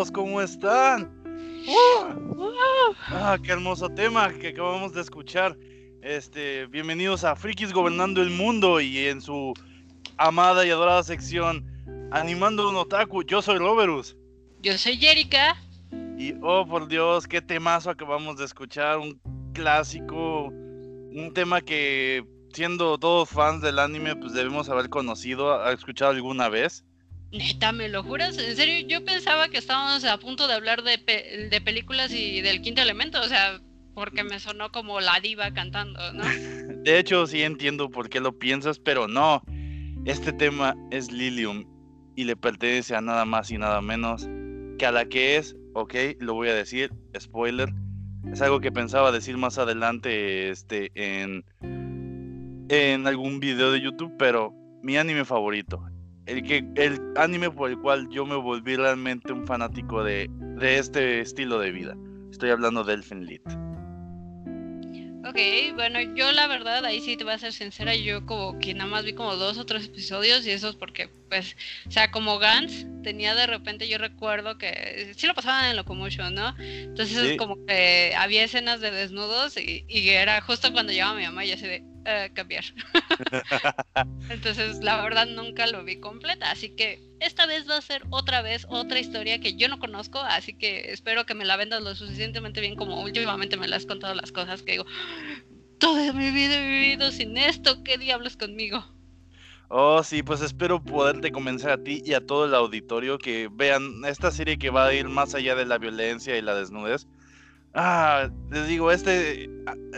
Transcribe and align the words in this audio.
todos, 0.00 0.12
¿cómo 0.12 0.40
están? 0.40 1.12
Ah, 3.08 3.36
qué 3.42 3.52
hermoso 3.52 3.90
tema 3.90 4.32
que 4.32 4.48
acabamos 4.48 4.94
de 4.94 5.02
escuchar. 5.02 5.58
Este, 6.00 6.64
bienvenidos 6.68 7.22
a 7.22 7.36
Frikis 7.36 7.70
Gobernando 7.70 8.22
el 8.22 8.30
Mundo 8.30 8.80
y 8.80 8.96
en 8.96 9.20
su 9.20 9.52
amada 10.16 10.64
y 10.64 10.70
adorada 10.70 11.02
sección 11.02 11.66
Animando 12.12 12.70
un 12.70 12.76
Otaku. 12.76 13.24
Yo 13.24 13.42
soy 13.42 13.58
Roberus. 13.58 14.16
Yo 14.62 14.78
soy 14.78 14.96
Jerica. 14.96 15.56
Y 16.16 16.32
oh 16.40 16.66
por 16.66 16.88
Dios, 16.88 17.26
qué 17.26 17.42
temazo 17.42 17.90
acabamos 17.90 18.38
de 18.38 18.46
escuchar. 18.46 18.96
Un 18.96 19.20
clásico, 19.52 20.46
un 20.46 21.30
tema 21.34 21.60
que 21.60 22.24
siendo 22.54 22.96
todos 22.96 23.28
fans 23.28 23.60
del 23.60 23.78
anime, 23.78 24.16
pues 24.16 24.32
debemos 24.32 24.70
haber 24.70 24.88
conocido, 24.88 25.62
escuchado 25.70 26.12
alguna 26.12 26.48
vez. 26.48 26.86
Neta, 27.32 27.72
¿me 27.72 27.88
lo 27.88 28.02
juras? 28.02 28.36
En 28.38 28.56
serio, 28.56 28.86
yo 28.88 29.04
pensaba 29.04 29.48
que 29.48 29.58
estábamos 29.58 30.04
a 30.04 30.18
punto 30.18 30.48
de 30.48 30.54
hablar 30.54 30.82
de, 30.82 30.98
de 31.50 31.60
películas 31.60 32.12
y 32.12 32.40
del 32.40 32.60
quinto 32.60 32.82
elemento, 32.82 33.20
o 33.20 33.28
sea, 33.28 33.60
porque 33.94 34.24
me 34.24 34.40
sonó 34.40 34.72
como 34.72 35.00
la 35.00 35.20
diva 35.20 35.52
cantando, 35.52 36.12
¿no? 36.12 36.24
De 36.82 36.98
hecho, 36.98 37.26
sí 37.26 37.42
entiendo 37.42 37.90
por 37.90 38.08
qué 38.08 38.20
lo 38.20 38.38
piensas, 38.38 38.78
pero 38.78 39.06
no. 39.06 39.42
Este 40.06 40.32
tema 40.32 40.74
es 40.90 41.12
Lilium 41.12 41.66
y 42.16 42.24
le 42.24 42.36
pertenece 42.36 42.96
a 42.96 43.00
nada 43.00 43.24
más 43.24 43.50
y 43.50 43.58
nada 43.58 43.80
menos 43.80 44.26
que 44.78 44.86
a 44.86 44.92
la 44.92 45.04
que 45.04 45.36
es, 45.36 45.54
ok, 45.74 45.94
lo 46.20 46.34
voy 46.34 46.48
a 46.48 46.54
decir, 46.54 46.90
spoiler, 47.18 47.68
es 48.32 48.40
algo 48.40 48.60
que 48.60 48.72
pensaba 48.72 49.12
decir 49.12 49.36
más 49.36 49.58
adelante 49.58 50.48
este, 50.48 50.90
en, 50.94 51.44
en 52.70 53.06
algún 53.06 53.40
video 53.40 53.70
de 53.70 53.80
YouTube, 53.82 54.14
pero 54.18 54.54
mi 54.82 54.96
anime 54.96 55.24
favorito. 55.24 55.84
El, 56.30 56.44
que, 56.44 56.64
el 56.76 57.00
anime 57.16 57.50
por 57.50 57.70
el 57.70 57.78
cual 57.78 58.08
yo 58.08 58.24
me 58.24 58.36
volví 58.36 58.76
realmente 58.76 59.32
un 59.32 59.44
fanático 59.46 60.04
de, 60.04 60.28
de 60.30 60.78
este 60.78 61.20
estilo 61.20 61.58
de 61.58 61.72
vida. 61.72 61.96
Estoy 62.30 62.50
hablando 62.50 62.84
de 62.84 62.94
Elfen 62.94 63.26
Lied. 63.26 63.40
Ok, 65.28 65.36
bueno, 65.74 66.00
yo 66.14 66.30
la 66.30 66.46
verdad, 66.46 66.84
ahí 66.84 67.00
sí 67.00 67.16
te 67.16 67.24
voy 67.24 67.32
a 67.32 67.38
ser 67.38 67.52
sincera, 67.52 67.94
yo 67.94 68.24
como 68.26 68.58
que 68.58 68.74
nada 68.74 68.88
más 68.88 69.04
vi 69.04 69.12
como 69.12 69.36
dos 69.36 69.58
o 69.58 69.66
tres 69.66 69.86
episodios 69.86 70.46
y 70.46 70.50
eso 70.50 70.68
es 70.68 70.76
porque, 70.76 71.08
pues, 71.28 71.56
o 71.86 71.90
sea, 71.90 72.10
como 72.10 72.38
Gans 72.38 72.86
tenía 73.02 73.34
de 73.34 73.46
repente, 73.46 73.88
yo 73.88 73.98
recuerdo 73.98 74.56
que 74.56 75.12
sí 75.16 75.26
lo 75.26 75.34
pasaban 75.34 75.70
en 75.70 75.76
Locomotion, 75.76 76.34
¿no? 76.34 76.54
Entonces 76.58 77.16
es 77.16 77.36
como 77.38 77.64
que 77.66 78.14
había 78.16 78.44
escenas 78.44 78.80
de 78.80 78.90
desnudos 78.92 79.56
y, 79.56 79.84
y, 79.88 80.08
era 80.08 80.40
justo 80.40 80.72
cuando 80.72 80.92
llegaba 80.92 81.18
mi 81.18 81.24
mamá 81.24 81.44
y 81.44 81.52
así 81.52 81.66
de, 81.66 81.84
uh, 82.10 82.34
cambiar. 82.34 82.64
Entonces, 84.30 84.82
la 84.82 85.02
verdad 85.02 85.26
nunca 85.26 85.66
lo 85.66 85.84
vi 85.84 86.00
completa, 86.00 86.50
así 86.50 86.70
que 86.70 87.00
esta 87.20 87.46
vez 87.46 87.68
va 87.68 87.76
a 87.76 87.82
ser 87.82 88.02
otra 88.10 88.42
vez 88.42 88.66
otra 88.68 88.98
historia 88.98 89.40
que 89.40 89.56
yo 89.56 89.68
no 89.68 89.78
conozco, 89.78 90.18
así 90.18 90.54
que 90.54 90.92
espero 90.92 91.26
que 91.26 91.34
me 91.34 91.44
la 91.44 91.56
vendas 91.56 91.82
lo 91.82 91.94
suficientemente 91.94 92.60
bien 92.60 92.76
como 92.76 93.02
últimamente 93.02 93.56
me 93.56 93.68
la 93.68 93.76
has 93.76 93.86
contado 93.86 94.14
las 94.14 94.32
cosas 94.32 94.62
que 94.62 94.72
digo, 94.72 94.86
toda 95.78 96.12
mi 96.12 96.30
vida 96.30 96.56
he 96.56 96.66
vivido 96.66 97.10
sin 97.10 97.36
esto, 97.36 97.82
¿qué 97.82 97.98
diablos 97.98 98.36
conmigo? 98.36 98.84
Oh, 99.72 100.02
sí, 100.02 100.24
pues 100.24 100.40
espero 100.40 100.82
poderte 100.82 101.30
convencer 101.30 101.70
a 101.70 101.78
ti 101.78 102.02
y 102.04 102.14
a 102.14 102.26
todo 102.26 102.44
el 102.44 102.54
auditorio 102.54 103.18
que 103.18 103.48
vean 103.52 104.04
esta 104.04 104.32
serie 104.32 104.58
que 104.58 104.70
va 104.70 104.86
a 104.86 104.94
ir 104.94 105.08
más 105.08 105.34
allá 105.36 105.54
de 105.54 105.64
la 105.64 105.78
violencia 105.78 106.36
y 106.36 106.42
la 106.42 106.56
desnudez. 106.56 107.06
Ah, 107.74 108.28
les 108.50 108.66
digo, 108.66 108.90
este, 108.90 109.48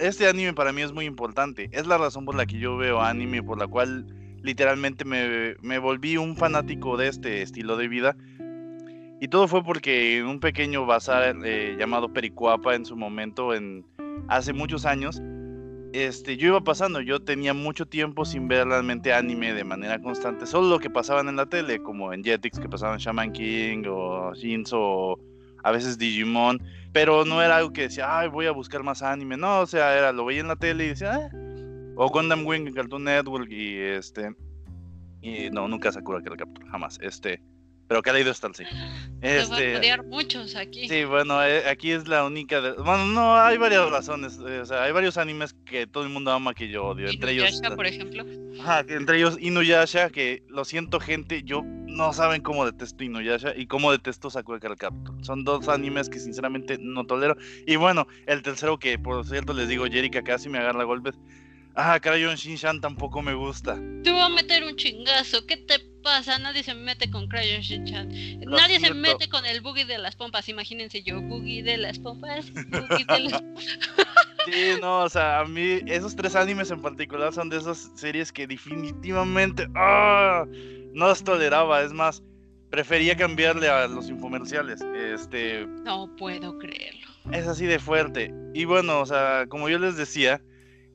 este 0.00 0.28
anime 0.28 0.52
para 0.52 0.72
mí 0.72 0.82
es 0.82 0.92
muy 0.92 1.06
importante. 1.06 1.68
Es 1.72 1.86
la 1.86 1.98
razón 1.98 2.24
por 2.24 2.34
la 2.34 2.46
que 2.46 2.58
yo 2.58 2.76
veo 2.76 3.00
anime, 3.00 3.42
por 3.42 3.58
la 3.58 3.66
cual 3.66 4.06
literalmente 4.42 5.04
me, 5.04 5.54
me 5.62 5.78
volví 5.78 6.16
un 6.16 6.36
fanático 6.36 6.96
de 6.96 7.08
este 7.08 7.42
estilo 7.42 7.76
de 7.76 7.88
vida. 7.88 8.16
Y 9.20 9.28
todo 9.28 9.46
fue 9.46 9.62
porque 9.62 10.18
en 10.18 10.26
un 10.26 10.40
pequeño 10.40 10.84
bazar 10.84 11.36
eh, 11.44 11.76
llamado 11.78 12.12
Pericuapa 12.12 12.74
en 12.74 12.84
su 12.84 12.96
momento, 12.96 13.54
en, 13.54 13.86
hace 14.28 14.52
muchos 14.52 14.84
años, 14.84 15.22
este, 15.92 16.36
yo 16.36 16.48
iba 16.48 16.60
pasando, 16.62 17.00
yo 17.00 17.20
tenía 17.20 17.54
mucho 17.54 17.86
tiempo 17.86 18.24
sin 18.24 18.48
ver 18.48 18.66
realmente 18.66 19.12
anime 19.12 19.52
de 19.52 19.62
manera 19.62 20.00
constante, 20.00 20.46
solo 20.46 20.68
lo 20.68 20.78
que 20.80 20.90
pasaban 20.90 21.28
en 21.28 21.36
la 21.36 21.46
tele, 21.46 21.80
como 21.82 22.12
en 22.12 22.24
Jetix, 22.24 22.58
que 22.58 22.68
pasaban 22.68 22.98
Shaman 22.98 23.32
King 23.32 23.84
o 23.86 24.34
Shinzo, 24.34 24.80
o 24.80 25.20
a 25.62 25.70
veces 25.70 25.98
Digimon, 25.98 26.60
pero 26.92 27.24
no 27.24 27.42
era 27.42 27.56
algo 27.56 27.72
que 27.72 27.82
decía, 27.82 28.18
ay, 28.18 28.28
voy 28.28 28.46
a 28.46 28.52
buscar 28.52 28.82
más 28.82 29.02
anime, 29.02 29.36
no, 29.36 29.60
o 29.60 29.66
sea, 29.66 29.96
era, 29.96 30.12
lo 30.12 30.24
veía 30.24 30.40
en 30.40 30.48
la 30.48 30.56
tele 30.56 30.84
y 30.84 30.88
decía, 30.88 31.14
ah", 31.14 31.30
o 31.96 32.08
Gundam 32.08 32.46
Wing 32.46 32.66
en 32.66 32.74
Cartoon 32.74 33.04
Network 33.04 33.50
y 33.50 33.76
este, 33.78 34.34
y 35.20 35.50
no, 35.50 35.68
nunca 35.68 35.92
Sakura 35.92 36.22
que 36.22 36.30
el 36.30 36.36
Capture, 36.36 36.68
jamás, 36.70 36.98
este, 37.02 37.40
pero 37.92 38.00
que 38.00 38.08
ha 38.08 38.12
leído 38.14 38.32
sí. 38.32 38.64
Este, 39.20 39.78
Te 39.78 39.92
a 39.92 40.02
muchos 40.02 40.56
aquí. 40.56 40.88
Sí, 40.88 41.04
bueno, 41.04 41.44
eh, 41.44 41.68
aquí 41.68 41.92
es 41.92 42.08
la 42.08 42.24
única. 42.24 42.60
bueno, 42.78 43.04
no, 43.06 43.36
hay 43.36 43.58
varias 43.58 43.90
razones. 43.90 44.38
Eh, 44.48 44.60
o 44.60 44.66
sea, 44.66 44.84
hay 44.84 44.92
varios 44.92 45.18
animes 45.18 45.54
que 45.66 45.86
todo 45.86 46.02
el 46.02 46.08
mundo 46.08 46.32
ama 46.32 46.54
que 46.54 46.68
yo 46.68 46.86
odio. 46.86 47.08
Entre 47.08 47.32
ellos. 47.32 47.60
por 47.76 47.86
ejemplo. 47.86 48.24
Ajá, 48.62 48.84
entre 48.88 49.18
ellos 49.18 49.36
Inuyasha, 49.38 50.08
que 50.08 50.42
lo 50.48 50.64
siento, 50.64 51.00
gente, 51.00 51.42
yo 51.42 51.64
no 51.92 52.12
saben 52.12 52.42
cómo 52.42 52.64
detesto 52.64 53.04
Inuyasha 53.04 53.54
y 53.56 53.66
cómo 53.66 53.92
detesto 53.92 54.30
Sakura 54.30 54.60
Card 54.60 54.78
Captor. 54.78 55.24
Son 55.24 55.44
dos 55.44 55.68
animes 55.68 56.08
que 56.08 56.18
sinceramente 56.18 56.78
no 56.80 57.04
tolero. 57.04 57.36
Y 57.66 57.76
bueno, 57.76 58.06
el 58.26 58.42
tercero 58.42 58.78
que 58.78 58.98
por 58.98 59.26
cierto 59.26 59.52
les 59.52 59.68
digo, 59.68 59.84
Jerika 59.86 60.22
casi 60.22 60.48
me 60.48 60.58
agarra 60.58 60.84
golpes. 60.84 61.18
Ah, 61.74 61.98
Crayon 62.00 62.34
Shinshan 62.34 62.80
tampoco 62.82 63.22
me 63.22 63.32
gusta. 63.32 63.76
Te 64.02 64.10
voy 64.10 64.20
a 64.20 64.28
meter 64.28 64.62
un 64.64 64.76
chingazo. 64.76 65.46
¿Qué 65.46 65.56
te 65.56 65.78
pasa? 66.02 66.38
Nadie 66.38 66.62
se 66.62 66.74
mete 66.74 67.10
con 67.10 67.28
Crayon 67.28 67.62
Shinchan. 67.62 68.40
Nadie 68.40 68.78
se 68.78 68.92
mete 68.92 69.28
con 69.30 69.46
el 69.46 69.62
boogie 69.62 69.86
de 69.86 69.96
las 69.96 70.14
pompas. 70.14 70.48
Imagínense 70.50 71.02
yo, 71.02 71.22
boogie 71.22 71.62
de 71.62 71.78
las 71.78 71.98
pompas, 71.98 72.50
boogie 72.52 73.06
de 73.06 73.20
las 73.20 73.42
Sí, 74.44 74.72
no, 74.80 75.04
o 75.04 75.08
sea, 75.08 75.40
a 75.40 75.44
mí 75.44 75.80
esos 75.86 76.16
tres 76.16 76.34
animes 76.34 76.70
en 76.72 76.82
particular 76.82 77.32
son 77.32 77.48
de 77.48 77.58
esas 77.58 77.92
series 77.94 78.32
que 78.32 78.46
definitivamente 78.46 79.68
¡ah! 79.76 80.44
No 80.94 81.08
las 81.08 81.24
toleraba. 81.24 81.82
Es 81.82 81.92
más, 81.92 82.22
prefería 82.70 83.16
cambiarle 83.16 83.68
a 83.68 83.86
los 83.86 84.08
infomerciales. 84.08 84.80
Este. 84.80 85.66
No 85.84 86.14
puedo 86.16 86.58
creerlo. 86.58 87.06
Es 87.32 87.46
así 87.46 87.66
de 87.66 87.78
fuerte. 87.78 88.34
Y 88.54 88.64
bueno, 88.64 89.00
o 89.00 89.06
sea, 89.06 89.46
como 89.48 89.68
yo 89.68 89.78
les 89.78 89.96
decía, 89.96 90.42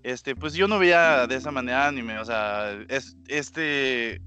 este, 0.03 0.35
pues 0.35 0.53
yo 0.53 0.67
no 0.67 0.79
veía 0.79 1.27
de 1.27 1.35
esa 1.35 1.51
manera 1.51 1.88
anime. 1.88 2.19
O 2.19 2.25
sea, 2.25 2.77
es, 2.89 3.15
este 3.27 4.21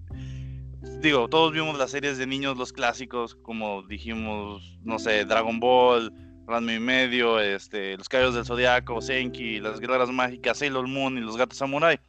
digo, 1.00 1.28
todos 1.28 1.52
vimos 1.52 1.78
las 1.78 1.90
series 1.90 2.18
de 2.18 2.26
niños, 2.26 2.56
los 2.56 2.72
clásicos, 2.72 3.34
como 3.34 3.82
dijimos, 3.82 4.78
no 4.82 4.98
sé, 4.98 5.24
Dragon 5.24 5.60
Ball, 5.60 6.12
Ranma 6.46 6.74
y 6.74 6.80
medio, 6.80 7.38
este, 7.40 7.96
Los 7.96 8.08
Caballos 8.08 8.34
del 8.34 8.44
Zodiaco, 8.44 9.00
Senki, 9.00 9.60
Las 9.60 9.80
Guerreras 9.80 10.10
Mágicas, 10.10 10.58
Sailor 10.58 10.86
Moon 10.88 11.18
y 11.18 11.20
Los 11.20 11.36
Gatos 11.36 11.58
Samurai. 11.58 12.00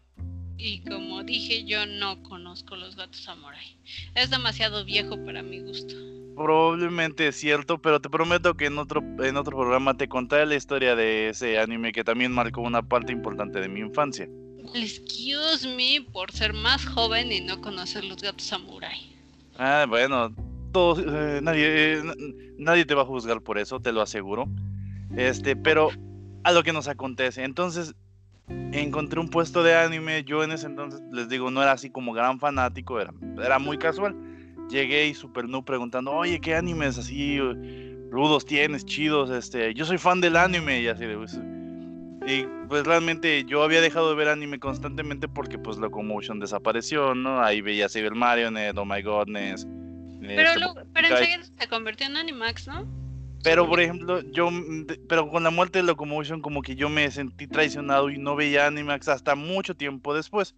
Y 0.63 0.81
como 0.81 1.23
dije, 1.23 1.63
yo 1.63 1.87
no 1.87 2.21
conozco 2.21 2.75
Los 2.75 2.95
Gatos 2.95 3.23
Samurai. 3.23 3.75
Es 4.13 4.29
demasiado 4.29 4.85
viejo 4.85 5.17
para 5.25 5.41
mi 5.41 5.59
gusto. 5.59 5.95
Probablemente 6.35 7.27
es 7.27 7.35
cierto, 7.35 7.81
pero 7.81 7.99
te 7.99 8.11
prometo 8.11 8.55
que 8.55 8.67
en 8.67 8.77
otro, 8.77 9.01
en 9.23 9.37
otro 9.37 9.57
programa 9.57 9.97
te 9.97 10.07
contaré 10.07 10.45
la 10.45 10.55
historia 10.55 10.95
de 10.95 11.29
ese 11.29 11.57
anime 11.57 11.91
que 11.91 12.03
también 12.03 12.31
marcó 12.31 12.61
una 12.61 12.83
parte 12.83 13.11
importante 13.11 13.59
de 13.59 13.69
mi 13.69 13.79
infancia. 13.79 14.29
Excuse 14.75 15.67
me 15.75 16.05
por 16.13 16.31
ser 16.31 16.53
más 16.53 16.85
joven 16.85 17.31
y 17.31 17.41
no 17.41 17.59
conocer 17.59 18.03
los 18.03 18.21
gatos 18.21 18.43
samurai. 18.43 19.11
Ah, 19.57 19.87
bueno, 19.89 20.31
todos, 20.71 20.99
eh, 20.99 21.39
nadie, 21.41 21.93
eh, 21.97 22.03
nadie 22.59 22.85
te 22.85 22.93
va 22.93 23.01
a 23.01 23.05
juzgar 23.05 23.41
por 23.41 23.57
eso, 23.57 23.79
te 23.79 23.91
lo 23.91 24.01
aseguro. 24.01 24.47
Este, 25.17 25.55
pero 25.55 25.89
a 26.43 26.51
lo 26.51 26.61
que 26.61 26.71
nos 26.71 26.87
acontece. 26.87 27.43
Entonces, 27.43 27.95
encontré 28.71 29.19
un 29.19 29.29
puesto 29.29 29.63
de 29.63 29.75
anime. 29.75 30.23
Yo 30.23 30.43
en 30.43 30.51
ese 30.51 30.67
entonces, 30.67 31.01
les 31.11 31.29
digo, 31.29 31.51
no 31.51 31.61
era 31.61 31.73
así 31.73 31.89
como 31.89 32.13
gran 32.13 32.39
fanático, 32.39 32.99
era, 32.99 33.13
era 33.43 33.59
muy 33.59 33.77
casual. 33.77 34.15
Llegué 34.69 35.07
y 35.07 35.13
super 35.13 35.49
no 35.49 35.65
preguntando, 35.65 36.11
oye, 36.11 36.39
¿qué 36.39 36.55
animes 36.55 36.97
así 36.97 37.39
rudos 38.09 38.45
tienes, 38.45 38.85
chidos? 38.85 39.29
Este, 39.29 39.73
yo 39.73 39.85
soy 39.85 39.97
fan 39.97 40.21
del 40.21 40.37
anime 40.37 40.81
y 40.81 40.87
así 40.87 41.05
de 41.05 41.17
y 42.25 42.45
pues 42.67 42.85
realmente 42.85 43.43
yo 43.45 43.63
había 43.63 43.81
dejado 43.81 44.09
de 44.09 44.15
ver 44.15 44.29
anime 44.29 44.59
constantemente 44.59 45.27
porque 45.27 45.57
pues 45.57 45.77
Locomotion 45.77 46.39
desapareció, 46.39 47.15
¿no? 47.15 47.41
Ahí 47.41 47.61
veía 47.61 47.89
Cyber 47.89 48.13
Marionette, 48.13 48.77
Oh 48.77 48.85
My 48.85 49.01
Godness. 49.01 49.67
Pero, 50.21 50.51
este, 50.51 50.81
pero 50.93 51.07
enseguida 51.07 51.43
se 51.57 51.67
convirtió 51.67 52.05
en 52.05 52.17
Animax, 52.17 52.67
¿no? 52.67 53.00
Pero 53.43 53.67
por 53.67 53.79
ejemplo, 53.79 54.21
yo, 54.31 54.49
pero 55.07 55.29
con 55.29 55.43
la 55.43 55.49
muerte 55.49 55.79
de 55.79 55.83
Locomotion 55.83 56.41
como 56.41 56.61
que 56.61 56.75
yo 56.75 56.89
me 56.89 57.09
sentí 57.09 57.47
traicionado 57.47 58.09
y 58.09 58.17
no 58.17 58.35
veía 58.35 58.67
Animax 58.67 59.07
hasta 59.07 59.35
mucho 59.35 59.75
tiempo 59.75 60.13
después. 60.13 60.53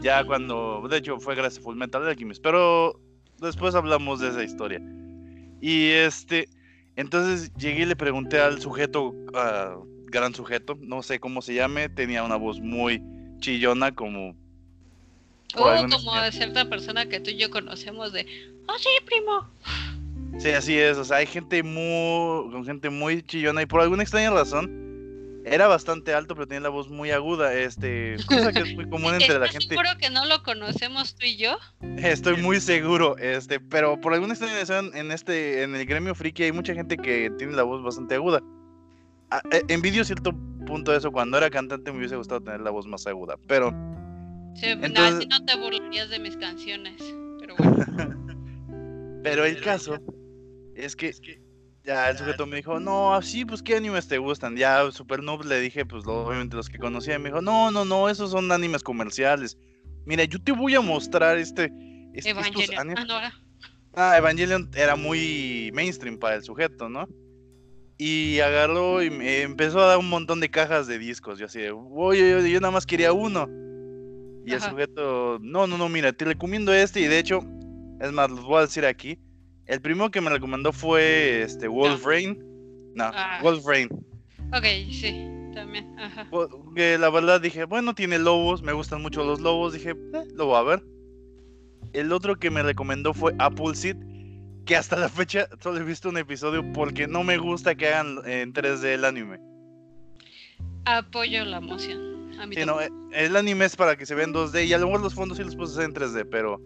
Ya 0.00 0.24
cuando, 0.24 0.86
de 0.88 0.98
hecho 0.98 1.20
fue 1.20 1.36
gracias 1.36 1.60
a 1.60 1.62
Full 1.62 1.76
Metal 1.76 2.04
Alchemist, 2.04 2.42
pero 2.42 3.00
después 3.40 3.74
hablamos 3.74 4.20
de 4.20 4.30
esa 4.30 4.42
historia. 4.42 4.80
Y 5.60 5.90
este, 5.90 6.48
entonces 6.96 7.52
llegué 7.54 7.82
y 7.82 7.86
le 7.86 7.94
pregunté 7.94 8.40
al 8.40 8.60
sujeto, 8.60 9.10
uh, 9.10 9.86
gran 10.06 10.34
sujeto, 10.34 10.76
no 10.80 11.02
sé 11.02 11.20
cómo 11.20 11.40
se 11.40 11.54
llame, 11.54 11.88
tenía 11.88 12.24
una 12.24 12.36
voz 12.36 12.60
muy 12.60 13.00
chillona 13.38 13.94
como 13.94 14.30
O 15.54 15.64
oh, 15.64 15.88
como 15.88 16.14
a 16.14 16.32
cierta 16.32 16.68
persona 16.68 17.06
que 17.06 17.20
tú 17.20 17.30
y 17.30 17.36
yo 17.36 17.50
conocemos 17.50 18.12
de, 18.12 18.26
oh 18.66 18.78
sí, 18.78 18.88
primo. 19.06 19.48
Sí, 20.38 20.50
así 20.50 20.78
es, 20.78 20.96
o 20.96 21.04
sea, 21.04 21.18
hay 21.18 21.26
gente 21.26 21.62
muy, 21.62 22.50
con 22.50 22.64
gente 22.64 22.90
muy 22.90 23.22
chillona 23.22 23.62
y 23.62 23.66
por 23.66 23.80
alguna 23.80 24.02
extraña 24.02 24.30
razón, 24.30 24.82
era 25.44 25.66
bastante 25.66 26.14
alto, 26.14 26.34
pero 26.34 26.46
tenía 26.46 26.60
la 26.60 26.68
voz 26.68 26.88
muy 26.88 27.10
aguda, 27.10 27.52
este, 27.52 28.16
cosa 28.26 28.52
que 28.52 28.60
es 28.60 28.74
muy 28.74 28.88
común 28.90 29.14
entre 29.14 29.38
la 29.38 29.48
gente. 29.48 29.68
seguro 29.68 29.90
que 29.98 30.10
no 30.10 30.24
lo 30.26 30.42
conocemos 30.42 31.14
tú 31.16 31.26
y 31.26 31.36
yo? 31.36 31.58
Estoy 31.98 32.40
muy 32.40 32.60
seguro, 32.60 33.16
este, 33.18 33.60
pero 33.60 34.00
por 34.00 34.14
alguna 34.14 34.34
extraña 34.34 34.58
razón 34.58 34.90
en 34.94 35.10
este, 35.10 35.62
en 35.62 35.74
el 35.74 35.84
gremio 35.84 36.14
friki 36.14 36.44
hay 36.44 36.52
mucha 36.52 36.74
gente 36.74 36.96
que 36.96 37.30
tiene 37.38 37.54
la 37.54 37.64
voz 37.64 37.82
bastante 37.82 38.14
aguda. 38.14 38.40
Ah, 39.30 39.42
eh, 39.50 39.62
envidio 39.68 40.04
cierto 40.04 40.32
punto 40.66 40.92
de 40.92 40.98
eso, 40.98 41.10
cuando 41.10 41.38
era 41.38 41.50
cantante 41.50 41.90
me 41.90 41.98
hubiese 41.98 42.16
gustado 42.16 42.40
tener 42.40 42.60
la 42.60 42.70
voz 42.70 42.86
más 42.86 43.06
aguda, 43.06 43.36
pero... 43.48 43.70
Sí, 44.54 44.66
entonces... 44.66 45.26
no, 45.28 45.38
no 45.38 45.44
te 45.44 45.56
burlarías 45.56 46.10
de 46.10 46.18
mis 46.18 46.36
canciones, 46.36 47.02
pero 47.40 47.56
bueno. 47.56 47.84
pero 49.22 49.44
el 49.44 49.60
caso 49.60 49.98
es 50.84 50.96
que 50.96 51.12
ya 51.84 52.10
el 52.10 52.18
sujeto 52.18 52.46
me 52.46 52.56
dijo, 52.56 52.78
no, 52.78 53.20
sí, 53.22 53.44
pues 53.44 53.62
qué 53.62 53.76
animes 53.76 54.06
te 54.06 54.18
gustan. 54.18 54.56
Ya 54.56 54.90
Super 54.92 55.22
Noob 55.22 55.44
le 55.44 55.60
dije, 55.60 55.84
pues 55.84 56.04
obviamente 56.06 56.56
los 56.56 56.68
que 56.68 56.78
conocía. 56.78 57.18
Me 57.18 57.30
dijo, 57.30 57.42
no, 57.42 57.70
no, 57.70 57.84
no, 57.84 58.08
esos 58.08 58.30
son 58.30 58.52
animes 58.52 58.82
comerciales. 58.82 59.58
Mira, 60.04 60.24
yo 60.24 60.40
te 60.42 60.52
voy 60.52 60.74
a 60.74 60.80
mostrar 60.80 61.38
este. 61.38 61.72
este 62.14 62.30
Evangelion. 62.30 62.94
Ah, 62.96 63.32
ah, 63.94 64.18
Evangelion 64.18 64.70
era 64.74 64.94
muy 64.94 65.70
mainstream 65.74 66.18
para 66.18 66.36
el 66.36 66.42
sujeto, 66.42 66.88
¿no? 66.88 67.08
Y 67.98 68.40
agarró 68.40 69.02
y 69.02 69.10
me 69.10 69.42
empezó 69.42 69.80
a 69.80 69.86
dar 69.86 69.98
un 69.98 70.08
montón 70.08 70.40
de 70.40 70.50
cajas 70.50 70.86
de 70.86 70.98
discos. 70.98 71.38
Yo 71.38 71.46
así 71.46 71.60
de, 71.60 71.72
oye, 71.72 72.50
yo, 72.50 72.60
nada 72.60 72.72
más 72.72 72.86
quería 72.86 73.12
uno. 73.12 73.48
Y 74.44 74.52
el 74.52 74.60
sujeto, 74.60 75.38
no, 75.40 75.66
no, 75.66 75.78
no, 75.78 75.88
mira, 75.88 76.12
te 76.12 76.24
recomiendo 76.24 76.72
este. 76.72 77.00
Y 77.00 77.06
de 77.06 77.18
hecho, 77.18 77.40
es 78.00 78.12
más, 78.12 78.30
los 78.30 78.44
voy 78.44 78.58
a 78.58 78.62
decir 78.62 78.86
aquí 78.86 79.18
el 79.66 79.80
primero 79.80 80.10
que 80.10 80.20
me 80.20 80.30
recomendó 80.30 80.72
fue 80.72 81.42
este 81.42 81.68
Wolf 81.68 82.04
Rain. 82.04 82.38
No, 82.94 83.04
ah. 83.04 83.40
Wolf 83.42 83.64
Rain. 83.66 83.88
Ok, 84.52 84.64
sí, 84.90 85.26
también. 85.54 85.98
Ajá. 85.98 86.28
Que 86.74 86.98
la 86.98 87.10
verdad 87.10 87.40
dije, 87.40 87.64
bueno, 87.64 87.94
tiene 87.94 88.18
lobos, 88.18 88.62
me 88.62 88.72
gustan 88.72 89.02
mucho 89.02 89.24
los 89.24 89.40
lobos. 89.40 89.72
Dije, 89.72 89.90
eh, 89.90 90.24
lo 90.34 90.46
voy 90.46 90.56
a 90.56 90.62
ver. 90.62 90.82
El 91.92 92.12
otro 92.12 92.36
que 92.36 92.50
me 92.50 92.62
recomendó 92.62 93.14
fue 93.14 93.34
Apple 93.38 93.74
Seed, 93.74 93.96
que 94.66 94.76
hasta 94.76 94.96
la 94.96 95.08
fecha 95.08 95.48
solo 95.60 95.80
he 95.80 95.84
visto 95.84 96.08
un 96.08 96.18
episodio 96.18 96.64
porque 96.72 97.06
no 97.06 97.22
me 97.22 97.38
gusta 97.38 97.74
que 97.74 97.88
hagan 97.88 98.18
en 98.26 98.52
3D 98.52 98.84
el 98.94 99.04
anime. 99.04 99.38
Apoyo 100.84 101.44
la 101.44 101.58
emoción. 101.58 102.40
A 102.40 102.46
mí 102.46 102.56
no, 102.66 102.78
el 103.12 103.36
anime 103.36 103.66
es 103.66 103.76
para 103.76 103.96
que 103.96 104.06
se 104.06 104.14
vean 104.14 104.32
2D 104.32 104.66
y 104.66 104.72
a 104.72 104.78
lo 104.78 104.86
mejor 104.86 105.02
los 105.02 105.14
fondos 105.14 105.38
sí 105.38 105.44
los 105.44 105.54
puedes 105.54 105.72
hacer 105.72 105.84
en 105.84 105.94
3D, 105.94 106.28
pero 106.30 106.60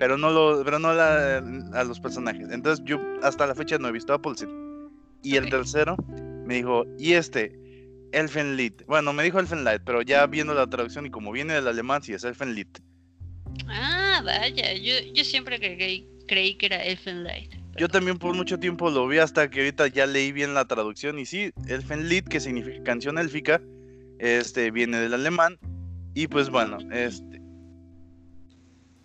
pero 0.00 0.16
no 0.16 0.30
lo 0.30 0.64
pero 0.64 0.78
no 0.78 0.88
a 0.88 1.84
los 1.84 2.00
personajes. 2.00 2.48
Entonces 2.50 2.82
yo 2.86 2.98
hasta 3.22 3.46
la 3.46 3.54
fecha 3.54 3.76
no 3.76 3.86
he 3.86 3.92
visto 3.92 4.14
a 4.14 4.20
Pulsit. 4.20 4.48
Y 5.22 5.36
el 5.36 5.50
tercero 5.50 5.94
me 6.46 6.54
dijo, 6.54 6.86
"Y 6.98 7.12
este 7.12 7.54
Elfenlied." 8.12 8.72
Bueno, 8.86 9.12
me 9.12 9.22
dijo 9.22 9.38
Elfenlied, 9.38 9.82
pero 9.84 10.00
ya 10.00 10.26
viendo 10.26 10.54
la 10.54 10.66
traducción 10.66 11.04
y 11.04 11.10
como 11.10 11.30
viene 11.30 11.52
del 11.52 11.68
alemán 11.68 12.02
sí 12.02 12.14
es 12.14 12.24
Elfenlied. 12.24 12.68
Ah, 13.68 14.22
vaya, 14.24 14.72
yo, 14.72 14.94
yo 15.12 15.22
siempre 15.22 15.58
creí, 15.58 16.08
creí 16.26 16.54
que 16.54 16.66
era 16.66 16.82
Elfenlied. 16.82 17.50
Yo 17.76 17.86
también 17.86 18.16
por 18.16 18.34
mucho 18.34 18.58
tiempo 18.58 18.90
lo 18.90 19.06
vi 19.06 19.18
hasta 19.18 19.50
que 19.50 19.60
ahorita 19.60 19.88
ya 19.88 20.06
leí 20.06 20.32
bien 20.32 20.54
la 20.54 20.64
traducción 20.64 21.18
y 21.18 21.26
sí, 21.26 21.52
Elfenlied 21.68 22.24
que 22.24 22.40
significa 22.40 22.82
canción 22.84 23.18
élfica, 23.18 23.60
este 24.18 24.70
viene 24.70 24.98
del 24.98 25.12
alemán 25.12 25.58
y 26.14 26.26
pues 26.26 26.48
bueno, 26.48 26.78
este 26.90 27.29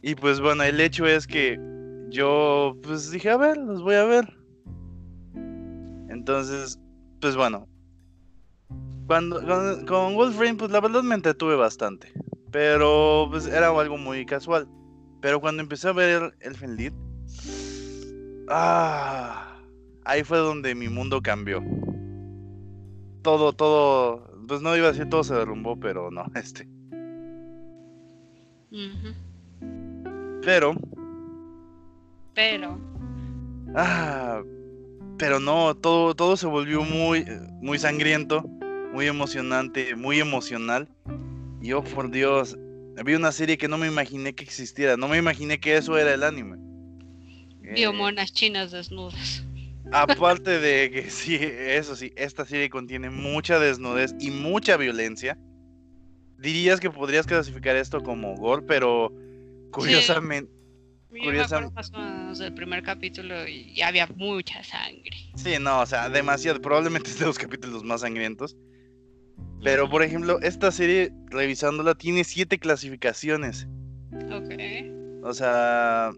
y 0.06 0.14
pues 0.14 0.40
bueno, 0.40 0.62
el 0.62 0.80
hecho 0.80 1.08
es 1.08 1.26
que 1.26 1.60
yo 2.10 2.78
pues 2.84 3.10
dije, 3.10 3.32
a 3.32 3.38
ver, 3.38 3.58
los 3.58 3.82
voy 3.82 3.96
a 3.96 4.04
ver. 4.06 4.38
Entonces, 6.10 6.80
pues 7.20 7.36
bueno. 7.36 7.68
Cuando, 9.08 9.42
con, 9.88 10.14
Wolfram, 10.14 10.58
pues 10.58 10.70
la 10.70 10.80
verdad 10.80 11.02
me 11.02 11.16
entretuve 11.16 11.56
bastante. 11.56 12.14
Pero 12.52 13.28
pues 13.32 13.48
era 13.48 13.70
algo 13.70 13.98
muy 13.98 14.28
casual. 14.28 14.68
Pero 15.22 15.42
cuando 15.42 15.64
empecé 15.64 15.88
a 15.88 15.94
ver 15.94 16.38
el 16.40 16.76
Lead, 16.76 16.94
ah, 18.48 19.60
ahí 20.04 20.24
fue 20.24 20.38
donde 20.38 20.76
mi 20.76 20.88
mundo 20.88 21.20
cambió. 21.20 21.64
Todo, 23.24 23.54
todo, 23.54 24.32
pues 24.48 24.62
no 24.62 24.78
iba 24.78 24.90
a 24.90 24.92
decir 24.92 25.10
todo 25.10 25.24
se 25.24 25.34
derrumbó, 25.34 25.80
pero 25.80 26.12
no, 26.12 26.28
este. 26.36 26.70
Pero. 30.46 30.76
Pero. 32.36 32.80
Ah. 33.76 34.42
Pero 35.18 35.40
no, 35.40 35.76
todo, 35.76 36.14
todo 36.16 36.38
se 36.38 36.46
volvió 36.46 36.84
muy, 36.84 37.26
muy 37.62 37.80
sangriento, 37.80 38.44
muy 38.94 39.08
emocionante, 39.08 39.96
muy 39.96 40.20
emocional. 40.20 40.90
Y 41.62 41.72
oh, 41.74 41.84
por 41.84 42.12
Dios, 42.12 42.58
había 42.98 43.18
una 43.18 43.32
serie 43.32 43.58
que 43.58 43.68
no 43.68 43.78
me 43.78 43.88
imaginé 43.88 44.36
que 44.36 44.44
existiera. 44.44 44.98
No 44.98 45.08
me 45.08 45.18
imaginé 45.18 45.60
que 45.60 45.78
eso 45.78 45.98
era 45.98 46.14
el 46.14 46.24
anime. 46.24 46.58
Vio 47.62 47.90
eh, 47.90 47.94
monas 47.94 48.34
chinas 48.34 48.72
desnudas. 48.72 49.46
Aparte 49.92 50.60
de 50.60 50.92
que 50.92 51.10
sí, 51.10 51.40
eso 51.42 51.96
sí, 51.96 52.12
esta 52.16 52.46
serie 52.46 52.70
contiene 52.70 53.10
mucha 53.10 53.58
desnudez 53.58 54.14
y 54.20 54.32
mucha 54.32 54.78
violencia. 54.78 55.38
Dirías 56.38 56.82
que 56.82 56.90
podrías 56.90 57.26
clasificar 57.26 57.78
esto 57.78 58.04
como 58.04 58.36
gore, 58.36 58.64
pero 58.68 59.14
Curiosamente. 59.76 60.52
Curiosamente. 61.10 61.82
del 62.40 62.54
primer 62.54 62.84
capítulo 62.84 63.48
y 63.48 63.82
había 63.82 64.08
mucha 64.16 64.64
sangre. 64.64 65.12
Sí, 65.36 65.54
no, 65.60 65.82
o 65.82 65.86
sea, 65.86 66.10
demasiado. 66.10 66.62
Probablemente 66.62 67.10
es 67.12 67.20
de 67.20 67.26
los 67.26 67.38
capítulos 67.38 67.84
más 67.84 68.02
sangrientos. 68.02 68.58
Pero, 69.64 69.90
por 69.90 70.04
ejemplo, 70.04 70.40
esta 70.42 70.72
serie, 70.72 71.12
revisándola, 71.28 71.96
tiene 71.96 72.24
siete 72.24 72.60
clasificaciones. 72.60 73.68
Ok. 74.32 74.54
O 75.24 75.34
sea, 75.34 76.12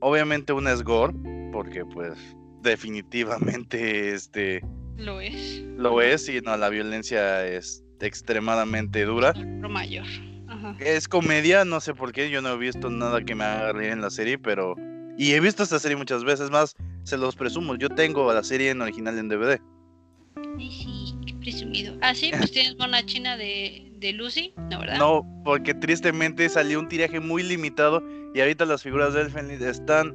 obviamente 0.00 0.52
una 0.52 0.72
es 0.72 0.82
gore, 0.82 1.12
porque 1.52 1.84
pues 1.84 2.14
definitivamente 2.62 4.14
este... 4.14 4.62
Lo 4.96 5.20
es. 5.20 5.60
Lo 5.76 6.00
es, 6.00 6.28
y 6.28 6.40
no, 6.40 6.56
la 6.56 6.68
violencia 6.68 7.46
es 7.46 7.84
extremadamente 8.00 9.04
dura. 9.04 9.32
Lo 9.34 9.68
mayor. 9.68 10.06
Es 10.78 11.08
comedia, 11.08 11.64
no 11.64 11.80
sé 11.80 11.94
por 11.94 12.12
qué, 12.12 12.30
yo 12.30 12.42
no 12.42 12.50
he 12.50 12.58
visto 12.58 12.90
nada 12.90 13.22
que 13.22 13.34
me 13.34 13.44
haga 13.44 13.72
reír 13.72 13.92
en 13.92 14.00
la 14.00 14.10
serie, 14.10 14.38
pero... 14.38 14.74
Y 15.16 15.32
he 15.32 15.40
visto 15.40 15.62
esta 15.62 15.78
serie 15.78 15.96
muchas 15.96 16.22
veces, 16.24 16.50
más 16.50 16.76
se 17.02 17.16
los 17.16 17.34
presumo, 17.34 17.74
yo 17.74 17.88
tengo 17.88 18.32
la 18.32 18.42
serie 18.44 18.70
en 18.70 18.80
original 18.80 19.18
en 19.18 19.28
DVD. 19.28 19.60
Sí, 20.58 20.70
sí, 20.70 21.14
qué 21.26 21.34
presumido. 21.34 21.96
Ah, 22.00 22.14
sí, 22.14 22.30
pues 22.36 22.52
tienes 22.52 22.76
mona 22.78 23.04
china 23.04 23.36
de, 23.36 23.90
de 23.96 24.12
Lucy, 24.12 24.54
¿no 24.70 24.80
verdad? 24.80 24.98
No, 24.98 25.26
porque 25.44 25.74
tristemente 25.74 26.48
salió 26.48 26.78
un 26.78 26.88
tiraje 26.88 27.18
muy 27.20 27.42
limitado 27.42 28.02
y 28.34 28.40
ahorita 28.40 28.64
las 28.64 28.82
figuras 28.82 29.14
de 29.14 29.22
Elfenlied 29.22 29.62
están 29.62 30.14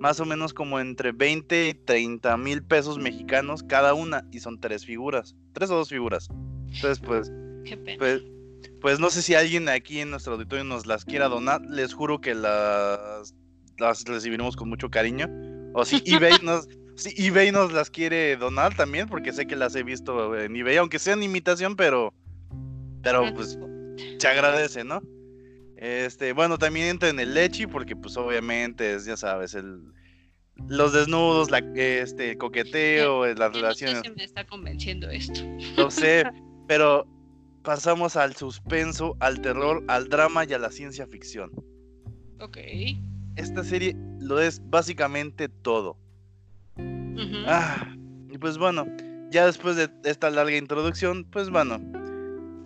más 0.00 0.18
o 0.18 0.24
menos 0.24 0.54
como 0.54 0.80
entre 0.80 1.12
20 1.12 1.68
y 1.68 1.74
30 1.74 2.36
mil 2.38 2.62
pesos 2.62 2.98
mexicanos 2.98 3.62
cada 3.62 3.94
una 3.94 4.24
y 4.32 4.40
son 4.40 4.58
tres 4.58 4.84
figuras, 4.86 5.36
tres 5.52 5.70
o 5.70 5.76
dos 5.76 5.90
figuras. 5.90 6.28
Entonces, 6.72 6.98
pues, 7.00 7.30
Qué 7.64 7.76
pena. 7.76 7.98
pues 7.98 8.22
pues 8.80 8.98
no 9.00 9.10
sé 9.10 9.22
si 9.22 9.34
alguien 9.34 9.68
aquí 9.68 10.00
en 10.00 10.10
nuestro 10.10 10.34
auditorio 10.34 10.64
nos 10.64 10.86
las 10.86 11.04
quiera 11.04 11.28
donar. 11.28 11.60
Les 11.62 11.94
juro 11.94 12.20
que 12.20 12.34
las, 12.34 13.34
las 13.78 14.04
recibiremos 14.04 14.56
con 14.56 14.68
mucho 14.68 14.90
cariño. 14.90 15.28
O 15.74 15.84
si 15.84 16.02
eBay 16.06 16.38
nos, 16.42 16.68
si 16.96 17.14
eBay 17.16 17.52
nos 17.52 17.72
las 17.72 17.90
quiere 17.90 18.36
donar 18.36 18.74
también, 18.74 19.08
porque 19.08 19.32
sé 19.32 19.46
que 19.46 19.56
las 19.56 19.74
he 19.74 19.82
visto 19.82 20.36
en 20.38 20.56
eBay, 20.56 20.76
aunque 20.76 20.98
sean 20.98 21.22
imitación, 21.22 21.76
pero, 21.76 22.12
pero 23.02 23.32
pues 23.34 23.58
se 24.18 24.28
agradece, 24.28 24.84
¿no? 24.84 25.00
Este, 25.76 26.32
bueno, 26.32 26.58
también 26.58 26.88
entra 26.88 27.08
en 27.08 27.20
el 27.20 27.32
lechi, 27.32 27.66
porque 27.66 27.96
pues 27.96 28.16
obviamente 28.16 28.94
es, 28.94 29.06
ya 29.06 29.16
sabes, 29.16 29.54
el 29.54 29.80
los 30.68 30.92
desnudos, 30.92 31.50
la, 31.50 31.58
este, 31.74 32.36
coqueteo, 32.36 33.26
las 33.34 33.52
relaciones. 33.52 33.96
No 33.98 34.02
sé 34.02 34.10
me 34.10 34.24
está 34.24 34.46
convenciendo 34.46 35.08
esto. 35.08 35.40
Lo 35.76 35.90
sé, 35.90 36.24
pero 36.66 37.06
pasamos 37.62 38.16
al 38.16 38.34
suspenso, 38.36 39.16
al 39.20 39.40
terror, 39.40 39.84
al 39.88 40.08
drama 40.08 40.44
y 40.44 40.52
a 40.52 40.58
la 40.58 40.70
ciencia 40.70 41.06
ficción. 41.06 41.50
Ok. 42.40 42.58
Esta 43.36 43.64
serie 43.64 43.96
lo 44.18 44.40
es 44.40 44.60
básicamente 44.68 45.48
todo. 45.48 45.98
Ah, 47.46 47.94
y 48.30 48.38
pues 48.38 48.56
bueno, 48.58 48.86
ya 49.30 49.46
después 49.46 49.76
de 49.76 49.90
esta 50.04 50.30
larga 50.30 50.56
introducción, 50.56 51.24
pues 51.24 51.50
bueno, 51.50 51.78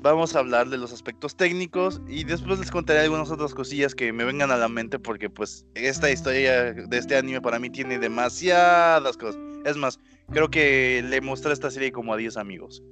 vamos 0.01 0.37
a 0.37 0.41
hablar 0.41 0.69
de 0.69 0.79
los 0.79 0.93
aspectos 0.93 1.37
técnicos 1.37 2.01
y 2.07 2.25
después 2.25 2.59
les 2.59 2.71
contaré 2.71 3.01
algunas 3.01 3.31
otras 3.31 3.55
cosillas 3.55 3.95
que 3.95 4.13
me 4.13 4.25
vengan 4.25 4.51
a 4.51 4.57
la 4.57 4.69
mente 4.69 4.99
porque 4.99 5.29
pues 5.31 5.67
esta 5.75 6.11
historia 6.11 6.73
de 6.73 6.99
este 6.99 7.17
anime 7.17 7.41
para 7.41 7.59
mí 7.59 7.71
tiene 7.71 7.99
demasiadas 7.99 9.17
cosas. 9.17 9.41
Es 9.65 9.77
más, 9.77 9.99
creo 10.31 10.51
que 10.51 11.03
le 11.09 11.21
mostré 11.21 11.53
esta 11.53 11.71
serie 11.71 11.91
como 11.91 12.13
a 12.13 12.17
10 12.17 12.37
amigos 12.37 12.83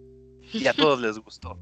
y 0.53 0.67
a 0.67 0.73
todos 0.73 1.01
les 1.03 1.19
gustó. 1.19 1.59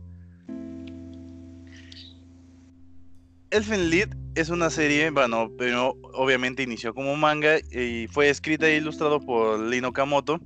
Elfen 3.50 3.90
Lied 3.90 4.11
es 4.37 4.49
una 4.49 4.71
serie, 4.71 5.11
bueno, 5.11 5.50
pero 5.59 5.97
obviamente 6.14 6.62
inició 6.62 6.95
como 6.95 7.16
manga 7.16 7.59
y 7.59 8.07
fue 8.07 8.28
escrita 8.28 8.69
e 8.69 8.76
ilustrado 8.76 9.19
por 9.19 9.59
Lino 9.59 9.92
Kamoto 9.92 10.40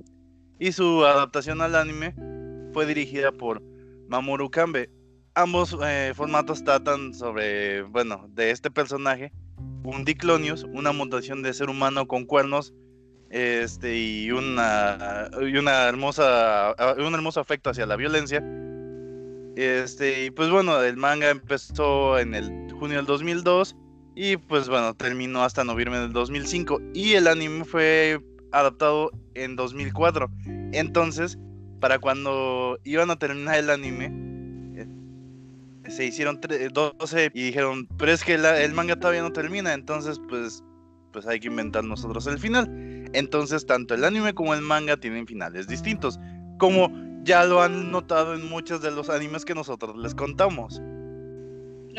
y 0.57 0.71
su 0.71 1.05
adaptación 1.05 1.61
al 1.61 1.75
anime 1.75 2.15
fue 2.73 2.87
dirigida 2.87 3.31
por 3.31 3.61
Mamoru 4.07 4.49
Kambe. 4.49 4.89
Ambos 5.35 5.77
eh, 5.85 6.13
formatos 6.15 6.63
tratan 6.63 7.13
sobre, 7.13 7.83
bueno, 7.83 8.27
de 8.29 8.49
este 8.49 8.71
personaje, 8.71 9.31
un 9.83 10.03
Diclonius, 10.03 10.63
una 10.63 10.91
mutación 10.91 11.43
de 11.43 11.53
ser 11.53 11.69
humano 11.69 12.07
con 12.07 12.25
cuernos 12.25 12.73
este, 13.29 13.99
y, 13.99 14.31
una, 14.31 15.29
y 15.41 15.57
una 15.57 15.87
hermosa, 15.87 16.73
un 16.97 17.13
hermoso 17.13 17.39
afecto 17.39 17.69
hacia 17.69 17.85
la 17.85 17.97
violencia. 17.97 18.43
Este, 19.55 20.25
y 20.25 20.31
pues 20.31 20.49
bueno, 20.49 20.81
el 20.81 20.97
manga 20.97 21.29
empezó 21.29 22.19
en 22.19 22.35
el 22.35 22.71
junio 22.77 22.97
del 22.97 23.05
2002 23.05 23.75
y 24.15 24.37
pues 24.37 24.67
bueno, 24.67 24.93
terminó 24.93 25.43
hasta 25.43 25.63
noviembre 25.63 25.99
del 25.99 26.13
2005 26.13 26.81
y 26.93 27.13
el 27.13 27.27
anime 27.27 27.63
fue 27.63 28.19
adaptado 28.51 29.11
en 29.33 29.55
2004. 29.55 30.29
Entonces, 30.73 31.37
para 31.79 31.99
cuando 31.99 32.79
iban 32.83 33.11
a 33.11 33.17
terminar 33.17 33.55
el 33.55 33.69
anime, 33.69 34.11
eh, 34.75 35.89
se 35.89 36.05
hicieron 36.05 36.39
12 36.41 37.31
y 37.33 37.43
dijeron, 37.43 37.87
pero 37.97 38.11
es 38.11 38.23
que 38.23 38.33
el 38.33 38.73
manga 38.73 38.97
todavía 38.97 39.21
no 39.21 39.31
termina, 39.31 39.73
entonces 39.73 40.19
pues, 40.27 40.63
pues 41.13 41.25
hay 41.27 41.39
que 41.39 41.47
inventar 41.47 41.83
nosotros 41.83 42.27
el 42.27 42.39
final. 42.39 42.69
Entonces, 43.13 43.65
tanto 43.65 43.93
el 43.93 44.03
anime 44.03 44.33
como 44.33 44.53
el 44.53 44.61
manga 44.61 44.97
tienen 44.97 45.27
finales 45.27 45.67
distintos, 45.67 46.19
como 46.57 46.89
ya 47.25 47.43
lo 47.43 47.61
han 47.61 47.91
notado 47.91 48.35
en 48.35 48.47
muchos 48.47 48.81
de 48.81 48.91
los 48.91 49.09
animes 49.09 49.43
que 49.43 49.55
nosotros 49.55 49.97
les 49.97 50.13
contamos. 50.13 50.79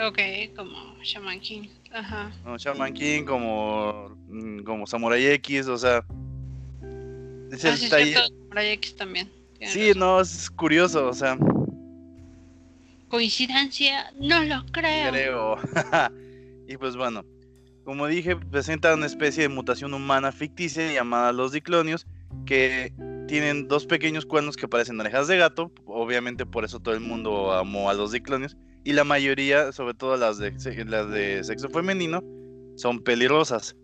Ok, 0.00 0.18
como 0.54 0.96
Shaman 1.02 1.40
King. 1.40 1.68
Ajá. 1.92 2.30
Como 2.44 2.56
Shaman 2.56 2.94
King, 2.94 3.24
como, 3.24 4.16
mm, 4.28 4.60
como 4.60 4.86
Samurai 4.86 5.26
X, 5.26 5.66
o 5.66 5.76
sea. 5.76 6.04
Es 7.50 7.64
ah, 7.64 7.76
sí, 7.76 7.88
Samurai 7.88 8.70
X 8.72 8.94
también. 8.96 9.30
Sí, 9.62 9.92
no, 9.96 10.20
es 10.20 10.48
curioso, 10.50 11.08
o 11.08 11.12
sea. 11.12 11.36
Coincidencia, 13.08 14.12
no 14.20 14.42
lo 14.44 14.64
creo. 14.70 15.10
Creo. 15.10 15.56
y 16.68 16.76
pues 16.76 16.96
bueno, 16.96 17.24
como 17.84 18.06
dije, 18.06 18.36
presenta 18.36 18.94
una 18.94 19.06
especie 19.06 19.44
de 19.44 19.48
mutación 19.48 19.94
humana 19.94 20.30
ficticia 20.30 20.92
llamada 20.92 21.32
los 21.32 21.52
diclonios, 21.52 22.06
que 22.44 22.92
tienen 23.26 23.68
dos 23.68 23.86
pequeños 23.86 24.26
cuernos 24.26 24.56
que 24.56 24.68
parecen 24.68 25.00
orejas 25.00 25.28
de 25.28 25.36
gato. 25.36 25.72
Obviamente 25.84 26.46
por 26.46 26.64
eso 26.64 26.80
todo 26.80 26.94
el 26.94 27.00
mundo 27.00 27.52
amó 27.52 27.90
a 27.90 27.94
los 27.94 28.12
diclonios 28.12 28.56
y 28.86 28.92
la 28.92 29.02
mayoría, 29.02 29.72
sobre 29.72 29.94
todo 29.94 30.16
las 30.16 30.38
de, 30.38 30.52
las 30.86 31.10
de 31.10 31.42
sexo 31.42 31.68
femenino, 31.70 32.22
son 32.76 33.00
pelirrosas. 33.02 33.74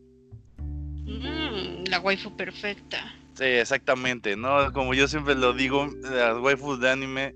Mm, 0.58 1.88
la 1.90 1.98
waifu 2.00 2.36
perfecta. 2.36 2.98
Sí, 3.34 3.44
exactamente, 3.44 4.36
¿no? 4.36 4.72
Como 4.72 4.94
yo 4.94 5.08
siempre 5.08 5.34
lo 5.34 5.54
digo, 5.54 5.88
las 6.02 6.38
waifus 6.38 6.78
de 6.78 6.90
anime 6.90 7.34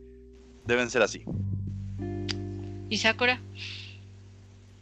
deben 0.65 0.91
ser 0.91 1.03
así. 1.03 1.25
¿Y 2.89 2.99
Sakura? 2.99 3.41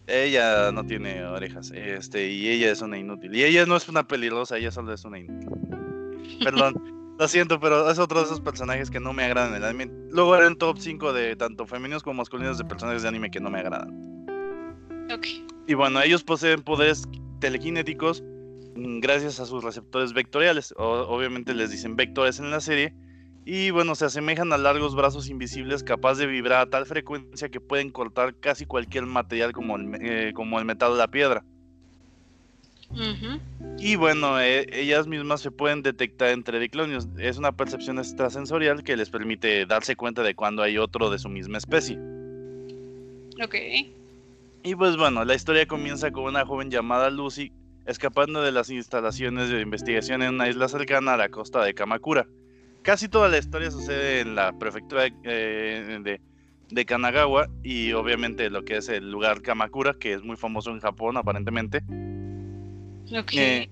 Ella 0.07 0.71
no 0.71 0.85
tiene 0.85 1.25
orejas, 1.25 1.71
este, 1.75 2.31
y 2.31 2.49
ella 2.51 2.71
es 2.71 2.83
una 2.83 2.99
inútil. 2.99 3.35
Y 3.35 3.45
ella 3.45 3.65
no 3.65 3.77
es 3.77 3.89
una 3.89 4.07
pelirrosa, 4.07 4.59
ella 4.59 4.71
solo 4.71 4.93
es 4.93 5.05
una 5.07 5.21
inútil. 5.21 5.49
Perdón. 6.43 6.75
Lo 7.17 7.29
siento, 7.29 7.61
pero 7.61 7.89
es 7.89 7.99
otro 8.01 8.19
de 8.19 8.25
esos 8.25 8.41
personajes 8.41 8.91
que 8.91 8.99
no 8.99 9.13
me 9.13 9.25
agradan 9.25 9.51
en 9.51 9.57
el 9.57 9.65
anime. 9.65 9.93
Luego 10.11 10.35
haré 10.35 10.49
un 10.49 10.57
top 10.57 10.79
5 10.79 11.13
de 11.13 11.37
tanto 11.37 11.65
femeninos 11.65 12.03
como 12.03 12.15
masculinos 12.15 12.59
de 12.59 12.65
personajes 12.65 13.03
de 13.03 13.09
anime 13.09 13.31
que 13.31 13.41
no 13.41 13.51
me 13.51 13.61
agradan. 13.61 14.27
Ok. 15.13 15.27
Y 15.69 15.75
bueno, 15.75 16.03
ellos 16.03 16.25
poseen 16.25 16.63
poderes 16.63 17.05
telequinéticos 17.39 18.25
mm, 18.75 18.99
gracias 18.99 19.39
a 19.39 19.47
sus 19.47 19.63
receptores 19.63 20.13
vectoriales. 20.13 20.75
obviamente 20.77 21.55
les 21.55 21.71
dicen 21.71 21.95
vectores 21.95 22.41
en 22.41 22.51
la 22.51 22.61
serie. 22.61 22.95
Y 23.47 23.71
bueno, 23.71 23.95
se 23.95 24.07
asemejan 24.07 24.53
a 24.53 24.59
largos 24.59 24.97
brazos 24.97 25.29
invisibles 25.29 25.85
capaces 25.85 26.19
de 26.19 26.27
vibrar 26.27 26.63
a 26.63 26.71
tal 26.71 26.87
frecuencia 26.87 27.49
que 27.49 27.61
pueden 27.61 27.91
cortar 27.91 28.35
casi 28.41 28.65
cualquier 28.65 29.07
material 29.07 29.53
como 29.53 29.77
el, 29.77 29.99
eh, 30.01 30.33
como 30.35 30.59
el 30.59 30.65
metal 30.65 30.93
o 30.93 30.97
la 30.97 31.09
piedra. 31.09 31.45
Y 33.79 33.97
bueno, 33.97 34.41
eh, 34.41 34.67
ellas 34.73 35.07
mismas 35.07 35.41
se 35.41 35.51
pueden 35.51 35.83
detectar 35.83 36.29
entre 36.29 36.59
diclonios. 36.59 37.09
Es 37.19 37.39
una 37.39 37.53
percepción 37.53 37.99
extrasensorial 37.99 38.83
que 38.85 38.97
les 38.97 39.11
permite 39.11 39.67
darse 39.67 39.97
cuenta 39.97 40.23
de 40.23 40.35
cuando 40.35 40.63
hay 40.63 40.79
otro 40.79 41.11
de 41.11 41.19
su 41.19 41.29
misma 41.29 41.59
especie. 41.59 41.99
Ok. 43.43 43.55
Y 44.63 44.75
pues 44.77 44.97
bueno, 44.97 45.25
la 45.25 45.35
historia 45.35 45.67
comienza 45.67 46.11
con 46.11 46.25
una 46.25 46.47
joven 46.47 46.71
llamada 46.71 47.11
Lucy 47.11 47.53
escapando 47.87 48.43
de 48.43 48.53
las 48.53 48.71
instalaciones 48.71 49.51
de 49.51 49.61
investigación 49.61 50.23
en 50.23 50.35
una 50.35 50.49
isla 50.49 50.69
cercana 50.69 51.15
a 51.15 51.17
la 51.19 51.29
costa 51.29 51.63
de 51.63 51.75
Kamakura. 51.75 52.27
Casi 52.83 53.09
toda 53.09 53.29
la 53.29 53.39
historia 53.39 53.71
sucede 53.71 54.21
en 54.21 54.35
la 54.35 54.59
prefectura 54.59 55.03
de, 55.03 55.13
eh, 55.25 56.19
de 56.71 56.85
Kanagawa 56.87 57.49
y 57.63 57.93
obviamente 57.93 58.49
lo 58.51 58.65
que 58.65 58.79
es 58.79 58.89
el 58.89 59.11
lugar 59.11 59.43
Kamakura, 59.43 59.95
que 59.95 60.15
es 60.15 60.23
muy 60.23 60.37
famoso 60.37 60.71
en 60.71 60.81
Japón 60.81 61.17
aparentemente. 61.17 61.83
Eh, 63.33 63.69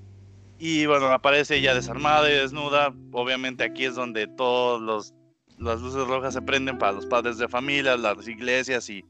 y 0.58 0.86
bueno, 0.86 1.06
aparece 1.06 1.56
ella 1.56 1.74
desarmada 1.74 2.30
y 2.30 2.34
desnuda. 2.34 2.94
Obviamente 3.12 3.64
aquí 3.64 3.84
es 3.84 3.94
donde 3.94 4.26
todas 4.26 5.12
las 5.58 5.80
luces 5.80 6.06
rojas 6.06 6.34
se 6.34 6.42
prenden 6.42 6.78
para 6.78 6.92
los 6.92 7.06
padres 7.06 7.38
de 7.38 7.48
familia, 7.48 7.96
las 7.96 8.28
iglesias 8.28 8.88
y, 8.88 9.04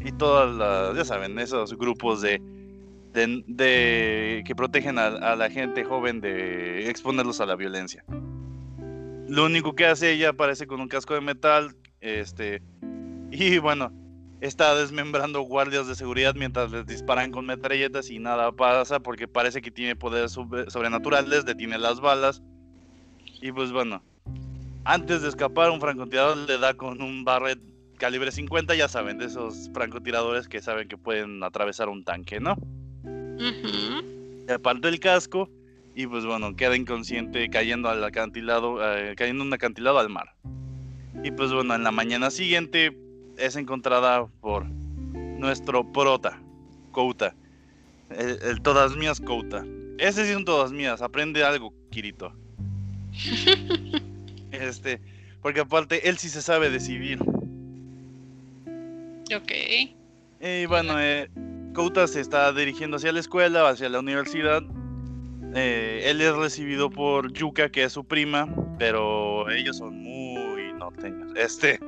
y 0.00 0.12
todas 0.12 0.54
las, 0.54 0.96
ya 0.96 1.04
saben, 1.04 1.38
esos 1.38 1.76
grupos 1.76 2.20
de, 2.22 2.40
de, 3.12 4.42
que 4.46 4.54
protegen 4.54 4.98
a, 4.98 5.36
la 5.36 5.50
gente 5.50 5.84
joven 5.84 6.20
de 6.20 6.88
exponerlos 6.88 7.40
a 7.40 7.46
la 7.46 7.56
violencia. 7.56 8.04
Lo 9.28 9.44
único 9.44 9.74
que 9.74 9.86
hace 9.86 10.12
ella 10.12 10.30
aparece 10.30 10.66
con 10.66 10.80
un 10.80 10.88
casco 10.88 11.14
de 11.14 11.20
metal, 11.20 11.76
este, 12.00 12.62
y 13.30 13.58
bueno, 13.58 13.92
está 14.40 14.74
desmembrando 14.76 15.40
guardias 15.42 15.86
de 15.86 15.94
seguridad 15.94 16.34
mientras 16.34 16.70
les 16.70 16.86
disparan 16.86 17.32
con 17.32 17.46
metralletas 17.46 18.10
y 18.10 18.18
nada 18.18 18.52
pasa 18.52 19.00
porque 19.00 19.26
parece 19.26 19.60
que 19.60 19.70
tiene 19.70 19.96
poderes 19.96 20.32
sobrenaturales, 20.32 21.44
detiene 21.44 21.78
las 21.78 22.00
balas. 22.00 22.42
Y 23.40 23.52
pues 23.52 23.72
bueno, 23.72 24.02
antes 24.84 25.22
de 25.22 25.28
escapar 25.28 25.70
un 25.70 25.80
francotirador 25.80 26.36
le 26.36 26.58
da 26.58 26.74
con 26.74 27.02
un 27.02 27.24
barret 27.24 27.58
calibre 27.98 28.30
50, 28.30 28.74
ya 28.76 28.88
saben, 28.88 29.18
de 29.18 29.26
esos 29.26 29.70
francotiradores 29.74 30.48
que 30.48 30.62
saben 30.62 30.88
que 30.88 30.96
pueden 30.96 31.42
atravesar 31.42 31.88
un 31.88 32.04
tanque, 32.04 32.38
¿no? 32.40 32.56
Le 33.38 34.54
aparta 34.54 34.88
el 34.88 35.00
casco 35.00 35.50
y 35.94 36.06
pues 36.06 36.24
bueno, 36.24 36.54
queda 36.54 36.76
inconsciente 36.76 37.50
cayendo 37.50 37.88
al 37.88 38.02
acantilado, 38.04 38.78
eh, 38.82 39.14
cayendo 39.16 39.42
un 39.42 39.52
acantilado 39.52 39.98
al 39.98 40.08
mar. 40.08 40.34
Y 41.24 41.32
pues 41.32 41.52
bueno, 41.52 41.74
en 41.74 41.82
la 41.82 41.90
mañana 41.90 42.30
siguiente 42.30 42.96
es 43.38 43.56
encontrada 43.56 44.26
por 44.40 44.64
nuestro 44.66 45.90
prota, 45.92 46.40
Kouta. 46.92 47.34
El, 48.10 48.60
todas 48.62 48.96
mías 48.96 49.20
Kouta. 49.20 49.64
Ese 49.98 50.26
sí 50.26 50.32
son 50.32 50.44
todas 50.44 50.72
mías, 50.72 51.02
aprende 51.02 51.44
algo, 51.44 51.72
Kirito. 51.90 52.32
este, 54.50 55.00
porque 55.42 55.60
aparte 55.60 56.08
él 56.08 56.18
sí 56.18 56.28
se 56.28 56.42
sabe 56.42 56.70
decidir. 56.70 57.20
Ok. 59.34 59.52
Y 60.40 60.66
bueno, 60.66 61.00
eh, 61.00 61.28
Kouta 61.74 62.06
se 62.06 62.20
está 62.20 62.52
dirigiendo 62.52 62.96
hacia 62.96 63.12
la 63.12 63.20
escuela, 63.20 63.68
hacia 63.68 63.88
la 63.88 64.00
universidad. 64.00 64.62
Eh, 65.54 66.02
él 66.06 66.20
es 66.20 66.34
recibido 66.34 66.90
por 66.90 67.32
Yuka, 67.32 67.70
que 67.70 67.84
es 67.84 67.92
su 67.92 68.04
prima, 68.04 68.48
pero 68.78 69.50
ellos 69.50 69.78
son 69.78 69.98
muy 70.02 70.72
norteños. 70.74 71.32
Este, 71.36 71.80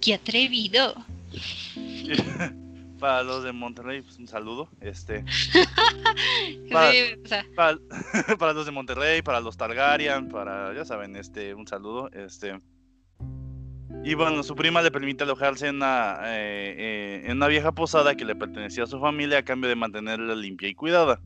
¡Qué 0.00 0.14
atrevido! 0.14 0.94
para 3.00 3.22
los 3.22 3.42
de 3.42 3.52
Monterrey, 3.52 4.02
pues 4.02 4.18
un 4.18 4.28
saludo. 4.28 4.68
Este. 4.80 5.24
para, 6.70 8.52
los 8.52 8.66
de 8.66 8.72
Monterrey, 8.72 9.22
para 9.22 9.40
los 9.40 9.56
Targaryen, 9.56 10.28
para, 10.28 10.72
ya 10.74 10.84
saben, 10.84 11.16
este, 11.16 11.54
un 11.54 11.66
saludo. 11.66 12.10
Este. 12.12 12.60
Y 14.04 14.14
bueno, 14.14 14.42
su 14.42 14.54
prima 14.54 14.80
le 14.82 14.90
permite 14.90 15.24
alojarse 15.24 15.66
en 15.68 15.76
una, 15.76 16.20
eh, 16.24 16.74
eh, 16.78 17.22
en 17.26 17.36
una 17.38 17.48
vieja 17.48 17.72
posada 17.72 18.14
que 18.14 18.24
le 18.24 18.36
pertenecía 18.36 18.84
a 18.84 18.86
su 18.86 19.00
familia 19.00 19.38
a 19.38 19.42
cambio 19.42 19.68
de 19.68 19.76
mantenerla 19.76 20.34
limpia 20.34 20.68
y 20.68 20.74
cuidada. 20.74 21.20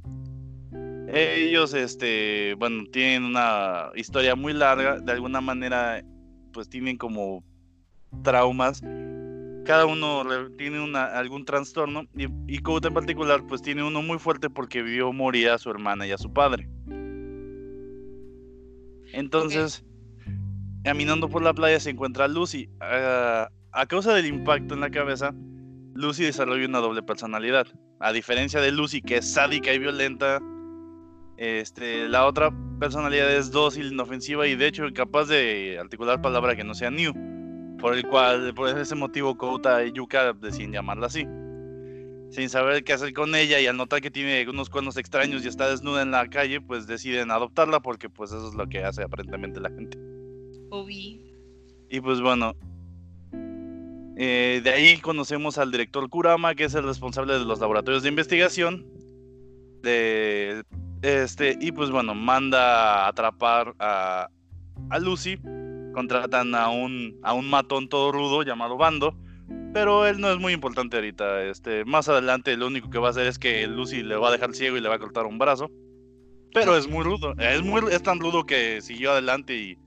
Ellos, 1.14 1.74
este, 1.74 2.54
bueno, 2.58 2.84
tienen 2.90 3.22
una 3.22 3.90
historia 3.94 4.34
muy 4.34 4.52
larga, 4.52 4.98
de 4.98 5.12
alguna 5.12 5.40
manera, 5.40 6.02
pues 6.52 6.68
tienen 6.68 6.96
como 6.96 7.44
traumas. 8.24 8.82
Cada 9.64 9.86
uno 9.86 10.24
tiene 10.58 10.80
una, 10.80 11.04
algún 11.04 11.44
trastorno 11.44 12.02
y, 12.16 12.24
y 12.52 12.56
en 12.56 12.94
particular, 12.94 13.46
pues 13.46 13.62
tiene 13.62 13.84
uno 13.84 14.02
muy 14.02 14.18
fuerte 14.18 14.50
porque 14.50 14.82
vio 14.82 15.12
morir 15.12 15.50
a 15.50 15.58
su 15.58 15.70
hermana 15.70 16.04
y 16.04 16.10
a 16.10 16.18
su 16.18 16.32
padre. 16.32 16.68
Entonces, 19.12 19.84
caminando 20.82 21.28
por 21.28 21.42
la 21.42 21.54
playa 21.54 21.78
se 21.78 21.90
encuentra 21.90 22.26
Lucy. 22.26 22.68
Ah, 22.80 23.48
a 23.70 23.86
causa 23.86 24.14
del 24.14 24.26
impacto 24.26 24.74
en 24.74 24.80
la 24.80 24.90
cabeza, 24.90 25.32
Lucy 25.94 26.24
desarrolla 26.24 26.66
una 26.66 26.80
doble 26.80 27.04
personalidad. 27.04 27.68
A 28.00 28.12
diferencia 28.12 28.60
de 28.60 28.72
Lucy, 28.72 29.00
que 29.00 29.18
es 29.18 29.32
sádica 29.32 29.72
y 29.72 29.78
violenta, 29.78 30.40
este, 31.36 32.08
la 32.08 32.26
otra 32.26 32.52
personalidad 32.78 33.34
es 33.34 33.50
dócil, 33.50 33.92
inofensiva 33.92 34.46
y 34.46 34.56
de 34.56 34.66
hecho 34.66 34.84
capaz 34.94 35.26
de 35.26 35.78
articular 35.80 36.22
palabra 36.22 36.56
que 36.56 36.64
no 36.64 36.74
sea 36.74 36.90
new. 36.90 37.12
Por 37.78 37.94
el 37.94 38.06
cual, 38.06 38.54
por 38.54 38.68
ese 38.78 38.94
motivo, 38.94 39.36
Kouta 39.36 39.84
y 39.84 39.92
Yuka 39.92 40.32
deciden 40.34 40.72
llamarla 40.72 41.06
así. 41.06 41.26
Sin 42.30 42.48
saber 42.48 42.82
qué 42.82 42.94
hacer 42.94 43.12
con 43.12 43.34
ella 43.34 43.60
y 43.60 43.66
al 43.66 43.76
notar 43.76 44.00
que 44.00 44.10
tiene 44.10 44.48
unos 44.48 44.70
cuernos 44.70 44.96
extraños 44.96 45.44
y 45.44 45.48
está 45.48 45.68
desnuda 45.68 46.02
en 46.02 46.10
la 46.10 46.28
calle, 46.28 46.60
pues 46.60 46.86
deciden 46.86 47.30
adoptarla 47.30 47.80
porque 47.80 48.08
pues 48.08 48.32
eso 48.32 48.48
es 48.48 48.54
lo 48.54 48.66
que 48.68 48.82
hace 48.82 49.02
aparentemente 49.02 49.60
la 49.60 49.70
gente. 49.70 49.98
Obi. 50.70 51.20
Y 51.90 52.00
pues 52.00 52.20
bueno, 52.20 52.54
eh, 54.16 54.60
de 54.62 54.70
ahí 54.70 54.98
conocemos 54.98 55.58
al 55.58 55.70
director 55.70 56.08
Kurama, 56.08 56.54
que 56.54 56.64
es 56.64 56.74
el 56.74 56.84
responsable 56.84 57.34
de 57.34 57.44
los 57.44 57.60
laboratorios 57.60 58.02
de 58.02 58.08
investigación. 58.08 58.86
De, 59.82 60.62
este, 61.04 61.56
y 61.60 61.72
pues 61.72 61.90
bueno, 61.90 62.14
manda 62.14 63.04
a 63.04 63.08
atrapar 63.08 63.74
a, 63.78 64.28
a 64.90 64.98
Lucy. 64.98 65.38
Contratan 65.92 66.54
a 66.54 66.70
un, 66.70 67.18
a 67.22 67.34
un 67.34 67.48
matón 67.48 67.88
todo 67.88 68.10
rudo 68.10 68.42
llamado 68.42 68.76
Bando. 68.76 69.16
Pero 69.72 70.06
él 70.06 70.20
no 70.20 70.30
es 70.30 70.38
muy 70.38 70.52
importante 70.52 70.96
ahorita. 70.96 71.44
Este, 71.44 71.84
más 71.84 72.08
adelante 72.08 72.56
lo 72.56 72.66
único 72.66 72.90
que 72.90 72.98
va 72.98 73.08
a 73.08 73.10
hacer 73.10 73.26
es 73.26 73.38
que 73.38 73.66
Lucy 73.66 74.02
le 74.02 74.16
va 74.16 74.28
a 74.28 74.32
dejar 74.32 74.54
ciego 74.54 74.76
y 74.76 74.80
le 74.80 74.88
va 74.88 74.96
a 74.96 74.98
cortar 74.98 75.26
un 75.26 75.38
brazo. 75.38 75.70
Pero 76.52 76.76
es 76.76 76.88
muy 76.88 77.04
rudo. 77.04 77.34
Es, 77.38 77.62
muy, 77.62 77.82
es 77.90 78.02
tan 78.02 78.20
rudo 78.20 78.44
que 78.44 78.80
siguió 78.80 79.12
adelante 79.12 79.56
y 79.56 79.78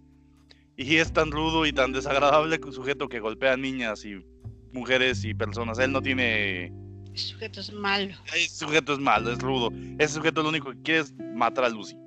y 0.78 0.98
es 0.98 1.12
tan 1.12 1.32
rudo 1.32 1.66
y 1.66 1.74
tan 1.74 1.92
desagradable 1.92 2.60
sujeto 2.72 3.10
que 3.10 3.20
golpea 3.20 3.54
a 3.54 3.58
niñas 3.58 4.06
y 4.06 4.24
mujeres 4.72 5.26
y 5.26 5.34
personas. 5.34 5.80
Él 5.80 5.92
no 5.92 6.02
tiene. 6.02 6.72
Ese 7.18 7.30
sujeto 7.30 7.60
es 7.62 7.74
malo. 7.74 8.14
Ese 8.28 8.56
sujeto 8.56 8.94
es 8.94 9.00
malo, 9.00 9.32
es 9.32 9.40
rudo. 9.40 9.72
Ese 9.98 10.14
sujeto 10.14 10.44
lo 10.44 10.50
único 10.50 10.70
que 10.70 10.82
quiere 10.84 11.00
es 11.00 11.16
matar 11.34 11.66
a 11.66 11.70
Lucy. 11.70 11.98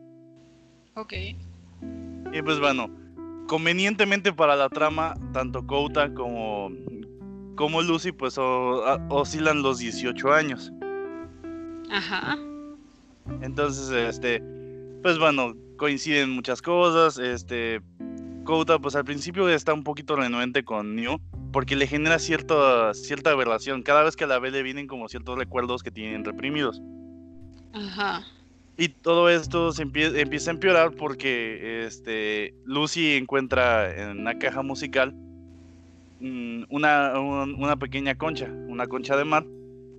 Ok. 0.95 1.13
Y 2.33 2.43
pues 2.43 2.61
bueno, 2.61 2.89
convenientemente 3.49 4.33
para 4.33 4.55
la 4.55 4.69
trama, 4.69 5.17
tanto 5.33 5.67
Kouta 5.67 6.15
como, 6.15 6.71
como 7.57 7.83
Lucy 7.83 8.13
pues 8.13 8.37
oscilan 8.39 9.63
los 9.63 9.81
18 9.81 10.33
años. 10.33 10.73
Ajá. 11.91 12.39
Entonces, 13.43 13.91
este, 13.91 14.41
pues 15.03 15.19
bueno, 15.19 15.57
coinciden 15.77 16.31
muchas 16.31 16.63
cosas, 16.63 17.19
este, 17.19 17.81
Kouta, 18.45 18.79
pues 18.79 18.95
al 18.95 19.05
principio 19.05 19.49
está 19.49 19.75
un 19.75 19.83
poquito 19.83 20.15
renuente 20.15 20.63
con 20.63 20.95
New, 20.95 21.19
porque 21.53 21.77
le 21.77 21.87
genera 21.87 22.19
cierta, 22.19 22.95
cierta 22.95 23.31
aberración. 23.31 23.83
Cada 23.83 24.05
vez 24.05 24.17
que 24.17 24.27
la 24.27 24.39
ve 24.39 24.51
le 24.51 24.63
vienen 24.63 24.87
como 24.87 25.09
ciertos 25.09 25.39
recuerdos 25.39 25.83
que 25.83 25.91
tienen 25.91 26.25
reprimidos. 26.25 26.81
Ajá. 27.73 28.25
Y 28.77 28.89
todo 28.89 29.29
esto 29.29 29.73
se 29.73 29.83
empieza 29.83 30.51
a 30.51 30.55
empeorar 30.55 30.93
porque 30.93 31.85
este, 31.85 32.55
Lucy 32.65 33.17
encuentra 33.17 33.95
en 33.95 34.21
una 34.21 34.39
caja 34.39 34.63
musical 34.63 35.13
mm, 36.21 36.63
una, 36.71 37.19
una 37.21 37.77
pequeña 37.77 38.17
concha, 38.17 38.47
una 38.69 38.87
concha 38.87 39.17
de 39.17 39.25
mar. 39.25 39.45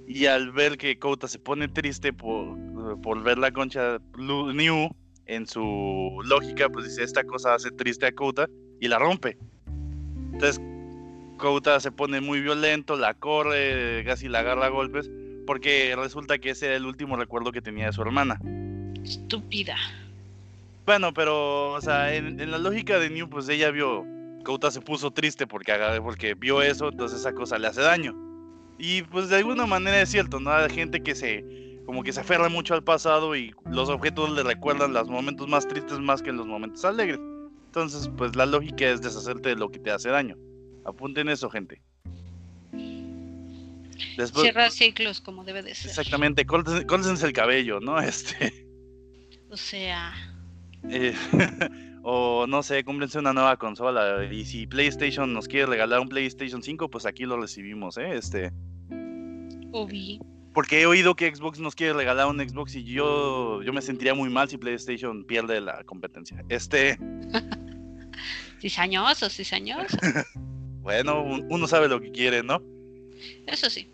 Y 0.08 0.26
al 0.26 0.52
ver 0.52 0.78
que 0.78 0.98
Kouta 0.98 1.28
se 1.28 1.40
pone 1.40 1.68
triste 1.68 2.12
por, 2.12 2.58
por 3.02 3.22
ver 3.24 3.38
la 3.38 3.52
concha 3.52 4.00
New, 4.18 4.90
en 5.28 5.48
su 5.48 6.20
lógica, 6.26 6.68
pues 6.70 6.86
dice, 6.86 7.04
esta 7.04 7.24
cosa 7.24 7.54
hace 7.54 7.72
triste 7.72 8.08
a 8.08 8.12
Kouta 8.12 8.48
y 8.80 8.88
la 8.88 9.00
rompe. 9.00 9.38
Entonces, 10.34 10.60
Kouta 11.41 11.80
se 11.80 11.91
pone 11.91 12.21
muy 12.21 12.39
violento, 12.39 12.95
la 12.95 13.15
corre, 13.15 14.04
casi 14.06 14.30
la 14.30 14.39
agarra 14.39 14.67
a 14.67 14.69
golpes, 14.69 15.10
porque 15.47 15.93
resulta 15.97 16.38
que 16.38 16.51
ese 16.51 16.67
era 16.67 16.75
el 16.75 16.86
último 16.86 17.17
recuerdo 17.17 17.51
que 17.51 17.62
tenía 17.62 17.88
de 17.88 17.93
su 17.93 18.01
hermana. 18.04 18.39
Estúpida. 19.04 19.75
Bueno, 20.86 21.13
pero, 21.13 21.71
o 21.73 21.82
sea, 21.82 22.13
en, 22.13 22.49
la 22.49 22.60
lógica 22.60 22.99
de 22.99 23.10
New, 23.10 23.27
pues 23.27 23.49
ella 23.49 23.71
vio, 23.71 24.06
Kouta 24.45 24.69
se 24.69 24.82
puso 24.82 25.12
triste 25.12 25.47
porque, 25.47 25.73
porque 26.04 26.36
vio 26.36 26.62
eso, 26.62 26.89
entonces 26.89 27.19
esa 27.19 27.34
cosa 27.34 27.58
le 27.58 27.67
hace 27.67 27.82
daño. 27.82 28.15
Y 28.77 29.01
pues 29.01 29.30
de 29.30 29.38
alguna 29.38 29.65
manera 29.65 29.99
es 29.99 30.10
cierto, 30.10 30.39
¿no? 30.39 30.51
Hay 30.51 30.69
gente 30.69 31.01
que 31.01 31.15
se 31.15 31.43
como 31.86 32.04
que 32.04 32.13
se 32.13 32.21
aferra 32.21 32.47
mucho 32.47 32.75
al 32.75 32.84
pasado 32.84 33.36
y 33.36 33.54
los 33.69 33.89
objetos 33.89 34.32
le 34.32 34.43
recuerdan 34.43 34.93
los 34.93 35.10
momentos 35.10 35.47
más 35.47 35.67
tristes 35.67 35.99
más 35.99 36.21
que 36.21 36.32
los 36.32 36.45
momentos 36.45 36.86
alegres. 36.86 37.19
Entonces, 37.65 38.10
pues 38.17 38.36
la 38.36 38.45
lógica 38.45 38.86
es 38.86 39.01
deshacerte 39.01 39.49
de 39.49 39.56
lo 39.56 39.69
que 39.69 39.80
te 39.80 39.91
hace 39.91 40.10
daño. 40.10 40.38
Apunten 40.86 41.30
eso, 41.30 41.50
gente. 41.50 41.82
Después, 44.17 44.44
Cierra 44.44 44.70
ciclos 44.70 45.22
como 45.22 45.44
debe 45.44 45.62
de 45.62 45.76
ser. 45.76 45.89
Exactamente, 45.89 46.46
córtense 46.46 47.26
el 47.26 47.34
cabello, 47.34 47.80
¿no? 47.80 48.00
Este. 48.02 48.67
O 49.50 49.58
sea. 49.58 50.13
Eh, 50.89 51.13
o 52.04 52.46
no 52.48 52.63
sé, 52.63 52.84
cómprense 52.84 53.20
una 53.20 53.34
nueva 53.34 53.58
consola. 53.58 54.26
Y 54.32 54.46
si 54.46 54.67
PlayStation 54.67 55.34
nos 55.34 55.48
quiere 55.48 55.67
regalar 55.67 56.00
un 56.00 56.10
PlayStation 56.10 56.63
5, 56.63 56.89
pues 56.89 57.06
aquí 57.06 57.26
lo 57.26 57.39
recibimos, 57.39 57.98
¿eh? 57.98 58.15
Este. 58.15 58.52
Obi 59.72 60.20
porque 60.54 60.82
he 60.82 60.86
oído 60.86 61.15
que 61.15 61.34
Xbox 61.34 61.60
nos 61.60 61.76
quiere 61.76 61.94
regalar 61.94 62.28
un 62.28 62.38
Xbox 62.39 62.76
y 62.76 62.84
yo, 62.84 63.62
yo 63.63 63.74
me 63.74 63.82
sentiría 63.82 64.13
muy 64.13 64.30
mal 64.30 64.50
si 64.50 64.58
PlayStation 64.58 65.24
pierde 65.24 65.62
la 65.62 65.84
competencia. 65.86 66.44
Este. 66.50 66.98
cizañoso, 68.60 69.30
cizañoso. 69.30 69.98
Bueno, 70.82 71.24
uno 71.24 71.67
sabe 71.67 71.88
lo 71.88 72.02
que 72.02 72.12
quiere, 72.12 72.44
¿no? 72.44 72.62
Eso 73.48 73.70
sí. 73.70 73.89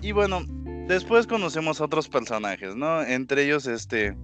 Y 0.00 0.12
bueno, 0.12 0.44
después 0.88 1.26
conocemos 1.26 1.80
a 1.80 1.84
otros 1.84 2.08
personajes, 2.08 2.74
¿no? 2.74 3.02
Entre 3.02 3.44
ellos, 3.44 3.66
este. 3.66 4.16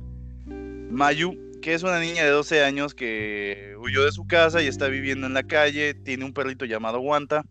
Mayu, 0.91 1.37
que 1.63 1.75
es 1.75 1.83
una 1.83 2.01
niña 2.01 2.25
de 2.25 2.31
12 2.31 2.65
años 2.65 2.95
que 2.95 3.75
huyó 3.79 4.05
de 4.05 4.13
su 4.13 4.27
casa 4.27 4.63
y 4.63 4.67
está 4.67 4.89
viviendo 4.89 5.27
en 5.27 5.35
la 5.35 5.43
calle. 5.43 5.95
Tiene 5.95 6.25
un 6.25 6.33
perrito 6.33 6.65
llamado 6.65 7.01
Wanta. 7.01 7.45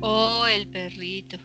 Oh, 0.00 0.46
el 0.46 0.68
perrito. 0.68 1.38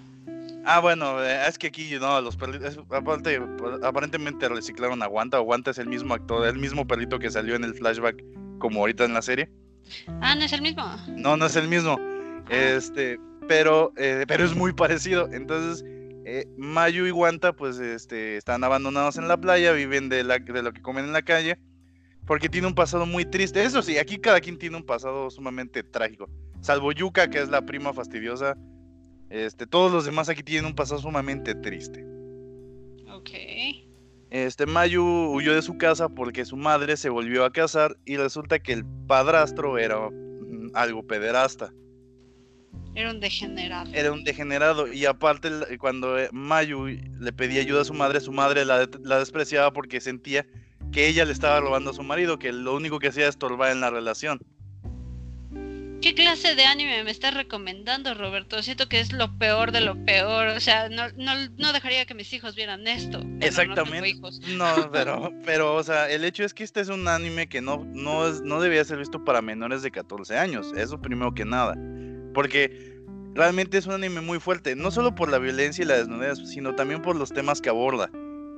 Ah, 0.66 0.80
bueno, 0.80 1.24
eh, 1.24 1.48
es 1.48 1.58
que 1.58 1.68
aquí 1.68 1.90
no, 2.00 2.22
los 2.22 2.36
perritos, 2.36 2.78
aparte, 2.92 3.42
aparentemente 3.82 4.48
reciclaron 4.48 5.02
a 5.02 5.08
Guanta, 5.08 5.40
o 5.40 5.44
Guanta 5.44 5.72
es 5.72 5.80
el 5.80 5.88
mismo 5.88 6.14
actor, 6.14 6.46
el 6.46 6.60
mismo 6.60 6.86
perrito 6.86 7.18
que 7.18 7.32
salió 7.32 7.56
en 7.56 7.64
el 7.64 7.74
flashback 7.74 8.24
como 8.60 8.82
ahorita 8.82 9.06
en 9.06 9.14
la 9.14 9.24
serie. 9.24 9.50
Ah, 10.22 10.36
no 10.36 10.44
es 10.44 10.54
el 10.54 10.62
mismo. 10.62 10.84
No, 11.08 11.36
no 11.36 11.48
es 11.48 11.56
el 11.56 11.68
mismo. 11.68 12.00
Este, 12.50 13.20
pero, 13.48 13.94
eh, 13.98 14.26
pero 14.28 14.44
es 14.44 14.56
muy 14.56 14.74
parecido. 14.74 15.30
Entonces, 15.32 15.84
eh, 16.26 16.46
Mayu 16.58 17.06
y 17.06 17.12
Guanta, 17.12 17.54
pues, 17.54 17.80
este, 17.80 18.38
están 18.38 18.64
abandonados 18.64 19.18
en 19.18 19.28
la 19.28 19.38
playa, 19.38 19.72
viven 19.72 20.10
de, 20.10 20.24
la, 20.24 20.40
de 20.40 20.64
lo 20.64 20.74
que 20.74 20.82
comen 20.82 21.06
en 21.06 21.14
la 21.14 21.22
calle, 21.22 21.58
porque 22.26 22.50
tiene 22.50 22.68
un 22.68 22.76
pasado 22.76 23.06
muy 23.06 23.26
triste. 23.26 23.64
Eso 23.64 23.82
sí, 23.82 23.98
aquí 23.98 24.18
cada 24.18 24.40
quien 24.42 24.58
tiene 24.58 24.78
un 24.78 24.86
pasado 24.86 25.30
sumamente 25.30 25.84
trágico. 25.84 26.30
Salvo 26.62 26.92
Yuka, 26.92 27.30
que 27.30 27.40
es 27.40 27.50
la 27.50 27.66
prima 27.66 27.94
fastidiosa 27.94 28.56
este, 29.32 29.66
todos 29.66 29.94
los 29.94 30.04
demás 30.04 30.28
aquí 30.28 30.44
tienen 30.44 30.66
un 30.66 30.76
pasado 30.76 31.00
sumamente 31.00 31.56
triste. 31.56 32.06
Ok. 33.10 33.30
Este, 34.30 34.66
Mayu 34.66 35.04
huyó 35.04 35.56
de 35.56 35.62
su 35.62 35.78
casa 35.78 36.10
porque 36.10 36.44
su 36.44 36.58
madre 36.58 36.98
se 36.98 37.10
volvió 37.10 37.46
a 37.46 37.52
casar 37.52 37.96
y 38.06 38.18
resulta 38.18 38.60
que 38.60 38.74
el 38.74 38.86
padrastro 39.08 39.78
era 39.78 40.10
mm, 40.10 40.72
algo 40.74 41.08
pederasta. 41.08 41.74
Era 42.94 43.12
un 43.12 43.20
degenerado. 43.20 43.92
Era 43.94 44.12
un 44.12 44.24
degenerado. 44.24 44.92
Y 44.92 45.06
aparte, 45.06 45.50
cuando 45.80 46.20
eh, 46.20 46.30
Mayu 46.32 46.88
le 46.88 47.34
pedía 47.34 47.62
ayuda 47.62 47.82
a 47.82 47.86
su 47.86 47.94
madre, 47.94 48.20
su 48.20 48.32
madre 48.32 48.66
la, 48.66 48.88
la, 49.04 49.20
despreciaba 49.20 49.72
porque 49.72 50.02
sentía 50.02 50.46
que 50.92 51.08
ella 51.08 51.24
le 51.24 51.32
estaba 51.32 51.60
robando 51.62 51.92
a 51.92 51.94
su 51.94 52.04
marido, 52.04 52.38
que 52.38 52.52
lo 52.52 52.76
único 52.76 53.00
que 53.00 53.08
hacía 53.08 53.24
es 53.24 53.30
estorbar 53.30 53.72
en 53.72 53.80
la 53.80 53.90
relación. 53.90 54.42
¿Qué 56.02 56.16
clase 56.16 56.56
de 56.56 56.66
anime 56.66 57.04
me 57.04 57.12
estás 57.12 57.36
recomendando, 57.36 58.16
Roberto? 58.16 58.64
Siento 58.64 58.90
que 58.90 59.00
es 59.00 59.14
lo 59.14 59.38
peor 59.38 59.72
de 59.72 59.82
lo 59.82 60.04
peor. 60.04 60.48
O 60.48 60.60
sea, 60.60 60.90
no, 60.90 61.10
no, 61.16 61.34
no 61.58 61.74
dejaría 61.74 62.08
que 62.08 62.16
mis 62.16 62.34
hijos 62.34 62.56
vieran 62.56 62.88
esto. 62.88 63.22
Exactamente. 63.40 64.20
No, 64.48 64.90
pero, 64.92 65.32
pero, 65.46 65.76
o 65.76 65.84
sea, 65.84 66.10
el 66.10 66.26
hecho 66.26 66.44
es 66.44 66.56
que 66.56 66.64
este 66.64 66.82
es 66.82 66.90
un 66.90 67.08
anime 67.08 67.48
que 67.48 67.62
no, 67.62 67.86
no, 67.94 68.28
es, 68.28 68.42
no 68.42 68.60
debía 68.60 68.84
ser 68.84 68.98
visto 68.98 69.24
para 69.24 69.44
menores 69.44 69.84
de 69.84 69.92
14 69.92 70.36
años. 70.38 70.74
Eso 70.76 71.00
primero 71.00 71.36
que 71.36 71.46
nada. 71.46 71.76
Porque 72.34 73.00
realmente 73.34 73.78
es 73.78 73.86
un 73.88 73.94
anime 73.94 74.22
muy 74.22 74.40
fuerte. 74.40 74.76
No 74.76 74.92
solo 74.92 75.16
por 75.16 75.30
la 75.30 75.40
violencia 75.40 75.84
y 75.84 75.88
la 75.88 75.98
desnudez, 75.98 76.40
sino 76.50 76.76
también 76.76 77.02
por 77.02 77.16
los 77.16 77.32
temas 77.32 77.62
que 77.62 77.70
aborda. 77.70 78.10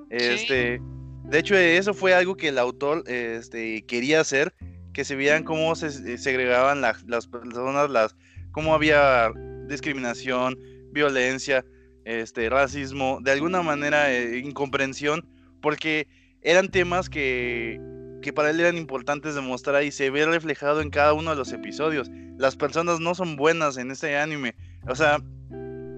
Este. 0.09 0.81
De 1.23 1.39
hecho, 1.39 1.55
eso 1.55 1.93
fue 1.93 2.13
algo 2.13 2.35
que 2.35 2.49
el 2.49 2.57
autor 2.57 3.03
este, 3.07 3.83
quería 3.85 4.19
hacer 4.19 4.53
que 4.93 5.03
se 5.03 5.15
veían 5.15 5.43
cómo 5.43 5.75
se 5.75 5.87
eh, 5.87 6.17
segregaban 6.17 6.81
las 6.81 7.27
personas, 7.27 7.89
las, 7.89 8.15
cómo 8.51 8.73
había 8.73 9.31
discriminación, 9.67 10.57
violencia, 10.91 11.65
este, 12.05 12.49
racismo, 12.49 13.19
de 13.21 13.31
alguna 13.31 13.61
manera 13.61 14.13
eh, 14.13 14.37
incomprensión, 14.37 15.27
porque 15.61 16.07
eran 16.41 16.69
temas 16.69 17.09
que, 17.09 17.79
que 18.23 18.33
para 18.33 18.49
él 18.49 18.59
eran 18.59 18.77
importantes 18.77 19.35
de 19.35 19.41
mostrar 19.41 19.83
y 19.83 19.91
se 19.91 20.09
ve 20.09 20.25
reflejado 20.25 20.81
en 20.81 20.89
cada 20.89 21.13
uno 21.13 21.29
de 21.29 21.35
los 21.35 21.51
episodios. 21.51 22.09
Las 22.39 22.55
personas 22.55 22.99
no 22.99 23.13
son 23.13 23.35
buenas 23.35 23.77
en 23.77 23.91
este 23.91 24.17
anime, 24.17 24.55
O 24.89 24.95
sea, 24.95 25.19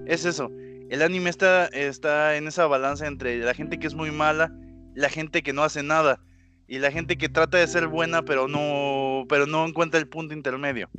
es 0.06 0.26
eso. 0.26 0.50
El 0.90 1.00
anime 1.02 1.30
está, 1.30 1.66
está 1.66 2.36
en 2.36 2.46
esa 2.46 2.66
balanza 2.66 3.06
entre 3.06 3.38
la 3.38 3.54
gente 3.54 3.78
que 3.78 3.86
es 3.86 3.94
muy 3.94 4.10
mala, 4.10 4.52
la 4.94 5.08
gente 5.08 5.42
que 5.42 5.52
no 5.54 5.62
hace 5.62 5.82
nada 5.82 6.20
y 6.68 6.78
la 6.78 6.90
gente 6.92 7.16
que 7.16 7.28
trata 7.28 7.58
de 7.58 7.66
ser 7.66 7.86
buena 7.88 8.22
pero 8.22 8.46
no 8.48 9.24
pero 9.28 9.46
no 9.46 9.66
encuentra 9.66 9.98
el 9.98 10.08
punto 10.08 10.34
intermedio. 10.34 10.90